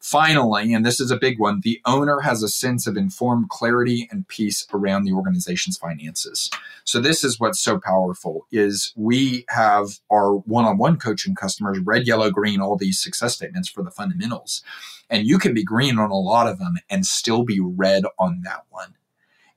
Finally, 0.00 0.72
and 0.72 0.86
this 0.86 1.00
is 1.00 1.10
a 1.10 1.16
big 1.16 1.40
one, 1.40 1.60
the 1.62 1.80
owner 1.84 2.20
has 2.20 2.42
a 2.42 2.48
sense 2.48 2.86
of 2.86 2.96
informed 2.96 3.48
clarity 3.48 4.08
and 4.12 4.28
peace 4.28 4.66
around 4.72 5.04
the 5.04 5.12
organization's 5.12 5.76
finances. 5.76 6.50
So 6.84 7.00
this 7.00 7.24
is 7.24 7.40
what's 7.40 7.58
so 7.58 7.80
powerful 7.80 8.46
is 8.52 8.92
we 8.96 9.44
have 9.48 9.98
our 10.10 10.34
one-on-one 10.34 10.98
coaching 10.98 11.34
customers 11.34 11.80
red, 11.80 12.06
yellow, 12.06 12.30
green 12.30 12.60
all 12.60 12.76
these 12.76 13.02
success 13.02 13.34
statements 13.34 13.68
for 13.68 13.82
the 13.82 13.90
fundamentals. 13.90 14.62
And 15.10 15.26
you 15.26 15.38
can 15.38 15.52
be 15.52 15.64
green 15.64 15.98
on 15.98 16.10
a 16.10 16.18
lot 16.18 16.46
of 16.46 16.58
them 16.58 16.76
and 16.88 17.04
still 17.04 17.42
be 17.42 17.58
red 17.60 18.04
on 18.18 18.42
that 18.44 18.64
one. 18.70 18.94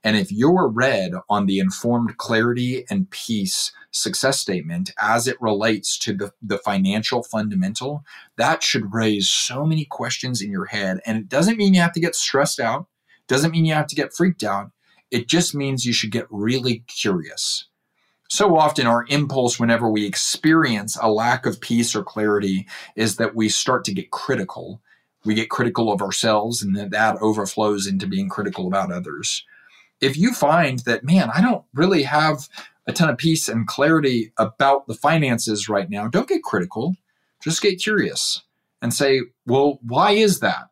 And 0.04 0.16
if 0.16 0.32
you're 0.32 0.68
red 0.68 1.12
on 1.28 1.46
the 1.46 1.58
informed 1.58 2.16
clarity 2.16 2.84
and 2.90 3.10
peace 3.10 3.72
success 3.92 4.38
statement 4.38 4.92
as 5.00 5.28
it 5.28 5.40
relates 5.40 5.98
to 5.98 6.12
the, 6.12 6.32
the 6.42 6.58
financial 6.58 7.22
fundamental, 7.22 8.04
that 8.36 8.62
should 8.62 8.92
raise 8.92 9.28
so 9.28 9.64
many 9.64 9.84
questions 9.84 10.42
in 10.42 10.50
your 10.50 10.66
head. 10.66 11.00
And 11.06 11.18
it 11.18 11.28
doesn't 11.28 11.56
mean 11.56 11.74
you 11.74 11.80
have 11.80 11.92
to 11.92 12.00
get 12.00 12.16
stressed 12.16 12.58
out, 12.58 12.86
doesn't 13.28 13.52
mean 13.52 13.64
you 13.64 13.74
have 13.74 13.86
to 13.88 13.96
get 13.96 14.12
freaked 14.12 14.42
out. 14.42 14.72
It 15.10 15.28
just 15.28 15.54
means 15.54 15.84
you 15.84 15.92
should 15.92 16.10
get 16.10 16.26
really 16.30 16.84
curious. 16.88 17.66
So 18.28 18.56
often, 18.56 18.86
our 18.86 19.04
impulse 19.08 19.60
whenever 19.60 19.90
we 19.90 20.06
experience 20.06 20.96
a 21.00 21.10
lack 21.10 21.44
of 21.44 21.60
peace 21.60 21.94
or 21.94 22.02
clarity 22.02 22.66
is 22.96 23.16
that 23.16 23.34
we 23.34 23.50
start 23.50 23.84
to 23.84 23.92
get 23.92 24.10
critical. 24.10 24.80
We 25.22 25.34
get 25.34 25.50
critical 25.50 25.92
of 25.92 26.00
ourselves, 26.00 26.62
and 26.62 26.74
then 26.74 26.88
that 26.90 27.18
overflows 27.20 27.86
into 27.86 28.06
being 28.06 28.30
critical 28.30 28.66
about 28.66 28.90
others. 28.90 29.44
If 30.02 30.18
you 30.18 30.34
find 30.34 30.80
that, 30.80 31.04
man, 31.04 31.30
I 31.34 31.40
don't 31.40 31.64
really 31.72 32.02
have 32.02 32.48
a 32.86 32.92
ton 32.92 33.08
of 33.08 33.16
peace 33.16 33.48
and 33.48 33.66
clarity 33.66 34.32
about 34.36 34.86
the 34.88 34.94
finances 34.94 35.68
right 35.68 35.88
now, 35.88 36.08
don't 36.08 36.28
get 36.28 36.42
critical. 36.42 36.96
Just 37.42 37.62
get 37.62 37.80
curious 37.80 38.42
and 38.82 38.92
say, 38.92 39.22
well, 39.46 39.78
why 39.82 40.10
is 40.10 40.40
that? 40.40 40.68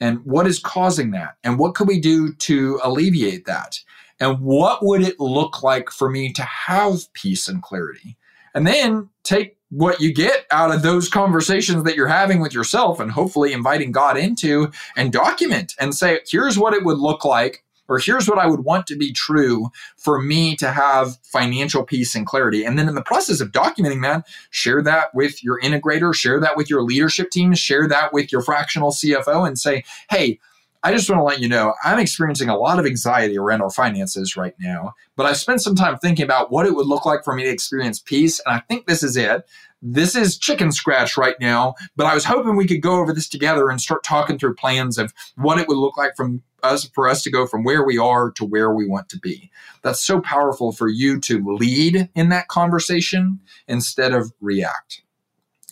And 0.00 0.18
what 0.24 0.46
is 0.46 0.58
causing 0.58 1.12
that? 1.12 1.36
And 1.42 1.58
what 1.58 1.74
could 1.74 1.88
we 1.88 2.00
do 2.00 2.34
to 2.34 2.80
alleviate 2.82 3.46
that? 3.46 3.80
And 4.18 4.40
what 4.40 4.84
would 4.84 5.02
it 5.02 5.20
look 5.20 5.62
like 5.62 5.90
for 5.90 6.10
me 6.10 6.32
to 6.32 6.42
have 6.42 7.12
peace 7.12 7.48
and 7.48 7.62
clarity? 7.62 8.16
And 8.54 8.66
then 8.66 9.08
take 9.22 9.56
what 9.70 10.00
you 10.00 10.12
get 10.12 10.46
out 10.50 10.74
of 10.74 10.82
those 10.82 11.08
conversations 11.08 11.84
that 11.84 11.96
you're 11.96 12.06
having 12.06 12.40
with 12.40 12.54
yourself 12.54 13.00
and 13.00 13.10
hopefully 13.10 13.52
inviting 13.52 13.92
God 13.92 14.16
into 14.16 14.70
and 14.96 15.12
document 15.12 15.74
and 15.78 15.94
say, 15.94 16.20
here's 16.28 16.58
what 16.58 16.74
it 16.74 16.84
would 16.84 16.98
look 16.98 17.24
like 17.24 17.64
or 17.88 17.98
here's 17.98 18.28
what 18.28 18.38
I 18.38 18.46
would 18.46 18.60
want 18.60 18.86
to 18.88 18.96
be 18.96 19.12
true 19.12 19.70
for 19.96 20.20
me 20.20 20.56
to 20.56 20.70
have 20.70 21.16
financial 21.22 21.84
peace 21.84 22.14
and 22.14 22.26
clarity. 22.26 22.64
And 22.64 22.78
then 22.78 22.88
in 22.88 22.94
the 22.94 23.02
process 23.02 23.40
of 23.40 23.52
documenting 23.52 24.02
that, 24.02 24.26
share 24.50 24.82
that 24.82 25.14
with 25.14 25.42
your 25.42 25.60
integrator, 25.60 26.14
share 26.14 26.40
that 26.40 26.56
with 26.56 26.70
your 26.70 26.82
leadership 26.82 27.30
team, 27.30 27.54
share 27.54 27.88
that 27.88 28.12
with 28.12 28.32
your 28.32 28.42
fractional 28.42 28.90
CFO 28.90 29.46
and 29.46 29.58
say, 29.58 29.84
hey, 30.10 30.38
I 30.82 30.92
just 30.92 31.10
want 31.10 31.18
to 31.18 31.24
let 31.24 31.40
you 31.40 31.48
know 31.48 31.74
I'm 31.82 31.98
experiencing 31.98 32.48
a 32.48 32.56
lot 32.56 32.78
of 32.78 32.86
anxiety 32.86 33.36
around 33.36 33.60
our 33.60 33.70
finances 33.70 34.36
right 34.36 34.54
now, 34.60 34.94
but 35.16 35.26
I 35.26 35.32
spent 35.32 35.60
some 35.60 35.74
time 35.74 35.98
thinking 35.98 36.24
about 36.24 36.52
what 36.52 36.64
it 36.64 36.76
would 36.76 36.86
look 36.86 37.04
like 37.04 37.24
for 37.24 37.34
me 37.34 37.42
to 37.42 37.48
experience 37.48 37.98
peace. 37.98 38.40
And 38.46 38.54
I 38.54 38.60
think 38.60 38.86
this 38.86 39.02
is 39.02 39.16
it. 39.16 39.48
This 39.82 40.14
is 40.14 40.38
chicken 40.38 40.70
scratch 40.70 41.16
right 41.16 41.34
now, 41.40 41.74
but 41.96 42.06
I 42.06 42.14
was 42.14 42.24
hoping 42.24 42.54
we 42.54 42.68
could 42.68 42.82
go 42.82 43.00
over 43.00 43.12
this 43.12 43.28
together 43.28 43.68
and 43.68 43.80
start 43.80 44.04
talking 44.04 44.38
through 44.38 44.54
plans 44.54 44.96
of 44.96 45.12
what 45.34 45.58
it 45.58 45.66
would 45.66 45.76
look 45.76 45.96
like 45.96 46.14
from 46.16 46.42
us 46.62 46.88
for 46.94 47.08
us 47.08 47.22
to 47.22 47.30
go 47.30 47.46
from 47.46 47.64
where 47.64 47.84
we 47.84 47.98
are 47.98 48.30
to 48.32 48.44
where 48.44 48.72
we 48.72 48.86
want 48.86 49.08
to 49.10 49.18
be. 49.18 49.50
That's 49.82 50.04
so 50.04 50.20
powerful 50.20 50.72
for 50.72 50.88
you 50.88 51.20
to 51.20 51.42
lead 51.44 52.08
in 52.14 52.28
that 52.30 52.48
conversation 52.48 53.40
instead 53.68 54.12
of 54.12 54.32
react. 54.40 55.02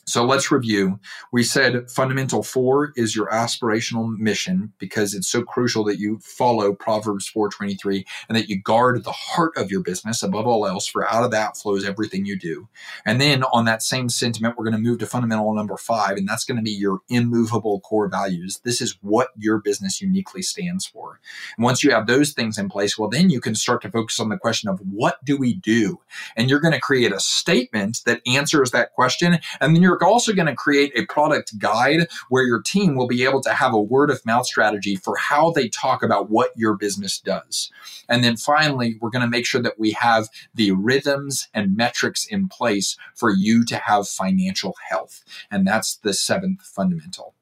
So 0.06 0.24
let's 0.24 0.50
review. 0.50 0.98
We 1.32 1.42
said 1.42 1.90
fundamental 1.90 2.42
four 2.42 2.92
is 2.96 3.16
your 3.16 3.28
aspirational 3.28 4.16
mission 4.18 4.72
because 4.78 5.14
it's 5.14 5.28
so 5.28 5.42
crucial 5.42 5.84
that 5.84 5.98
you 5.98 6.18
follow 6.20 6.74
Proverbs 6.74 7.26
423 7.28 8.04
and 8.28 8.36
that 8.36 8.48
you 8.48 8.60
guard 8.60 9.02
the 9.04 9.12
heart 9.12 9.52
of 9.56 9.70
your 9.70 9.80
business 9.80 10.22
above 10.22 10.46
all 10.46 10.66
else, 10.66 10.86
for 10.86 11.08
out 11.08 11.24
of 11.24 11.30
that 11.30 11.56
flows 11.56 11.84
everything 11.84 12.26
you 12.26 12.38
do. 12.38 12.68
And 13.06 13.20
then 13.20 13.44
on 13.44 13.64
that 13.64 13.82
same 13.82 14.08
sentiment, 14.08 14.56
we're 14.56 14.64
going 14.64 14.76
to 14.76 14.80
move 14.80 14.98
to 14.98 15.06
fundamental 15.06 15.54
number 15.54 15.76
five, 15.76 16.16
and 16.16 16.28
that's 16.28 16.44
going 16.44 16.56
to 16.56 16.62
be 16.62 16.70
your 16.70 17.00
immovable 17.08 17.80
core 17.80 18.08
values. 18.08 18.60
This 18.64 18.80
is 18.80 18.98
what 19.00 19.28
your 19.36 19.58
business 19.58 20.00
uniquely 20.00 20.42
stands 20.42 20.86
for. 20.86 21.20
And 21.56 21.64
once 21.64 21.82
you 21.82 21.90
have 21.92 22.06
those 22.06 22.32
things 22.32 22.58
in 22.58 22.68
place, 22.68 22.98
well, 22.98 23.08
then 23.08 23.30
you 23.30 23.40
can 23.40 23.54
start 23.54 23.82
to 23.82 23.90
focus 23.90 24.20
on 24.20 24.28
the 24.28 24.38
question 24.38 24.68
of 24.68 24.80
what 24.80 25.24
do 25.24 25.36
we 25.36 25.54
do? 25.54 26.00
And 26.36 26.50
you're 26.50 26.60
going 26.60 26.74
to 26.74 26.80
create 26.80 27.12
a 27.12 27.20
statement 27.20 28.00
that 28.06 28.20
answers 28.26 28.70
that 28.72 28.92
question. 28.92 29.38
And 29.60 29.74
then 29.74 29.82
you're 29.82 29.93
you're 30.00 30.08
also 30.08 30.32
going 30.32 30.46
to 30.46 30.54
create 30.54 30.92
a 30.94 31.06
product 31.06 31.58
guide 31.58 32.08
where 32.28 32.44
your 32.44 32.60
team 32.60 32.94
will 32.94 33.06
be 33.06 33.24
able 33.24 33.40
to 33.42 33.54
have 33.54 33.72
a 33.72 33.80
word 33.80 34.10
of 34.10 34.24
mouth 34.26 34.46
strategy 34.46 34.96
for 34.96 35.16
how 35.16 35.50
they 35.50 35.68
talk 35.68 36.02
about 36.02 36.30
what 36.30 36.50
your 36.56 36.74
business 36.74 37.18
does. 37.18 37.70
And 38.08 38.22
then 38.22 38.36
finally, 38.36 38.98
we're 39.00 39.10
going 39.10 39.22
to 39.22 39.28
make 39.28 39.46
sure 39.46 39.62
that 39.62 39.78
we 39.78 39.92
have 39.92 40.28
the 40.54 40.72
rhythms 40.72 41.48
and 41.54 41.76
metrics 41.76 42.26
in 42.26 42.48
place 42.48 42.96
for 43.14 43.30
you 43.30 43.64
to 43.66 43.76
have 43.76 44.08
financial 44.08 44.74
health. 44.88 45.22
And 45.50 45.66
that's 45.66 45.96
the 45.96 46.12
seventh 46.12 46.62
fundamental. 46.62 47.34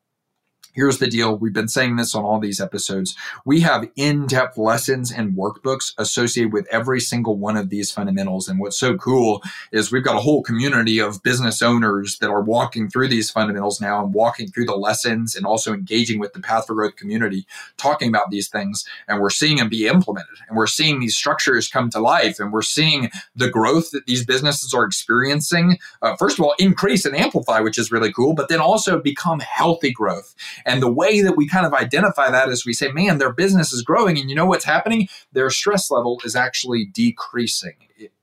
Here's 0.74 0.96
the 0.96 1.06
deal. 1.06 1.36
We've 1.36 1.52
been 1.52 1.68
saying 1.68 1.96
this 1.96 2.14
on 2.14 2.24
all 2.24 2.40
these 2.40 2.58
episodes. 2.58 3.14
We 3.44 3.60
have 3.60 3.90
in 3.94 4.26
depth 4.26 4.56
lessons 4.56 5.12
and 5.12 5.36
workbooks 5.36 5.92
associated 5.98 6.50
with 6.50 6.66
every 6.70 6.98
single 6.98 7.36
one 7.36 7.58
of 7.58 7.68
these 7.68 7.92
fundamentals. 7.92 8.48
And 8.48 8.58
what's 8.58 8.78
so 8.78 8.96
cool 8.96 9.42
is 9.70 9.92
we've 9.92 10.02
got 10.02 10.16
a 10.16 10.20
whole 10.20 10.42
community 10.42 10.98
of 10.98 11.22
business 11.22 11.60
owners 11.60 12.16
that 12.20 12.30
are 12.30 12.40
walking 12.40 12.88
through 12.88 13.08
these 13.08 13.30
fundamentals 13.30 13.82
now 13.82 14.02
and 14.02 14.14
walking 14.14 14.48
through 14.48 14.64
the 14.64 14.74
lessons 14.74 15.36
and 15.36 15.44
also 15.44 15.74
engaging 15.74 16.18
with 16.18 16.32
the 16.32 16.40
Path 16.40 16.66
for 16.66 16.74
Growth 16.74 16.96
community, 16.96 17.46
talking 17.76 18.08
about 18.08 18.30
these 18.30 18.48
things. 18.48 18.86
And 19.08 19.20
we're 19.20 19.28
seeing 19.28 19.58
them 19.58 19.68
be 19.68 19.86
implemented 19.86 20.38
and 20.48 20.56
we're 20.56 20.66
seeing 20.66 21.00
these 21.00 21.14
structures 21.14 21.68
come 21.68 21.90
to 21.90 22.00
life 22.00 22.40
and 22.40 22.50
we're 22.50 22.62
seeing 22.62 23.10
the 23.36 23.50
growth 23.50 23.90
that 23.90 24.06
these 24.06 24.24
businesses 24.24 24.72
are 24.72 24.84
experiencing. 24.84 25.76
Uh, 26.00 26.16
first 26.16 26.38
of 26.38 26.46
all, 26.46 26.54
increase 26.58 27.04
and 27.04 27.14
amplify, 27.14 27.60
which 27.60 27.76
is 27.76 27.92
really 27.92 28.10
cool, 28.10 28.32
but 28.32 28.48
then 28.48 28.60
also 28.60 28.98
become 28.98 29.38
healthy 29.40 29.92
growth 29.92 30.34
and 30.64 30.82
the 30.82 30.92
way 30.92 31.22
that 31.22 31.36
we 31.36 31.48
kind 31.48 31.66
of 31.66 31.72
identify 31.74 32.30
that 32.30 32.48
is 32.48 32.66
we 32.66 32.72
say, 32.72 32.90
man, 32.92 33.18
their 33.18 33.32
business 33.32 33.72
is 33.72 33.82
growing. 33.82 34.18
And 34.18 34.28
you 34.28 34.36
know 34.36 34.46
what's 34.46 34.64
happening? 34.64 35.08
Their 35.32 35.50
stress 35.50 35.90
level 35.90 36.20
is 36.24 36.36
actually 36.36 36.86
decreasing 36.86 37.74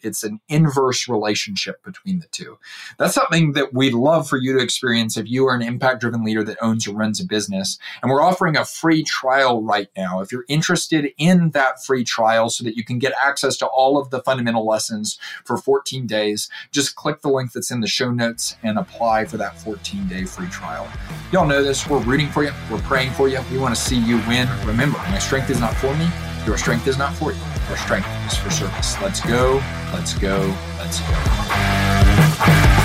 it's 0.01 0.23
an 0.23 0.39
inverse 0.49 1.07
relationship 1.07 1.83
between 1.83 2.19
the 2.19 2.27
two. 2.27 2.57
That's 2.97 3.13
something 3.13 3.53
that 3.53 3.73
we'd 3.73 3.93
love 3.93 4.27
for 4.27 4.37
you 4.37 4.53
to 4.53 4.63
experience 4.63 5.17
if 5.17 5.29
you 5.29 5.45
are 5.47 5.55
an 5.55 5.61
impact 5.61 6.01
driven 6.01 6.23
leader 6.23 6.43
that 6.43 6.57
owns 6.61 6.87
or 6.87 6.95
runs 6.95 7.19
a 7.19 7.25
business. 7.25 7.77
And 8.01 8.11
we're 8.11 8.21
offering 8.21 8.57
a 8.57 8.65
free 8.65 9.03
trial 9.03 9.61
right 9.61 9.89
now. 9.95 10.21
If 10.21 10.31
you're 10.31 10.45
interested 10.47 11.11
in 11.17 11.51
that 11.51 11.83
free 11.83 12.03
trial 12.03 12.49
so 12.49 12.63
that 12.63 12.75
you 12.75 12.83
can 12.83 12.99
get 12.99 13.13
access 13.21 13.57
to 13.57 13.65
all 13.67 13.97
of 13.97 14.09
the 14.09 14.21
fundamental 14.21 14.65
lessons 14.65 15.19
for 15.45 15.57
14 15.57 16.07
days, 16.07 16.49
just 16.71 16.95
click 16.95 17.21
the 17.21 17.29
link 17.29 17.51
that's 17.51 17.71
in 17.71 17.81
the 17.81 17.87
show 17.87 18.11
notes 18.11 18.55
and 18.63 18.77
apply 18.77 19.25
for 19.25 19.37
that 19.37 19.59
14 19.59 20.07
day 20.07 20.25
free 20.25 20.47
trial. 20.47 20.87
Y'all 21.31 21.47
know 21.47 21.63
this. 21.63 21.87
We're 21.87 21.99
rooting 21.99 22.29
for 22.29 22.43
you. 22.43 22.51
We're 22.71 22.81
praying 22.81 23.11
for 23.11 23.27
you. 23.27 23.39
We 23.51 23.57
want 23.57 23.75
to 23.75 23.81
see 23.81 23.97
you 23.97 24.17
win. 24.27 24.47
Remember, 24.65 24.97
my 24.97 25.19
strength 25.19 25.49
is 25.49 25.59
not 25.59 25.75
for 25.75 25.95
me. 25.95 26.07
Your 26.45 26.57
strength 26.57 26.87
is 26.87 26.97
not 26.97 27.13
for 27.13 27.31
you. 27.31 27.39
Your 27.67 27.77
strength 27.77 28.07
is 28.27 28.37
for 28.37 28.49
service. 28.49 28.99
Let's 29.01 29.21
go, 29.21 29.61
let's 29.93 30.13
go, 30.15 30.55
let's 30.79 30.99
go. 31.01 32.78